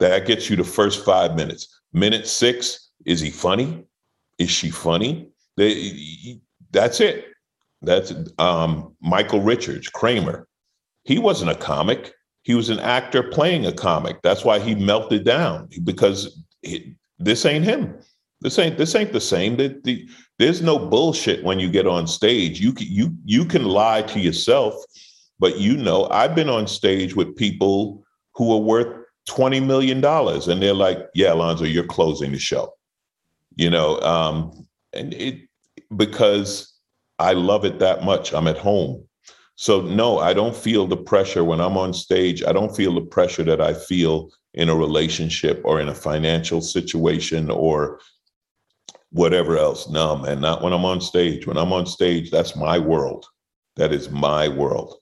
That 0.00 0.26
gets 0.26 0.48
you 0.48 0.56
the 0.56 0.64
first 0.64 1.04
five 1.04 1.36
minutes. 1.36 1.80
Minute 1.92 2.26
six, 2.26 2.90
is 3.04 3.20
he 3.20 3.30
funny? 3.30 3.84
Is 4.38 4.50
she 4.50 4.70
funny? 4.70 5.30
They, 5.56 6.40
that's 6.70 7.00
it. 7.00 7.26
That's 7.82 8.12
um, 8.38 8.94
Michael 9.00 9.40
Richards, 9.40 9.88
Kramer. 9.88 10.46
He 11.04 11.18
wasn't 11.18 11.50
a 11.50 11.54
comic. 11.54 12.12
He 12.42 12.54
was 12.54 12.70
an 12.70 12.80
actor 12.80 13.22
playing 13.22 13.66
a 13.66 13.72
comic. 13.72 14.20
That's 14.22 14.44
why 14.44 14.58
he 14.58 14.74
melted 14.74 15.24
down 15.24 15.68
because 15.84 16.42
he, 16.62 16.94
this 17.18 17.44
ain't 17.44 17.64
him. 17.64 17.98
This 18.40 18.58
ain't 18.58 18.78
this 18.78 18.94
ain't 18.94 19.12
the 19.12 19.20
same. 19.20 19.56
The, 19.56 19.80
the, 19.82 20.08
there's 20.38 20.62
no 20.62 20.78
bullshit 20.78 21.42
when 21.42 21.58
you 21.58 21.68
get 21.68 21.86
on 21.86 22.06
stage. 22.06 22.60
You 22.60 22.72
can, 22.72 22.86
you 22.88 23.12
you 23.24 23.44
can 23.44 23.64
lie 23.64 24.02
to 24.02 24.20
yourself, 24.20 24.74
but 25.40 25.58
you 25.58 25.76
know 25.76 26.08
I've 26.10 26.36
been 26.36 26.48
on 26.48 26.68
stage 26.68 27.16
with 27.16 27.36
people 27.36 28.04
who 28.34 28.52
are 28.52 28.60
worth 28.60 29.04
twenty 29.26 29.58
million 29.58 30.00
dollars, 30.00 30.46
and 30.46 30.62
they're 30.62 30.72
like, 30.72 30.98
"Yeah, 31.14 31.32
Alonzo, 31.32 31.64
you're 31.64 31.84
closing 31.84 32.30
the 32.30 32.38
show," 32.38 32.72
you 33.56 33.70
know, 33.70 34.00
um, 34.02 34.66
and 34.92 35.12
it 35.14 35.47
because 35.96 36.74
I 37.18 37.32
love 37.32 37.64
it 37.64 37.78
that 37.78 38.04
much. 38.04 38.32
I'm 38.32 38.48
at 38.48 38.58
home. 38.58 39.04
So 39.56 39.80
no, 39.80 40.18
I 40.18 40.34
don't 40.34 40.54
feel 40.54 40.86
the 40.86 40.96
pressure 40.96 41.42
when 41.42 41.60
I'm 41.60 41.76
on 41.76 41.92
stage. 41.92 42.44
I 42.44 42.52
don't 42.52 42.74
feel 42.74 42.94
the 42.94 43.00
pressure 43.00 43.42
that 43.44 43.60
I 43.60 43.74
feel 43.74 44.30
in 44.54 44.68
a 44.68 44.76
relationship 44.76 45.60
or 45.64 45.80
in 45.80 45.88
a 45.88 45.94
financial 45.94 46.60
situation 46.60 47.50
or 47.50 48.00
whatever 49.10 49.56
else. 49.56 49.88
No, 49.88 50.16
man, 50.16 50.40
not 50.40 50.62
when 50.62 50.72
I'm 50.72 50.84
on 50.84 51.00
stage. 51.00 51.46
When 51.46 51.56
I'm 51.56 51.72
on 51.72 51.86
stage, 51.86 52.30
that's 52.30 52.54
my 52.54 52.78
world. 52.78 53.26
That 53.76 53.92
is 53.92 54.10
my 54.10 54.48
world. 54.48 54.94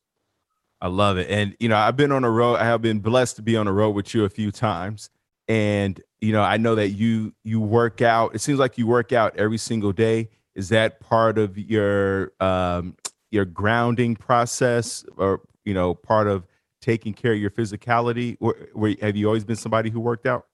I 0.81 0.89
love 0.89 1.19
it. 1.19 1.29
And 1.31 1.57
you 1.59 1.69
know, 1.69 1.77
I've 1.77 1.97
been 1.97 2.13
on 2.13 2.25
a 2.25 2.31
road. 2.31 2.57
I 2.57 2.65
have 2.65 2.83
been 2.83 3.01
blessed 3.01 3.37
to 3.37 3.43
be 3.43 3.57
on 3.57 3.67
a 3.67 3.73
road 3.73 3.91
with 3.91 4.15
you 4.15 4.25
a 4.25 4.31
few 4.31 4.51
times. 4.51 5.11
And 5.49 6.01
you 6.21 6.33
know, 6.33 6.43
I 6.43 6.57
know 6.57 6.75
that 6.75 6.91
you 6.91 7.35
you 7.45 7.61
work 7.61 8.03
out. 8.03 8.35
It 8.35 8.41
seems 8.41 8.59
like 8.59 8.79
you 8.79 8.87
work 8.87 9.13
out 9.13 9.37
every 9.37 9.59
single 9.59 9.93
day. 9.93 10.31
Is 10.57 10.71
that 10.71 10.99
part 10.99 11.39
of 11.39 11.57
your 11.57 12.33
um 12.41 12.97
your 13.31 13.45
grounding 13.45 14.17
process 14.17 15.05
or 15.17 15.43
you 15.67 15.75
know, 15.75 15.95
part 15.95 16.29
of 16.29 16.47
taking 16.81 17.13
care 17.13 17.33
of 17.33 17.39
your 17.39 17.51
physicality? 17.51 18.39
Or, 18.41 18.57
or 18.75 18.95
have 19.03 19.17
you 19.17 19.27
always 19.27 19.45
been 19.45 19.57
somebody 19.57 19.91
who 19.91 20.01
worked 20.01 20.27
out? 20.27 20.47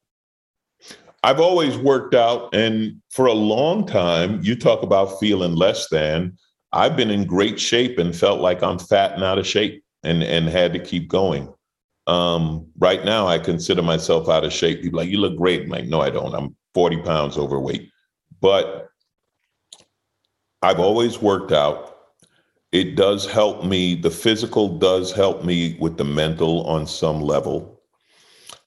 I've 1.23 1.39
always 1.39 1.79
worked 1.79 2.17
out, 2.17 2.53
and 2.53 3.01
for 3.11 3.27
a 3.27 3.33
long 3.33 3.87
time, 3.87 4.41
you 4.43 4.57
talk 4.57 4.83
about 4.83 5.21
feeling 5.21 5.55
less 5.55 5.89
than. 5.89 6.37
I've 6.73 6.97
been 6.97 7.11
in 7.11 7.27
great 7.27 7.61
shape 7.61 7.99
and 7.99 8.17
felt 8.17 8.41
like 8.41 8.61
I'm 8.63 8.79
fat 8.79 9.13
and 9.13 9.23
out 9.23 9.39
of 9.39 9.47
shape, 9.47 9.85
and 10.03 10.25
and 10.25 10.49
had 10.49 10.73
to 10.73 10.81
keep 10.81 11.07
going. 11.07 11.53
Um, 12.09 12.67
right 12.79 13.05
now, 13.05 13.29
I 13.29 13.39
consider 13.39 13.83
myself 13.83 14.29
out 14.29 14.43
of 14.43 14.53
shape. 14.53 14.83
People 14.83 14.99
like, 14.99 15.09
you 15.09 15.19
look 15.19 15.37
great. 15.37 15.63
I'm 15.63 15.69
like, 15.69 15.85
no, 15.85 16.01
I 16.01 16.11
don't. 16.11 16.35
I'm 16.35 16.57
40 16.75 17.03
pounds 17.03 17.39
overweight, 17.39 17.89
but 18.41 18.89
I've 20.63 20.79
always 20.79 21.21
worked 21.21 21.53
out. 21.53 21.97
It 22.71 22.95
does 22.95 23.27
help 23.27 23.65
me. 23.65 23.97
The 23.97 24.11
physical 24.11 24.79
does 24.79 25.13
help 25.13 25.45
me 25.45 25.77
with 25.81 25.97
the 25.97 26.05
mental 26.05 26.65
on 26.67 26.87
some 26.87 27.21
level. 27.21 27.81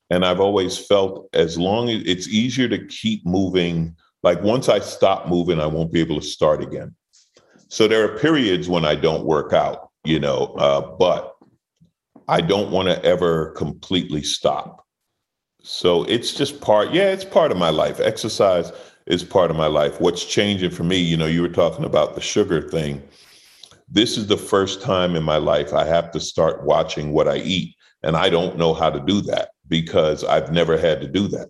And 0.10 0.26
I've 0.26 0.40
always 0.40 0.78
felt 0.78 1.30
as 1.34 1.58
long 1.58 1.90
as 1.90 2.04
it's 2.06 2.28
easier 2.28 2.68
to 2.68 2.86
keep 2.86 3.26
moving, 3.26 3.96
like 4.22 4.42
once 4.44 4.70
I 4.70 4.80
stop 4.80 5.28
moving, 5.28 5.60
I 5.60 5.66
won't 5.66 5.92
be 5.92 6.02
able 6.02 6.20
to 6.20 6.26
start 6.26 6.62
again. 6.62 6.94
So 7.70 7.88
there 7.88 8.04
are 8.04 8.20
periods 8.20 8.70
when 8.70 8.86
I 8.86 8.94
don't 8.96 9.26
work 9.26 9.54
out, 9.54 9.90
you 10.04 10.20
know, 10.20 10.54
uh, 10.60 10.82
but 10.98 11.36
I 12.28 12.42
don't 12.42 12.72
want 12.72 12.90
to 12.90 13.04
ever 13.04 13.52
completely 13.52 14.22
stop. 14.22 14.86
So 15.64 16.04
it's 16.04 16.34
just 16.34 16.62
part, 16.62 16.94
yeah, 16.94 17.10
it's 17.10 17.26
part 17.26 17.52
of 17.52 17.58
my 17.58 17.70
life. 17.70 18.00
Exercise 18.00 18.72
is 19.08 19.24
part 19.24 19.52
of 19.52 19.58
my 19.58 19.68
life. 19.68 20.02
What's 20.02 20.26
changing 20.26 20.72
for 20.72 20.84
me, 20.84 20.98
you 20.98 21.18
know, 21.18 21.28
you 21.28 21.42
were 21.42 21.50
talking 21.50 21.86
about 21.86 22.16
the 22.16 22.22
sugar 22.22 22.62
thing. 22.70 23.02
This 23.88 24.18
is 24.18 24.28
the 24.28 24.38
first 24.38 24.82
time 24.82 25.16
in 25.16 25.24
my 25.24 25.38
life 25.38 25.74
I 25.74 25.86
have 25.86 26.12
to 26.12 26.20
start 26.20 26.64
watching 26.64 27.12
what 27.12 27.28
I 27.28 27.38
eat. 27.38 27.76
And 28.04 28.16
I 28.16 28.30
don't 28.30 28.58
know 28.58 28.74
how 28.74 28.90
to 28.90 29.00
do 29.00 29.22
that 29.22 29.50
because 29.68 30.24
I've 30.24 30.52
never 30.52 30.78
had 30.78 31.02
to 31.02 31.08
do 31.08 31.28
that. 31.30 31.50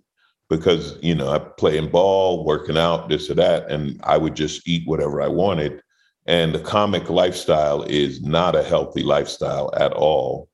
Because, 0.49 0.97
you 1.01 1.15
know, 1.15 1.29
I'm 1.29 1.45
playing 1.57 1.89
ball, 1.89 2.45
working 2.45 2.77
out, 2.77 3.09
this 3.09 3.29
or 3.29 3.33
that, 3.35 3.71
and 3.71 3.99
I 4.03 4.17
would 4.17 4.35
just 4.35 4.67
eat 4.67 4.87
whatever 4.87 5.21
I 5.21 5.27
wanted. 5.27 5.81
And 6.27 6.53
the 6.53 6.59
comic 6.59 7.09
lifestyle 7.09 7.83
is 7.83 8.21
not 8.21 8.55
a 8.55 8.63
healthy 8.63 9.01
lifestyle 9.01 9.71
at 9.75 9.93
all. 9.93 10.49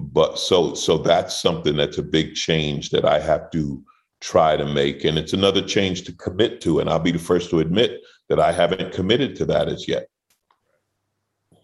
But 0.00 0.38
so 0.38 0.74
so 0.74 0.98
that's 0.98 1.40
something 1.40 1.76
that's 1.76 1.98
a 1.98 2.02
big 2.02 2.34
change 2.34 2.90
that 2.90 3.04
I 3.04 3.18
have 3.18 3.50
to 3.50 3.82
try 4.20 4.56
to 4.56 4.66
make. 4.66 5.04
And 5.04 5.18
it's 5.18 5.32
another 5.32 5.62
change 5.62 6.04
to 6.04 6.12
commit 6.12 6.60
to. 6.62 6.80
And 6.80 6.90
I'll 6.90 6.98
be 6.98 7.12
the 7.12 7.18
first 7.18 7.50
to 7.50 7.60
admit 7.60 8.00
that 8.28 8.40
I 8.40 8.52
haven't 8.52 8.92
committed 8.92 9.36
to 9.36 9.44
that 9.46 9.68
as 9.68 9.88
yet. 9.88 10.08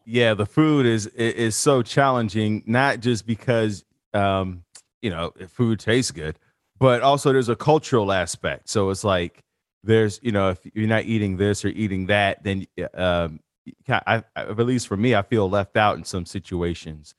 Yeah, 0.07 0.35
the 0.35 0.47
food 0.47 0.85
is 0.85 1.07
is 1.07 1.57
so 1.57 1.83
challenging, 1.83 2.63
not 2.67 3.01
just 3.01 3.27
because 3.27 3.85
um, 4.13 4.65
you 5.03 5.11
know, 5.11 5.33
food 5.49 5.81
tastes 5.81 6.11
good, 6.11 6.39
but 6.79 7.03
also 7.03 7.33
there's 7.33 7.51
a 7.51 7.57
cultural 7.57 8.13
aspect. 8.13 8.71
So 8.71 8.89
it's 8.91 9.05
like 9.05 9.43
there's, 9.83 10.19
you 10.23 10.33
know, 10.33 10.51
if 10.51 10.59
you're 10.73 10.89
not 10.89 11.05
eating 11.05 11.37
this 11.37 11.65
or 11.65 11.69
eating 11.69 12.07
that, 12.07 12.43
then 12.43 12.67
um, 12.95 13.41
I, 13.89 14.23
I, 14.35 14.43
at 14.43 14.59
least 14.59 14.89
for 14.89 14.97
me, 14.97 15.15
I 15.15 15.23
feel 15.23 15.49
left 15.49 15.77
out 15.77 15.99
in 15.99 16.05
some 16.05 16.25
situations 16.25 17.15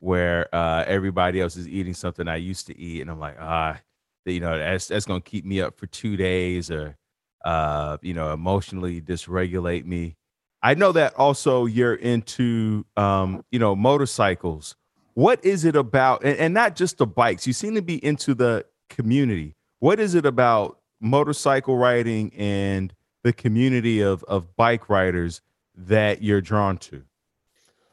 where 0.00 0.54
uh, 0.54 0.84
everybody 0.86 1.40
else 1.40 1.56
is 1.56 1.68
eating 1.68 1.94
something 1.94 2.28
I 2.28 2.36
used 2.36 2.66
to 2.66 2.78
eat, 2.78 3.00
and 3.00 3.10
I'm 3.10 3.18
like, 3.18 3.36
ah, 3.40 3.78
you 4.24 4.40
know, 4.40 4.58
that's 4.58 4.88
that's 4.88 5.06
gonna 5.06 5.20
keep 5.20 5.44
me 5.44 5.60
up 5.60 5.78
for 5.78 5.86
two 5.86 6.16
days, 6.16 6.70
or 6.70 6.96
uh, 7.44 7.98
you 8.02 8.14
know, 8.14 8.32
emotionally 8.32 9.00
dysregulate 9.00 9.84
me. 9.84 10.16
I 10.62 10.74
know 10.74 10.92
that 10.92 11.14
also 11.14 11.64
you're 11.64 11.94
into, 11.94 12.84
um, 12.96 13.44
you 13.50 13.58
know, 13.58 13.74
motorcycles. 13.74 14.76
What 15.14 15.44
is 15.44 15.64
it 15.64 15.74
about 15.74 16.22
and, 16.24 16.38
and 16.38 16.54
not 16.54 16.76
just 16.76 16.98
the 16.98 17.06
bikes 17.06 17.46
you 17.46 17.52
seem 17.52 17.74
to 17.74 17.82
be 17.82 18.04
into 18.04 18.34
the 18.34 18.64
community. 18.90 19.56
What 19.78 19.98
is 19.98 20.14
it 20.14 20.26
about 20.26 20.78
motorcycle 21.00 21.78
riding 21.78 22.32
and 22.36 22.92
the 23.22 23.32
community 23.32 24.00
of 24.00 24.22
of 24.24 24.54
bike 24.56 24.90
riders 24.90 25.40
that 25.74 26.22
you're 26.22 26.42
drawn 26.42 26.76
to? 26.78 27.02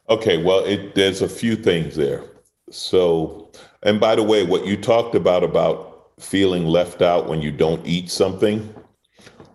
Okay 0.10 0.44
well 0.44 0.66
it, 0.66 0.96
there's 0.96 1.22
a 1.22 1.30
few 1.30 1.56
things 1.56 1.96
there. 1.96 2.24
So 2.70 3.50
and 3.84 4.00
by 4.00 4.16
the 4.16 4.24
way 4.24 4.44
what 4.44 4.66
you 4.66 4.76
talked 4.76 5.16
about 5.16 5.44
about 5.44 5.97
feeling 6.20 6.66
left 6.66 7.02
out 7.02 7.28
when 7.28 7.42
you 7.42 7.52
don't 7.52 7.86
eat 7.86 8.10
something 8.10 8.74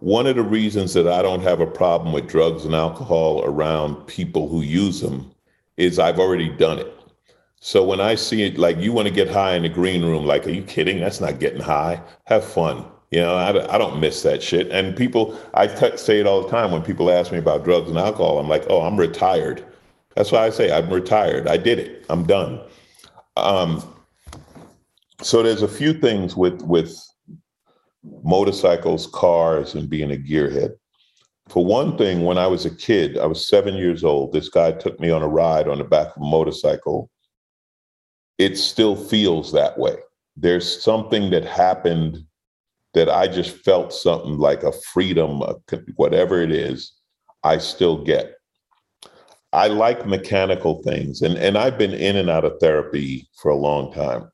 one 0.01 0.27
of 0.27 0.37
the 0.37 0.43
reasons 0.43 0.95
that 0.95 1.09
i 1.09 1.23
don't 1.23 1.43
have 1.43 1.61
a 1.61 1.67
problem 1.67 2.13
with 2.13 2.29
drugs 2.29 2.65
and 2.65 2.75
alcohol 2.75 3.43
around 3.45 3.95
people 4.07 4.49
who 4.49 4.63
use 4.63 5.01
them 5.01 5.31
is 5.77 5.99
i've 5.99 6.19
already 6.19 6.49
done 6.49 6.79
it 6.79 6.93
so 7.65 7.85
when 7.85 8.01
I 8.01 8.17
see 8.17 8.43
it, 8.43 8.59
like 8.59 8.79
you 8.79 8.93
want 8.93 9.07
to 9.07 9.15
get 9.15 9.31
high 9.31 9.55
in 9.55 9.63
the 9.63 9.69
green 9.69 10.05
room, 10.05 10.27
like, 10.27 10.49
are 10.49 10.51
you 10.51 10.65
kidding? 10.65 10.99
That's 10.99 11.21
not 11.21 11.39
getting 11.39 11.61
high. 11.61 12.03
Have 12.25 12.45
fun. 12.45 12.85
You 13.13 13.21
know, 13.21 13.37
I, 13.37 13.51
I 13.73 13.79
don't 13.79 14.01
miss 14.01 14.23
that 14.23 14.43
shit. 14.43 14.69
And 14.73 14.97
people, 14.97 15.39
I 15.55 15.69
t- 15.69 15.97
say 15.97 16.19
it 16.19 16.27
all 16.27 16.43
the 16.43 16.49
time 16.49 16.73
when 16.73 16.83
people 16.83 17.09
ask 17.09 17.31
me 17.31 17.39
about 17.39 17.63
drugs 17.63 17.89
and 17.89 17.97
alcohol. 17.97 18.41
I'm 18.41 18.49
like, 18.49 18.65
oh, 18.69 18.83
I'm 18.83 18.99
retired. 18.99 19.65
That's 20.17 20.33
why 20.33 20.45
I 20.45 20.51
say 20.51 20.73
I'm 20.73 20.91
retired. 20.91 21.47
I 21.47 21.57
did 21.57 21.79
it. 21.79 22.05
I'm 22.11 22.25
done. 22.27 22.61
Um, 23.37 23.81
so 25.23 25.43
there's 25.43 25.63
a 25.63 25.69
few 25.69 25.93
things 25.95 26.37
with 26.37 26.63
with 26.63 26.97
motorcycles, 28.23 29.07
cars, 29.09 29.75
and 29.75 29.89
being 29.89 30.13
a 30.13 30.17
gearhead. 30.17 30.73
For 31.49 31.65
one 31.65 31.97
thing, 31.97 32.23
when 32.23 32.39
I 32.39 32.47
was 32.47 32.65
a 32.65 32.75
kid, 32.75 33.19
I 33.19 33.27
was 33.27 33.49
seven 33.49 33.75
years 33.75 34.05
old. 34.05 34.33
This 34.33 34.49
guy 34.49 34.73
took 34.73 34.99
me 35.01 35.11
on 35.11 35.23
a 35.23 35.29
ride 35.29 35.69
on 35.69 35.79
the 35.79 35.85
back 35.85 36.09
of 36.17 36.23
a 36.23 36.25
motorcycle 36.25 37.11
it 38.43 38.59
still 38.59 38.97
feels 38.97 39.53
that 39.53 39.79
way. 39.79 39.95
There's 40.37 40.83
something 40.83 41.31
that 41.31 41.45
happened 41.45 42.19
that 42.93 43.09
I 43.09 43.29
just 43.29 43.57
felt 43.65 43.93
something 43.93 44.37
like 44.37 44.65
a 44.65 44.73
freedom, 44.93 45.41
whatever 45.95 46.43
it 46.43 46.51
is, 46.51 46.93
I 47.45 47.59
still 47.59 48.03
get. 48.03 48.35
I 49.53 49.69
like 49.69 50.07
mechanical 50.07 50.83
things, 50.83 51.23
and, 51.23 51.37
and 51.37 51.57
I've 51.57 51.79
been 51.79 51.93
in 51.93 52.17
and 52.17 52.29
out 52.29 52.45
of 52.45 52.59
therapy 52.59 53.29
for 53.41 53.51
a 53.51 53.57
long 53.57 53.93
time. 53.93 54.31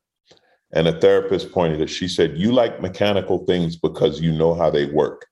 And 0.71 0.87
a 0.87 0.99
therapist 0.99 1.51
pointed 1.51 1.81
out, 1.81 1.89
she 1.89 2.07
said, 2.07 2.37
You 2.37 2.51
like 2.51 2.81
mechanical 2.81 3.45
things 3.45 3.75
because 3.75 4.21
you 4.21 4.31
know 4.31 4.53
how 4.53 4.69
they 4.69 4.85
work. 4.85 5.25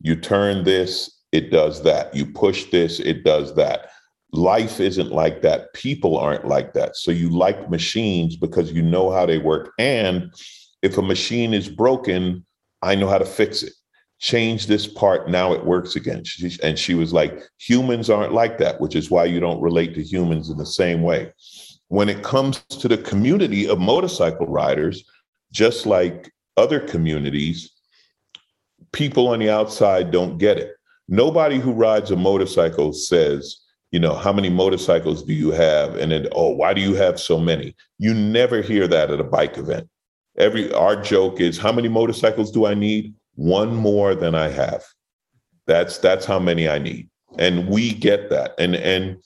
You 0.00 0.16
turn 0.16 0.64
this, 0.64 1.22
it 1.32 1.50
does 1.50 1.82
that. 1.82 2.14
You 2.14 2.26
push 2.26 2.70
this, 2.70 3.00
it 3.00 3.24
does 3.24 3.54
that. 3.56 3.90
life 4.32 4.80
isn't 4.80 5.12
like 5.12 5.42
that. 5.42 5.72
People 5.74 6.18
aren't 6.18 6.46
like 6.46 6.72
that. 6.74 6.96
So 6.96 7.10
you 7.10 7.30
like 7.30 7.70
machines 7.70 8.36
because 8.36 8.72
you 8.72 8.82
know 8.82 9.10
how 9.10 9.26
they 9.26 9.38
work. 9.38 9.72
And 9.78 10.32
if 10.82 10.98
a 10.98 11.02
machine 11.02 11.54
is 11.54 11.68
broken, 11.68 12.44
I 12.82 12.94
know 12.94 13.08
how 13.08 13.18
to 13.18 13.24
fix 13.24 13.62
it. 13.62 13.72
Change 14.20 14.66
this 14.66 14.86
part, 14.86 15.28
now 15.28 15.52
it 15.52 15.64
works 15.64 15.96
again. 15.96 16.24
She, 16.24 16.56
and 16.62 16.78
she 16.78 16.94
was 16.94 17.12
like, 17.12 17.42
humans 17.58 18.10
aren't 18.10 18.32
like 18.32 18.58
that, 18.58 18.80
which 18.80 18.94
is 18.94 19.10
why 19.10 19.24
you 19.24 19.40
don't 19.40 19.60
relate 19.60 19.94
to 19.94 20.02
humans 20.02 20.50
in 20.50 20.56
the 20.56 20.66
same 20.66 21.02
way. 21.02 21.32
When 21.94 22.08
it 22.08 22.24
comes 22.24 22.58
to 22.70 22.88
the 22.88 22.98
community 22.98 23.68
of 23.68 23.78
motorcycle 23.78 24.48
riders, 24.48 25.04
just 25.52 25.86
like 25.86 26.28
other 26.56 26.80
communities, 26.80 27.70
people 28.92 29.28
on 29.28 29.38
the 29.38 29.48
outside 29.48 30.10
don't 30.10 30.36
get 30.38 30.58
it. 30.58 30.72
Nobody 31.06 31.60
who 31.60 31.70
rides 31.72 32.10
a 32.10 32.16
motorcycle 32.16 32.92
says, 32.92 33.60
you 33.92 34.00
know, 34.00 34.16
how 34.16 34.32
many 34.32 34.48
motorcycles 34.48 35.22
do 35.22 35.32
you 35.32 35.52
have? 35.52 35.94
And 35.94 36.10
then, 36.10 36.26
oh, 36.32 36.50
why 36.50 36.74
do 36.74 36.80
you 36.80 36.94
have 36.94 37.20
so 37.20 37.38
many? 37.38 37.76
You 37.98 38.12
never 38.12 38.60
hear 38.60 38.88
that 38.88 39.12
at 39.12 39.20
a 39.20 39.30
bike 39.38 39.56
event. 39.56 39.88
Every 40.36 40.72
our 40.72 41.00
joke 41.00 41.40
is, 41.40 41.58
how 41.58 41.70
many 41.70 41.86
motorcycles 41.86 42.50
do 42.50 42.66
I 42.66 42.74
need? 42.74 43.14
One 43.36 43.72
more 43.72 44.16
than 44.16 44.34
I 44.34 44.48
have. 44.48 44.82
That's 45.68 45.98
that's 45.98 46.26
how 46.26 46.40
many 46.40 46.68
I 46.68 46.80
need. 46.80 47.08
And 47.38 47.68
we 47.68 47.94
get 47.94 48.30
that. 48.30 48.54
And 48.58 48.74
and 48.74 49.22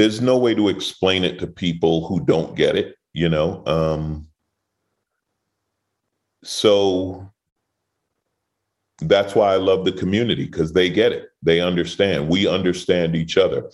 there's 0.00 0.22
no 0.22 0.38
way 0.38 0.54
to 0.54 0.70
explain 0.70 1.24
it 1.24 1.38
to 1.38 1.46
people 1.46 2.06
who 2.06 2.24
don't 2.24 2.56
get 2.56 2.74
it, 2.74 2.96
you 3.12 3.28
know. 3.28 3.62
Um 3.66 4.26
so 6.42 7.30
that's 9.02 9.34
why 9.34 9.52
I 9.52 9.56
love 9.56 9.84
the 9.84 9.92
community 9.92 10.46
because 10.46 10.72
they 10.72 10.88
get 10.88 11.12
it. 11.12 11.28
They 11.42 11.60
understand. 11.60 12.30
We 12.30 12.48
understand 12.48 13.14
each 13.14 13.36
other. 13.36 13.70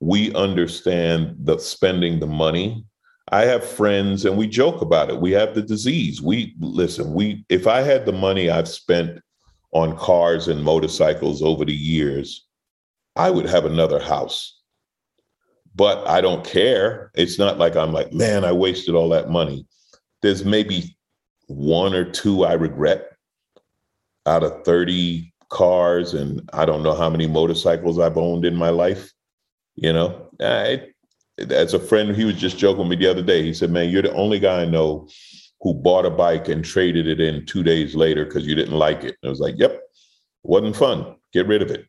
We 0.00 0.34
understand 0.34 1.36
the 1.40 1.58
spending 1.58 2.20
the 2.20 2.26
money. 2.26 2.86
I 3.32 3.44
have 3.44 3.62
friends 3.62 4.24
and 4.24 4.38
we 4.38 4.46
joke 4.46 4.80
about 4.80 5.10
it. 5.10 5.20
We 5.20 5.32
have 5.32 5.54
the 5.54 5.62
disease. 5.62 6.22
We 6.22 6.54
listen, 6.58 7.12
we 7.12 7.44
if 7.50 7.66
I 7.66 7.82
had 7.82 8.06
the 8.06 8.12
money 8.12 8.48
I've 8.48 8.68
spent 8.68 9.20
on 9.72 9.94
cars 9.98 10.48
and 10.48 10.64
motorcycles 10.64 11.42
over 11.42 11.66
the 11.66 11.74
years, 11.74 12.46
I 13.14 13.30
would 13.30 13.46
have 13.46 13.66
another 13.66 14.00
house. 14.00 14.56
But 15.76 16.06
I 16.08 16.20
don't 16.22 16.44
care. 16.44 17.10
It's 17.14 17.38
not 17.38 17.58
like 17.58 17.76
I'm 17.76 17.92
like, 17.92 18.12
man, 18.12 18.44
I 18.44 18.52
wasted 18.52 18.94
all 18.94 19.10
that 19.10 19.30
money. 19.30 19.66
There's 20.22 20.44
maybe 20.44 20.96
one 21.48 21.94
or 21.94 22.10
two 22.10 22.44
I 22.44 22.54
regret 22.54 23.12
out 24.24 24.42
of 24.42 24.64
30 24.64 25.32
cars 25.50 26.14
and 26.14 26.48
I 26.52 26.64
don't 26.64 26.82
know 26.82 26.94
how 26.94 27.10
many 27.10 27.26
motorcycles 27.26 27.98
I've 27.98 28.16
owned 28.16 28.44
in 28.44 28.56
my 28.56 28.70
life. 28.70 29.12
You 29.74 29.92
know, 29.92 30.30
I, 30.40 30.88
as 31.38 31.74
a 31.74 31.78
friend, 31.78 32.16
he 32.16 32.24
was 32.24 32.36
just 32.36 32.58
joking 32.58 32.88
with 32.88 32.88
me 32.88 33.04
the 33.04 33.10
other 33.10 33.22
day. 33.22 33.42
He 33.42 33.52
said, 33.52 33.70
Man, 33.70 33.90
you're 33.90 34.02
the 34.02 34.14
only 34.14 34.38
guy 34.38 34.62
I 34.62 34.64
know 34.64 35.08
who 35.60 35.74
bought 35.74 36.06
a 36.06 36.10
bike 36.10 36.48
and 36.48 36.64
traded 36.64 37.06
it 37.06 37.20
in 37.20 37.44
two 37.44 37.62
days 37.62 37.94
later 37.94 38.24
because 38.24 38.46
you 38.46 38.54
didn't 38.54 38.78
like 38.78 39.04
it. 39.04 39.16
And 39.22 39.28
I 39.28 39.28
was 39.28 39.40
like, 39.40 39.56
Yep, 39.58 39.80
wasn't 40.42 40.76
fun. 40.76 41.16
Get 41.32 41.46
rid 41.46 41.60
of 41.60 41.70
it. 41.70 41.86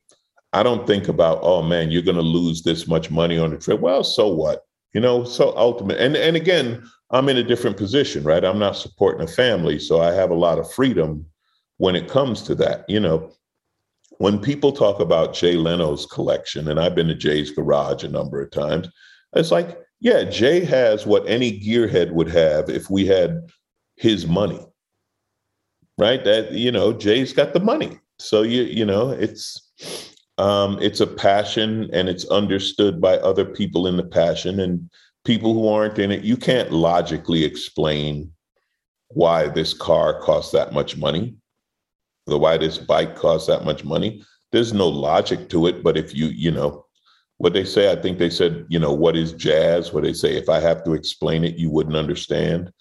I 0.53 0.63
don't 0.63 0.87
think 0.87 1.07
about, 1.07 1.39
oh 1.41 1.61
man, 1.61 1.91
you're 1.91 2.01
gonna 2.01 2.21
lose 2.21 2.63
this 2.63 2.87
much 2.87 3.11
money 3.11 3.37
on 3.37 3.51
the 3.51 3.57
trip. 3.57 3.79
Well, 3.79 4.03
so 4.03 4.27
what? 4.27 4.63
You 4.93 5.01
know, 5.01 5.23
so 5.23 5.55
ultimate 5.57 5.99
and 5.99 6.15
and 6.15 6.35
again, 6.35 6.83
I'm 7.11 7.29
in 7.29 7.37
a 7.37 7.43
different 7.43 7.77
position, 7.77 8.23
right? 8.23 8.43
I'm 8.43 8.59
not 8.59 8.75
supporting 8.75 9.27
a 9.27 9.31
family, 9.31 9.79
so 9.79 10.01
I 10.01 10.13
have 10.13 10.29
a 10.29 10.35
lot 10.35 10.59
of 10.59 10.71
freedom 10.71 11.25
when 11.77 11.95
it 11.95 12.09
comes 12.09 12.41
to 12.43 12.55
that. 12.55 12.89
You 12.89 12.99
know, 12.99 13.31
when 14.17 14.39
people 14.39 14.71
talk 14.71 14.99
about 14.99 15.33
Jay 15.33 15.55
Leno's 15.55 16.05
collection, 16.05 16.67
and 16.67 16.79
I've 16.79 16.95
been 16.95 17.07
to 17.07 17.15
Jay's 17.15 17.51
garage 17.51 18.03
a 18.03 18.09
number 18.09 18.41
of 18.41 18.51
times, 18.51 18.89
it's 19.33 19.51
like, 19.51 19.79
yeah, 19.99 20.23
Jay 20.23 20.63
has 20.65 21.05
what 21.05 21.27
any 21.27 21.59
gearhead 21.59 22.11
would 22.11 22.29
have 22.29 22.69
if 22.69 22.89
we 22.89 23.05
had 23.05 23.41
his 23.95 24.27
money. 24.27 24.59
Right? 25.97 26.23
That, 26.23 26.51
you 26.51 26.71
know, 26.71 26.93
Jay's 26.93 27.33
got 27.33 27.53
the 27.53 27.59
money. 27.59 27.99
So 28.19 28.43
you, 28.43 28.63
you 28.63 28.85
know, 28.85 29.09
it's 29.09 30.06
um, 30.37 30.77
it's 30.81 30.99
a 30.99 31.07
passion 31.07 31.89
and 31.93 32.07
it's 32.09 32.25
understood 32.25 33.01
by 33.01 33.17
other 33.17 33.45
people 33.45 33.87
in 33.87 33.97
the 33.97 34.03
passion 34.03 34.59
and 34.59 34.89
people 35.25 35.53
who 35.53 35.67
aren't 35.67 35.99
in 35.99 36.11
it. 36.11 36.23
You 36.23 36.37
can't 36.37 36.71
logically 36.71 37.43
explain 37.43 38.31
why 39.09 39.47
this 39.47 39.73
car 39.73 40.21
costs 40.21 40.51
that 40.51 40.73
much 40.73 40.97
money 40.97 41.37
the 42.27 42.37
why 42.37 42.57
this 42.57 42.77
bike 42.77 43.15
costs 43.15 43.47
that 43.47 43.65
much 43.65 43.83
money. 43.83 44.21
There's 44.51 44.73
no 44.73 44.87
logic 44.87 45.49
to 45.49 45.67
it, 45.67 45.81
but 45.81 45.97
if 45.97 46.13
you, 46.13 46.27
you 46.27 46.51
know, 46.51 46.85
what 47.37 47.53
they 47.53 47.63
say, 47.63 47.91
I 47.91 47.95
think 47.95 48.19
they 48.19 48.29
said, 48.29 48.65
you 48.69 48.79
know, 48.79 48.93
what 48.93 49.15
is 49.15 49.33
jazz? 49.33 49.93
What 49.93 50.03
they 50.03 50.13
say, 50.13 50.35
if 50.35 50.49
I 50.49 50.59
have 50.59 50.83
to 50.83 50.93
explain 50.93 51.43
it, 51.43 51.55
you 51.55 51.69
wouldn't 51.69 51.95
understand. 51.95 52.71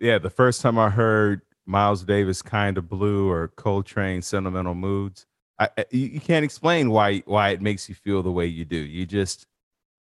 Yeah, 0.00 0.18
the 0.18 0.30
first 0.30 0.60
time 0.60 0.78
I 0.78 0.90
heard 0.90 1.42
Miles 1.66 2.04
Davis 2.04 2.40
kind 2.40 2.78
of 2.78 2.88
blue 2.88 3.28
or 3.30 3.48
Coltrane 3.48 4.22
sentimental 4.22 4.74
moods, 4.74 5.26
I, 5.60 5.68
you 5.90 6.20
can't 6.20 6.44
explain 6.44 6.90
why 6.90 7.20
why 7.26 7.50
it 7.50 7.60
makes 7.60 7.88
you 7.88 7.94
feel 7.94 8.22
the 8.22 8.32
way 8.32 8.46
you 8.46 8.64
do. 8.64 8.76
You 8.76 9.06
just 9.06 9.46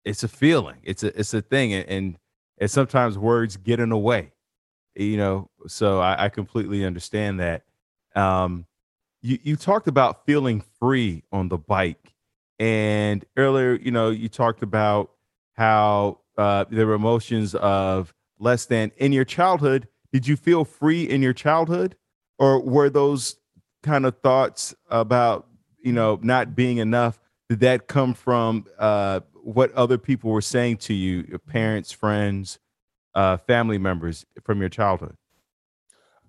it's 0.04 0.22
a 0.22 0.28
feeling. 0.28 0.76
It's 0.82 1.02
a 1.02 1.18
it's 1.18 1.34
a 1.34 1.42
thing, 1.42 1.72
and 1.72 1.88
and, 1.88 2.18
and 2.58 2.70
sometimes 2.70 3.18
words 3.18 3.56
get 3.56 3.80
in 3.80 3.88
the 3.90 3.98
way 3.98 4.32
you 4.96 5.16
know 5.16 5.48
so 5.66 6.00
i, 6.00 6.24
I 6.24 6.28
completely 6.28 6.84
understand 6.84 7.40
that 7.40 7.62
um 8.14 8.66
you, 9.22 9.38
you 9.42 9.56
talked 9.56 9.88
about 9.88 10.24
feeling 10.26 10.62
free 10.78 11.22
on 11.32 11.48
the 11.48 11.58
bike 11.58 12.14
and 12.58 13.24
earlier 13.36 13.74
you 13.74 13.90
know 13.90 14.10
you 14.10 14.28
talked 14.28 14.62
about 14.62 15.10
how 15.54 16.20
uh 16.38 16.64
there 16.70 16.86
were 16.86 16.94
emotions 16.94 17.54
of 17.56 18.14
less 18.38 18.66
than 18.66 18.90
in 18.96 19.12
your 19.12 19.24
childhood 19.24 19.88
did 20.12 20.26
you 20.26 20.36
feel 20.36 20.64
free 20.64 21.02
in 21.02 21.22
your 21.22 21.32
childhood 21.34 21.96
or 22.38 22.60
were 22.62 22.88
those 22.88 23.36
kind 23.86 24.04
of 24.04 24.18
thoughts 24.18 24.74
about 24.90 25.46
you 25.80 25.92
know 25.92 26.18
not 26.22 26.54
being 26.54 26.78
enough 26.78 27.18
did 27.48 27.60
that 27.60 27.86
come 27.86 28.12
from 28.12 28.66
uh 28.78 29.20
what 29.32 29.72
other 29.72 29.96
people 29.96 30.30
were 30.30 30.42
saying 30.42 30.76
to 30.76 30.92
you 30.92 31.24
your 31.28 31.38
parents 31.38 31.92
friends 31.92 32.58
uh, 33.16 33.38
family 33.38 33.78
members 33.78 34.24
from 34.44 34.60
your 34.60 34.68
childhood? 34.68 35.16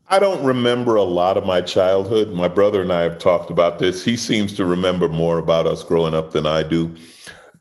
I 0.09 0.19
don't 0.19 0.43
remember 0.43 0.95
a 0.95 1.03
lot 1.03 1.35
of 1.35 1.45
my 1.45 1.59
childhood. 1.59 2.33
My 2.33 2.47
brother 2.47 2.81
and 2.81 2.93
I 2.93 3.01
have 3.01 3.19
talked 3.19 3.51
about 3.51 3.77
this. 3.77 4.05
He 4.05 4.15
seems 4.15 4.53
to 4.53 4.65
remember 4.65 5.09
more 5.09 5.37
about 5.37 5.67
us 5.67 5.83
growing 5.83 6.13
up 6.13 6.31
than 6.31 6.45
I 6.45 6.63
do. 6.63 6.95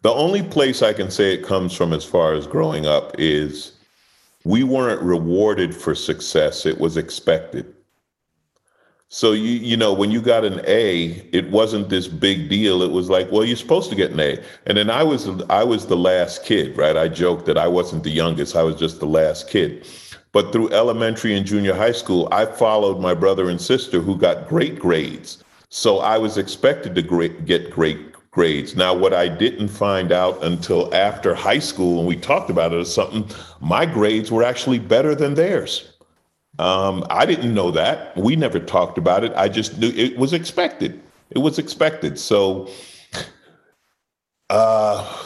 The 0.02 0.12
only 0.12 0.44
place 0.44 0.80
I 0.80 0.92
can 0.92 1.10
say 1.10 1.34
it 1.34 1.44
comes 1.44 1.74
from 1.74 1.92
as 1.92 2.04
far 2.04 2.34
as 2.34 2.46
growing 2.46 2.86
up 2.86 3.16
is 3.18 3.72
we 4.44 4.62
weren't 4.62 5.02
rewarded 5.02 5.74
for 5.74 5.96
success, 5.96 6.64
it 6.64 6.78
was 6.78 6.96
expected. 6.96 7.74
So 9.08 9.32
you 9.32 9.52
you 9.52 9.76
know 9.76 9.92
when 9.92 10.10
you 10.10 10.20
got 10.20 10.44
an 10.44 10.60
A, 10.66 11.28
it 11.32 11.48
wasn't 11.50 11.88
this 11.88 12.08
big 12.08 12.48
deal. 12.48 12.82
It 12.82 12.90
was 12.90 13.08
like, 13.08 13.30
well, 13.30 13.44
you're 13.44 13.56
supposed 13.56 13.88
to 13.90 13.96
get 13.96 14.10
an 14.10 14.20
A. 14.20 14.42
And 14.66 14.76
then 14.76 14.90
I 14.90 15.04
was 15.04 15.28
I 15.48 15.62
was 15.62 15.86
the 15.86 15.96
last 15.96 16.44
kid, 16.44 16.76
right? 16.76 16.96
I 16.96 17.06
joked 17.08 17.46
that 17.46 17.56
I 17.56 17.68
wasn't 17.68 18.02
the 18.02 18.10
youngest. 18.10 18.56
I 18.56 18.64
was 18.64 18.74
just 18.76 18.98
the 18.98 19.06
last 19.06 19.48
kid. 19.48 19.86
But 20.32 20.52
through 20.52 20.70
elementary 20.70 21.34
and 21.36 21.46
junior 21.46 21.74
high 21.74 21.92
school, 21.92 22.28
I 22.32 22.46
followed 22.46 23.00
my 23.00 23.14
brother 23.14 23.48
and 23.48 23.60
sister 23.60 24.00
who 24.00 24.18
got 24.18 24.48
great 24.48 24.78
grades. 24.78 25.42
So 25.70 26.00
I 26.00 26.18
was 26.18 26.36
expected 26.36 26.94
to 26.96 27.02
great, 27.02 27.46
get 27.46 27.70
great 27.70 28.12
grades. 28.32 28.76
Now, 28.76 28.92
what 28.92 29.14
I 29.14 29.28
didn't 29.28 29.68
find 29.68 30.12
out 30.12 30.44
until 30.44 30.94
after 30.94 31.34
high 31.34 31.58
school, 31.58 32.00
and 32.00 32.06
we 32.06 32.16
talked 32.16 32.50
about 32.50 32.74
it 32.74 32.80
as 32.80 32.92
something, 32.92 33.26
my 33.60 33.86
grades 33.86 34.30
were 34.30 34.42
actually 34.42 34.78
better 34.78 35.14
than 35.14 35.34
theirs. 35.34 35.95
Um, 36.58 37.04
I 37.10 37.26
didn't 37.26 37.54
know 37.54 37.70
that. 37.72 38.16
We 38.16 38.36
never 38.36 38.58
talked 38.58 38.98
about 38.98 39.24
it. 39.24 39.32
I 39.36 39.48
just 39.48 39.78
knew 39.78 39.92
it 39.94 40.16
was 40.16 40.32
expected. 40.32 41.00
It 41.30 41.38
was 41.38 41.58
expected. 41.58 42.18
So, 42.18 42.70
uh, 44.48 45.24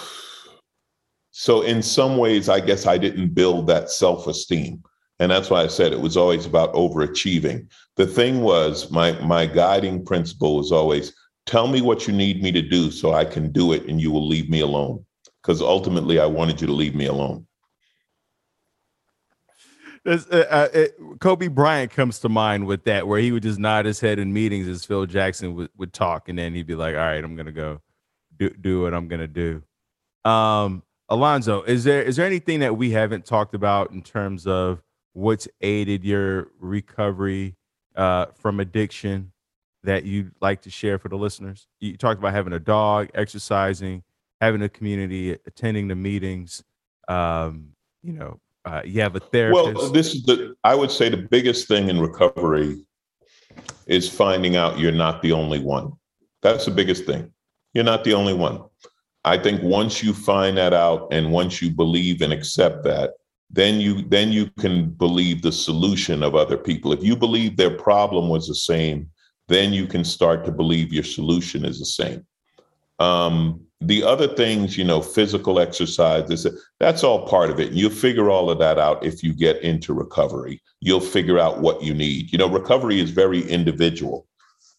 so 1.30 1.62
in 1.62 1.82
some 1.82 2.16
ways, 2.16 2.48
I 2.48 2.60
guess 2.60 2.86
I 2.86 2.98
didn't 2.98 3.34
build 3.34 3.66
that 3.68 3.90
self 3.90 4.26
esteem. 4.26 4.82
And 5.20 5.30
that's 5.30 5.50
why 5.50 5.62
I 5.62 5.66
said 5.66 5.92
it 5.92 6.00
was 6.00 6.16
always 6.16 6.46
about 6.46 6.72
overachieving. 6.74 7.68
The 7.96 8.06
thing 8.06 8.40
was, 8.40 8.90
my, 8.90 9.12
my 9.20 9.46
guiding 9.46 10.04
principle 10.04 10.56
was 10.56 10.72
always 10.72 11.14
tell 11.44 11.68
me 11.68 11.82
what 11.82 12.06
you 12.06 12.14
need 12.14 12.42
me 12.42 12.50
to 12.52 12.62
do 12.62 12.90
so 12.90 13.12
I 13.12 13.26
can 13.26 13.52
do 13.52 13.72
it 13.72 13.84
and 13.86 14.00
you 14.00 14.10
will 14.10 14.26
leave 14.26 14.48
me 14.48 14.60
alone. 14.60 15.04
Because 15.42 15.60
ultimately, 15.60 16.18
I 16.18 16.26
wanted 16.26 16.60
you 16.60 16.66
to 16.66 16.72
leave 16.72 16.94
me 16.94 17.06
alone. 17.06 17.46
Uh, 20.06 20.18
uh, 20.32 20.68
it, 20.72 20.96
Kobe 21.20 21.48
Bryant 21.48 21.90
comes 21.92 22.18
to 22.20 22.28
mind 22.28 22.66
with 22.66 22.84
that, 22.84 23.06
where 23.06 23.20
he 23.20 23.32
would 23.32 23.42
just 23.42 23.58
nod 23.58 23.84
his 23.84 24.00
head 24.00 24.18
in 24.18 24.32
meetings 24.32 24.66
as 24.66 24.84
Phil 24.84 25.06
Jackson 25.06 25.54
would, 25.54 25.70
would 25.76 25.92
talk, 25.92 26.28
and 26.28 26.38
then 26.38 26.54
he'd 26.54 26.66
be 26.66 26.74
like, 26.74 26.94
"All 26.94 27.00
right, 27.00 27.22
I'm 27.22 27.36
gonna 27.36 27.52
go 27.52 27.80
do, 28.38 28.50
do 28.50 28.82
what 28.82 28.94
I'm 28.94 29.08
gonna 29.08 29.28
do." 29.28 29.62
Um, 30.24 30.82
Alonzo, 31.08 31.62
is 31.62 31.84
there 31.84 32.02
is 32.02 32.16
there 32.16 32.26
anything 32.26 32.60
that 32.60 32.76
we 32.76 32.90
haven't 32.90 33.26
talked 33.26 33.54
about 33.54 33.90
in 33.90 34.02
terms 34.02 34.46
of 34.46 34.82
what's 35.12 35.46
aided 35.60 36.04
your 36.04 36.48
recovery 36.58 37.56
uh, 37.94 38.26
from 38.36 38.60
addiction? 38.60 39.32
that 39.82 40.04
you'd 40.04 40.32
like 40.40 40.62
to 40.62 40.70
share 40.70 40.98
for 40.98 41.08
the 41.08 41.16
listeners? 41.16 41.66
You 41.80 41.96
talked 41.96 42.18
about 42.18 42.32
having 42.32 42.52
a 42.52 42.60
dog, 42.60 43.08
exercising, 43.14 44.02
having 44.40 44.62
a 44.62 44.68
community, 44.68 45.32
attending 45.32 45.88
the 45.88 45.94
meetings. 45.94 46.62
Um, 47.08 47.70
you 48.02 48.12
know, 48.12 48.40
uh, 48.64 48.82
you 48.84 49.00
have 49.00 49.16
a 49.16 49.20
therapist. 49.20 49.74
Well, 49.74 49.90
this 49.90 50.14
is 50.14 50.22
the, 50.24 50.54
I 50.64 50.74
would 50.74 50.90
say 50.90 51.08
the 51.08 51.16
biggest 51.16 51.68
thing 51.68 51.88
in 51.88 52.00
recovery 52.00 52.84
is 53.86 54.08
finding 54.08 54.56
out 54.56 54.78
you're 54.78 54.92
not 54.92 55.22
the 55.22 55.32
only 55.32 55.60
one. 55.60 55.92
That's 56.42 56.64
the 56.64 56.70
biggest 56.70 57.04
thing. 57.04 57.32
You're 57.74 57.84
not 57.84 58.04
the 58.04 58.14
only 58.14 58.34
one. 58.34 58.64
I 59.24 59.36
think 59.38 59.62
once 59.62 60.02
you 60.02 60.14
find 60.14 60.56
that 60.56 60.72
out 60.72 61.08
and 61.12 61.32
once 61.32 61.60
you 61.60 61.70
believe 61.70 62.22
and 62.22 62.32
accept 62.32 62.84
that, 62.84 63.12
then 63.50 63.80
you 63.80 64.02
then 64.08 64.30
you 64.30 64.48
can 64.58 64.90
believe 64.90 65.42
the 65.42 65.52
solution 65.52 66.22
of 66.22 66.34
other 66.34 66.56
people. 66.56 66.92
If 66.92 67.02
you 67.02 67.16
believe 67.16 67.56
their 67.56 67.76
problem 67.76 68.28
was 68.28 68.46
the 68.46 68.54
same, 68.54 69.10
then 69.48 69.72
you 69.72 69.86
can 69.86 70.04
start 70.04 70.44
to 70.44 70.52
believe 70.52 70.92
your 70.92 71.04
solution 71.04 71.64
is 71.64 71.78
the 71.78 71.86
same. 71.86 72.24
Um, 73.00 73.60
the 73.80 74.02
other 74.04 74.28
things, 74.28 74.76
you 74.76 74.84
know, 74.84 75.00
physical 75.00 75.58
exercise, 75.58 76.30
is 76.30 76.46
that's 76.78 77.02
all 77.02 77.26
part 77.26 77.50
of 77.50 77.58
it. 77.58 77.72
You'll 77.72 77.90
figure 77.90 78.30
all 78.30 78.50
of 78.50 78.58
that 78.58 78.78
out 78.78 79.02
if 79.02 79.22
you 79.22 79.32
get 79.32 79.62
into 79.62 79.94
recovery. 79.94 80.60
You'll 80.80 81.00
figure 81.00 81.38
out 81.38 81.60
what 81.60 81.82
you 81.82 81.94
need. 81.94 82.30
You 82.30 82.38
know, 82.38 82.48
recovery 82.48 83.00
is 83.00 83.10
very 83.10 83.40
individual. 83.48 84.26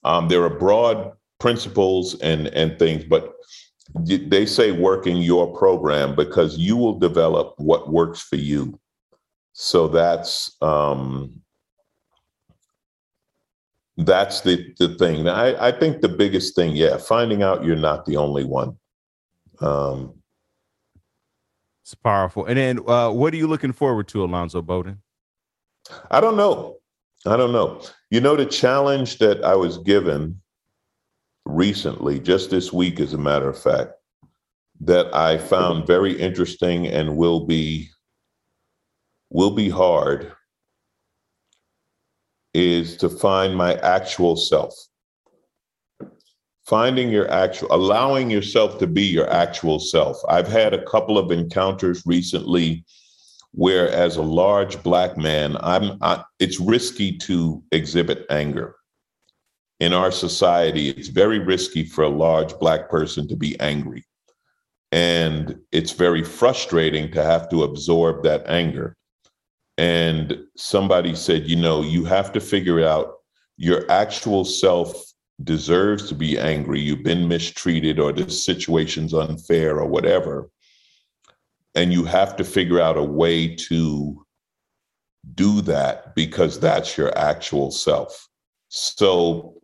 Um, 0.04 0.28
there 0.28 0.44
are 0.44 0.50
broad 0.50 1.14
principles 1.40 2.20
and 2.22 2.48
and 2.50 2.78
things, 2.78 3.04
but 3.04 3.34
they 3.96 4.46
say 4.46 4.72
working 4.72 5.18
your 5.18 5.58
program 5.58 6.16
because 6.16 6.58
you 6.58 6.78
will 6.78 6.98
develop 7.00 7.56
what 7.58 7.92
works 7.92 8.22
for 8.22 8.38
you. 8.38 8.80
So 9.54 9.88
that's 9.88 10.56
um, 10.62 11.41
that's 13.98 14.42
the 14.42 14.74
the 14.80 14.96
thing. 14.96 15.28
I, 15.28 15.68
I 15.68 15.72
think 15.72 16.02
the 16.02 16.10
biggest 16.10 16.56
thing, 16.56 16.76
yeah, 16.76 16.98
finding 16.98 17.44
out 17.44 17.64
you're 17.66 17.76
not 17.76 18.06
the 18.06 18.18
only 18.18 18.44
one. 18.44 18.78
Um, 19.60 20.16
it's 21.84 21.96
powerful. 21.96 22.46
And 22.46 22.58
then, 22.58 22.80
uh, 22.88 23.12
what 23.12 23.34
are 23.34 23.38
you 23.38 23.48
looking 23.48 23.74
forward 23.74 24.08
to, 24.10 24.24
Alonzo 24.24 24.62
Bowden? 24.62 25.02
I 26.10 26.22
don't 26.22 26.38
know. 26.38 26.78
I 27.26 27.38
don't 27.38 27.52
know. 27.52 27.82
You 28.10 28.22
know, 28.22 28.36
the 28.36 28.46
challenge 28.46 29.18
that 29.20 29.44
I 29.44 29.56
was 29.56 29.78
given 29.80 30.42
recently, 31.46 32.20
just 32.20 32.50
this 32.50 32.72
week, 32.72 33.00
as 33.00 33.14
a 33.14 33.18
matter 33.18 33.50
of 33.50 33.62
fact, 33.62 33.92
that 34.80 35.14
I 35.14 35.38
found 35.38 35.86
very 35.86 36.14
interesting 36.14 36.88
and 36.88 37.18
will 37.18 37.46
be 37.46 37.90
will 39.30 39.52
be 39.52 39.70
hard 39.70 40.32
is 42.54 42.98
to 42.98 43.10
find 43.10 43.56
my 43.56 43.76
actual 43.76 44.36
self. 44.36 44.74
Finding 46.66 47.10
your 47.10 47.30
actual, 47.32 47.68
allowing 47.72 48.30
yourself 48.30 48.78
to 48.80 48.88
be 48.88 49.04
your 49.04 49.30
actual 49.30 49.80
self. 49.80 50.18
I've 50.30 50.48
had 50.48 50.74
a 50.74 50.86
couple 50.86 51.18
of 51.18 51.32
encounters 51.32 52.04
recently 52.06 52.86
where, 53.54 53.90
as 53.90 54.16
a 54.16 54.22
large 54.22 54.82
black 54.84 55.18
man, 55.18 55.58
I'm. 55.60 55.98
I, 56.02 56.24
it's 56.40 56.60
risky 56.60 57.18
to 57.20 57.62
exhibit 57.72 58.26
anger. 58.30 58.76
In 59.80 59.94
our 59.94 60.12
society, 60.12 60.90
it's 60.90 61.08
very 61.08 61.40
risky 61.40 61.84
for 61.84 62.04
a 62.04 62.10
large 62.10 62.58
black 62.60 62.90
person 62.90 63.28
to 63.28 63.36
be 63.36 63.60
angry, 63.60 64.06
and 64.92 65.60
it's 65.72 65.92
very 65.92 66.24
frustrating 66.24 67.12
to 67.12 67.24
have 67.24 67.50
to 67.50 67.64
absorb 67.64 68.24
that 68.24 68.48
anger 68.48 68.96
and 69.78 70.38
somebody 70.58 71.16
said, 71.16 71.48
you 71.48 71.56
know, 71.56 71.82
you 71.82 72.06
have 72.06 72.32
to 72.34 72.40
figure 72.40 72.86
out 72.86 73.16
your 73.58 73.90
actual 73.92 74.46
self 74.46 74.94
deserves 75.44 76.08
to 76.10 76.16
be 76.16 76.38
angry. 76.38 76.80
You've 76.80 77.04
been 77.04 77.28
mistreated, 77.28 78.00
or 78.00 78.12
the 78.12 78.30
situation's 78.30 79.14
unfair, 79.14 79.78
or 79.80 79.88
whatever. 79.88 80.50
And 81.76 81.94
you 81.94 82.04
have 82.06 82.36
to 82.36 82.44
figure 82.44 82.82
out 82.82 82.98
a 82.98 83.04
way 83.04 83.56
to 83.56 84.26
do 85.36 85.62
that 85.62 86.16
because 86.16 86.60
that's 86.60 86.98
your 86.98 87.18
actual 87.18 87.72
self. 87.72 88.28
So 88.70 89.62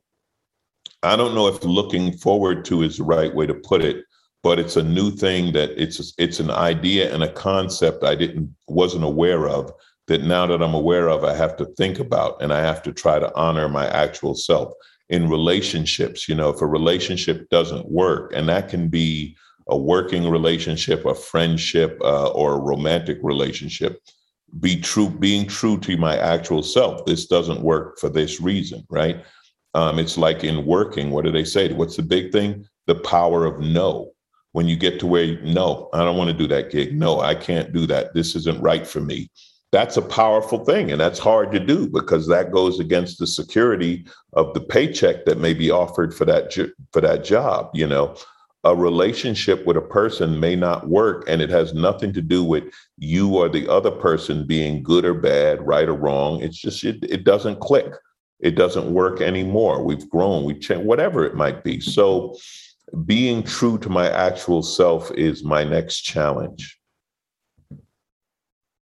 I 1.03 1.16
don't 1.16 1.36
know 1.36 1.47
if 1.47 1.64
looking 1.64 2.14
forward 2.14 2.66
to 2.66 2.84
is 2.84 2.97
the 2.97 3.03
right 3.03 3.34
way 3.34 3.45
to 3.45 3.53
put 3.53 3.82
it, 3.82 4.03
but 4.43 4.60
it's 4.60 4.78
a 4.78 4.84
new 4.84 5.12
thing 5.12 5.53
that 5.53 5.72
it's 5.82 6.14
it's 6.18 6.39
an 6.39 6.51
idea 6.51 7.14
and 7.14 7.24
a 7.24 7.32
concept 7.32 8.03
I 8.03 8.16
didn't 8.16 8.55
wasn't 8.68 9.03
aware 9.03 9.47
of 9.47 9.72
that 10.08 10.24
now 10.24 10.47
that 10.47 10.64
I'm 10.64 10.74
aware 10.74 11.10
of, 11.10 11.24
I 11.24 11.36
have 11.36 11.55
to 11.58 11.66
think 11.78 11.99
about 11.99 12.41
and 12.41 12.51
I 12.53 12.62
have 12.62 12.82
to 12.84 12.93
try 12.93 13.20
to 13.20 13.34
honor 13.36 13.70
my 13.70 13.88
actual 13.88 14.36
self. 14.36 14.74
In 15.10 15.30
relationships, 15.30 16.28
you 16.28 16.36
know, 16.36 16.49
if 16.49 16.62
a 16.62 16.68
relationship 16.68 17.49
doesn't 17.49 17.89
work, 17.89 18.34
and 18.36 18.49
that 18.49 18.68
can 18.68 18.89
be 18.89 19.38
a 19.70 19.78
working 19.78 20.30
relationship, 20.30 21.05
a 21.05 21.16
friendship, 21.16 21.97
uh, 22.01 22.30
or 22.32 22.53
a 22.53 22.62
romantic 22.62 23.18
relationship, 23.22 24.01
be 24.60 24.80
true, 24.80 25.10
being 25.10 25.47
true 25.47 25.78
to 25.80 25.97
my 25.97 26.18
actual 26.18 26.64
self. 26.64 27.05
This 27.05 27.28
doesn't 27.28 27.62
work 27.62 27.99
for 27.99 28.10
this 28.10 28.41
reason, 28.41 28.86
right? 28.89 29.24
Um, 29.74 29.99
it's 29.99 30.18
like 30.18 30.43
in 30.43 30.66
working, 30.66 31.12
what 31.12 31.26
do 31.26 31.32
they 31.32 31.43
say? 31.43 31.72
What's 31.72 31.97
the 31.97 32.03
big 32.03 32.32
thing? 32.32 32.66
The 32.86 32.95
power 32.95 33.45
of 33.45 33.60
no. 33.60 34.12
When 34.53 34.68
you 34.68 34.76
get 34.76 34.99
to 35.01 35.08
where, 35.08 35.39
no, 35.41 35.89
I 35.93 35.99
don't 36.03 36.18
want 36.18 36.32
to 36.32 36.38
do 36.38 36.47
that 36.47 36.72
gig. 36.72 36.97
No, 36.97 37.20
I 37.20 37.36
can't 37.36 37.72
do 37.74 37.86
that. 37.88 38.14
This 38.14 38.36
isn't 38.36 38.62
right 38.62 38.88
for 38.88 39.01
me 39.01 39.30
that's 39.72 39.97
a 39.97 40.01
powerful 40.01 40.63
thing 40.63 40.91
and 40.91 41.01
that's 41.01 41.20
hard 41.20 41.51
to 41.51 41.59
do 41.59 41.88
because 41.88 42.28
that 42.28 42.51
goes 42.51 42.80
against 42.80 43.20
the 43.20 43.28
security 43.28 44.05
of 44.34 44.53
the 44.53 44.61
paycheck 44.61 45.26
that 45.26 45.39
may 45.39 45.53
be 45.53 45.70
offered 45.70 46.13
for 46.13 46.26
that 46.26 46.53
for 46.91 47.01
that 47.01 47.24
job 47.24 47.70
you 47.74 47.88
know? 47.88 48.15
A 48.63 48.76
relationship 48.76 49.65
with 49.65 49.78
a 49.78 49.82
person 49.82 50.41
may 50.41 50.55
not 50.55 50.89
work 50.89 51.24
and 51.30 51.41
it 51.41 51.49
has 51.49 51.74
nothing 51.74 52.11
to 52.13 52.22
do 52.22 52.43
with 52.43 52.65
you 52.97 53.38
or 53.38 53.47
the 53.47 53.70
other 53.70 53.91
person 53.91 54.45
being 54.45 54.84
good 54.84 55.05
or 55.05 55.13
bad 55.13 55.65
right 55.65 55.88
or 55.88 55.93
wrong. 55.93 56.41
It's 56.41 56.57
just 56.57 56.84
it, 56.84 57.01
it 57.03 57.24
doesn't 57.24 57.61
click. 57.61 57.93
It 58.41 58.55
doesn't 58.55 58.91
work 58.91 59.22
anymore. 59.22 59.84
We've 59.84 60.09
grown 60.09 60.43
we've 60.43 60.59
changed 60.59 60.86
whatever 60.86 61.24
it 61.24 61.36
might 61.36 61.63
be. 61.63 61.80
So 61.80 62.36
being 63.05 63.43
true 63.43 63.78
to 63.78 63.89
my 63.89 64.09
actual 64.09 64.63
self 64.63 65.11
is 65.11 65.45
my 65.45 65.63
next 65.63 66.01
challenge 66.01 66.76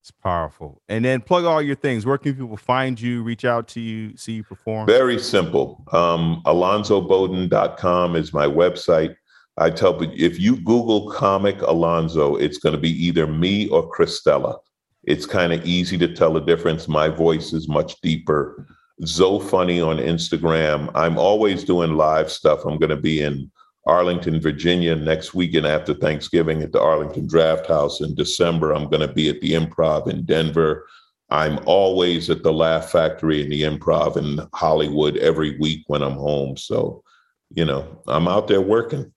it's 0.05 0.11
powerful. 0.11 0.83
And 0.91 1.03
then 1.03 1.23
plug 1.23 1.47
all 1.47 1.63
your 1.63 1.77
things. 1.77 2.05
Where 2.05 2.19
can 2.19 2.35
people 2.35 2.59
find 2.59 3.01
you, 3.01 3.23
reach 3.23 3.47
out 3.47 3.67
to 3.69 3.81
you, 3.81 4.15
see 4.19 4.33
you 4.33 4.45
perform? 4.45 4.87
Very 4.87 5.19
simple. 5.19 5.83
Um, 5.93 6.43
AlonzoBowden.com 6.45 8.15
is 8.15 8.35
my 8.35 8.45
website. 8.45 9.17
I 9.57 9.71
tell 9.71 9.95
people 9.95 10.15
if 10.19 10.39
you 10.39 10.57
Google 10.57 11.11
comic 11.11 11.63
Alonzo, 11.63 12.37
it's 12.37 12.59
going 12.59 12.75
to 12.75 12.81
be 12.81 12.91
either 12.91 13.27
me 13.27 13.69
or 13.71 13.91
Cristela. 13.91 14.59
It's 15.05 15.25
kind 15.25 15.55
of 15.55 15.65
easy 15.65 15.97
to 15.97 16.15
tell 16.15 16.35
the 16.35 16.41
difference. 16.41 16.87
My 16.87 17.09
voice 17.09 17.55
is 17.55 17.67
much 17.67 17.99
deeper. 18.03 18.67
Zo 19.07 19.39
Funny 19.39 19.81
on 19.81 19.97
Instagram. 19.97 20.91
I'm 20.95 21.17
always 21.17 21.65
doing 21.65 21.97
live 21.97 22.31
stuff. 22.31 22.67
I'm 22.67 22.79
going 22.79 22.91
to 22.91 22.97
be 22.97 23.23
in 23.23 23.51
Arlington, 23.87 24.41
Virginia 24.41 24.97
next 24.97 25.35
weekend 25.35 25.67
after 25.67 25.93
Thanksgiving 25.95 26.63
at 26.63 26.73
the 26.73 26.81
Arlington 26.81 27.27
Draft 27.27 27.67
House. 27.67 28.01
In 28.01 28.15
December, 28.15 28.73
I'm 28.73 28.89
going 28.89 29.07
to 29.07 29.13
be 29.13 29.29
at 29.29 29.41
the 29.41 29.53
Improv 29.53 30.09
in 30.09 30.25
Denver. 30.25 30.87
I'm 31.31 31.59
always 31.67 32.31
at 32.31 32.43
the 32.43 32.53
Laugh 32.53 32.91
Factory 32.91 33.43
in 33.43 33.51
the 33.51 33.63
Improv 33.63 34.17
in 34.17 34.47
Hollywood 34.55 35.17
every 35.19 35.59
week 35.59 35.85
when 35.87 36.03
I'm 36.03 36.15
home. 36.15 36.57
So, 36.57 37.03
you 37.51 37.65
know, 37.65 38.03
I'm 38.09 38.29
out 38.29 38.49
there 38.49 38.61
working. 38.61 39.13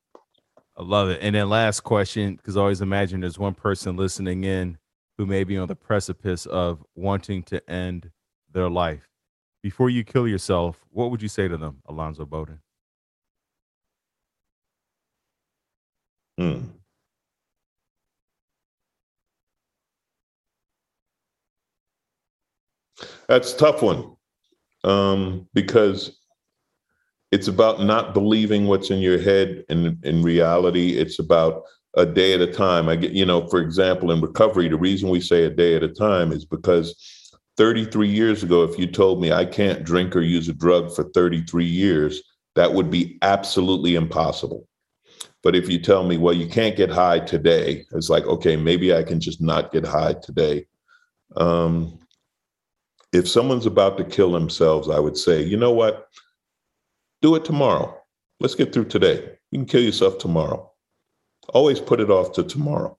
I 0.76 0.84
love 0.84 1.09
it. 1.09 1.20
And 1.22 1.36
then 1.36 1.49
last 1.49 1.82
question, 1.82 2.36
because 2.36 2.57
I 2.57 2.61
always 2.61 2.82
imagine 2.82 3.22
there's 3.22 3.39
one 3.39 3.55
person 3.55 3.95
listening 3.95 4.43
in 4.43 4.78
who 5.18 5.26
may 5.26 5.43
be 5.43 5.57
on 5.57 5.68
the 5.68 5.76
precipice 5.76 6.45
of 6.45 6.84
wanting 6.95 7.41
to 7.43 7.68
end 7.70 8.11
their 8.51 8.70
life. 8.70 9.07
Before 9.63 9.89
you 9.89 10.03
kill 10.03 10.28
yourself, 10.28 10.86
what 10.91 11.09
would 11.09 11.22
you 11.22 11.28
say 11.28 11.47
to 11.47 11.57
them, 11.57 11.82
Alonzo 11.88 12.26
Bowden? 12.26 12.59
Hmm. 16.38 16.78
That's 23.28 23.54
a 23.54 23.58
tough 23.58 23.82
one 23.82 24.16
um, 24.84 25.48
because 25.54 26.18
it's 27.32 27.48
about 27.48 27.82
not 27.82 28.14
believing 28.14 28.68
what's 28.68 28.90
in 28.90 29.00
your 29.00 29.20
head 29.20 29.64
and 29.70 30.04
in 30.06 30.24
reality. 30.24 30.98
It's 30.98 31.20
about 31.20 31.64
a 31.96 32.06
day 32.06 32.34
at 32.34 32.42
a 32.42 32.52
time. 32.52 32.88
I 32.90 32.96
get 32.96 33.12
you 33.12 33.26
know 33.26 33.48
for 33.48 33.60
example 33.60 34.12
in 34.12 34.22
recovery 34.22 34.68
the 34.70 34.78
reason 34.78 35.10
we 35.10 35.20
say 35.22 35.46
a 35.46 35.50
day 35.50 35.76
at 35.76 35.84
a 35.84 35.90
time 35.90 36.32
is 36.32 36.46
because 36.46 36.96
33 37.58 38.08
years 38.08 38.44
ago 38.44 38.64
if 38.64 38.78
you 38.78 38.86
told 38.86 39.20
me 39.20 39.32
i 39.32 39.44
can't 39.44 39.84
drink 39.84 40.16
or 40.16 40.22
use 40.22 40.48
a 40.48 40.54
drug 40.54 40.94
for 40.94 41.06
33 41.16 41.66
years 41.66 42.22
that 42.56 42.72
would 42.72 42.92
be 42.92 43.18
absolutely 43.24 43.96
impossible 43.96 44.68
but 45.48 45.56
if 45.56 45.70
you 45.70 45.80
tell 45.80 46.04
me, 46.04 46.18
well, 46.18 46.34
you 46.34 46.45
can't 46.45 46.76
get 46.76 46.89
high 46.89 47.20
today, 47.20 47.86
it's 47.93 48.10
like, 48.10 48.26
okay, 48.26 48.58
maybe 48.58 48.93
I 48.93 49.02
can 49.02 49.22
just 49.22 49.39
not 49.39 49.72
get 49.72 49.86
high 49.86 50.12
today. 50.12 50.68
Um, 51.38 51.98
if 53.14 53.30
someone's 53.30 53.66
about 53.66 53.98
to 53.98 54.04
kill 54.04 54.34
themselves, 54.34 54.89
I 54.89 55.00
would 55.00 55.16
say, 55.16 55.41
you 55.41 55.56
know 55.56 55.72
what? 55.72 56.10
Do 57.22 57.36
it 57.36 57.45
tomorrow. 57.45 57.98
Let's 58.41 58.56
get 58.56 58.74
through 58.74 58.89
today. 58.89 59.38
You 59.52 59.60
can 59.60 59.66
kill 59.66 59.82
yourself 59.82 60.18
tomorrow. 60.18 60.70
Always 61.54 61.80
put 61.80 62.02
it 62.02 62.10
off 62.12 62.34
to 62.34 62.43
tomorrow. 62.43 62.98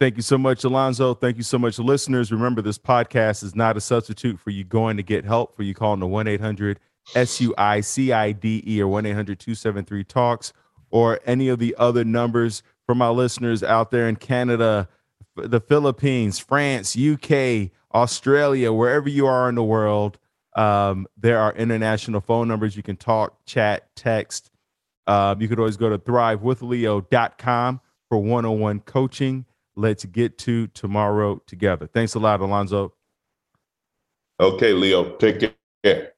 Thank 0.00 0.16
you 0.16 0.22
so 0.22 0.38
much, 0.38 0.64
Alonzo. 0.64 1.14
Thank 1.14 1.36
you 1.36 1.44
so 1.44 1.56
much, 1.56 1.78
listeners. 1.78 2.32
Remember, 2.32 2.62
this 2.62 2.78
podcast 2.78 3.44
is 3.44 3.54
not 3.54 3.76
a 3.76 3.80
substitute 3.80 4.40
for 4.40 4.50
you 4.50 4.64
going 4.64 4.96
to 4.96 5.04
get 5.04 5.24
help, 5.24 5.54
for 5.54 5.62
you 5.62 5.72
calling 5.72 6.00
the 6.00 6.08
1 6.08 6.26
800 6.26 6.80
S 7.14 7.40
U 7.40 7.54
I 7.58 7.80
C 7.80 8.12
I 8.12 8.32
D 8.32 8.62
E 8.66 8.80
or 8.80 8.88
1 8.88 9.06
800 9.06 9.38
273 9.38 10.04
Talks 10.04 10.52
or 10.90 11.18
any 11.24 11.48
of 11.48 11.58
the 11.58 11.74
other 11.78 12.04
numbers 12.04 12.62
for 12.86 12.94
my 12.94 13.08
listeners 13.08 13.62
out 13.62 13.90
there 13.90 14.08
in 14.08 14.16
Canada, 14.16 14.88
the 15.36 15.60
Philippines, 15.60 16.38
France, 16.38 16.96
UK, 16.96 17.70
Australia, 17.94 18.72
wherever 18.72 19.08
you 19.08 19.26
are 19.26 19.48
in 19.48 19.54
the 19.54 19.64
world. 19.64 20.18
Um, 20.54 21.06
there 21.16 21.38
are 21.38 21.54
international 21.54 22.20
phone 22.20 22.46
numbers. 22.46 22.76
You 22.76 22.82
can 22.82 22.96
talk, 22.96 23.44
chat, 23.46 23.94
text. 23.96 24.50
Um, 25.06 25.40
you 25.40 25.48
could 25.48 25.58
always 25.58 25.76
go 25.76 25.88
to 25.88 25.98
thrivewithleo.com 25.98 27.80
for 28.08 28.18
one 28.18 28.44
on 28.44 28.60
one 28.60 28.80
coaching. 28.80 29.46
Let's 29.74 30.04
get 30.04 30.36
to 30.38 30.66
tomorrow 30.68 31.40
together. 31.46 31.86
Thanks 31.86 32.14
a 32.14 32.18
lot, 32.18 32.40
Alonzo. 32.40 32.92
Okay, 34.38 34.72
Leo. 34.72 35.16
Take 35.16 35.54
care. 35.82 36.11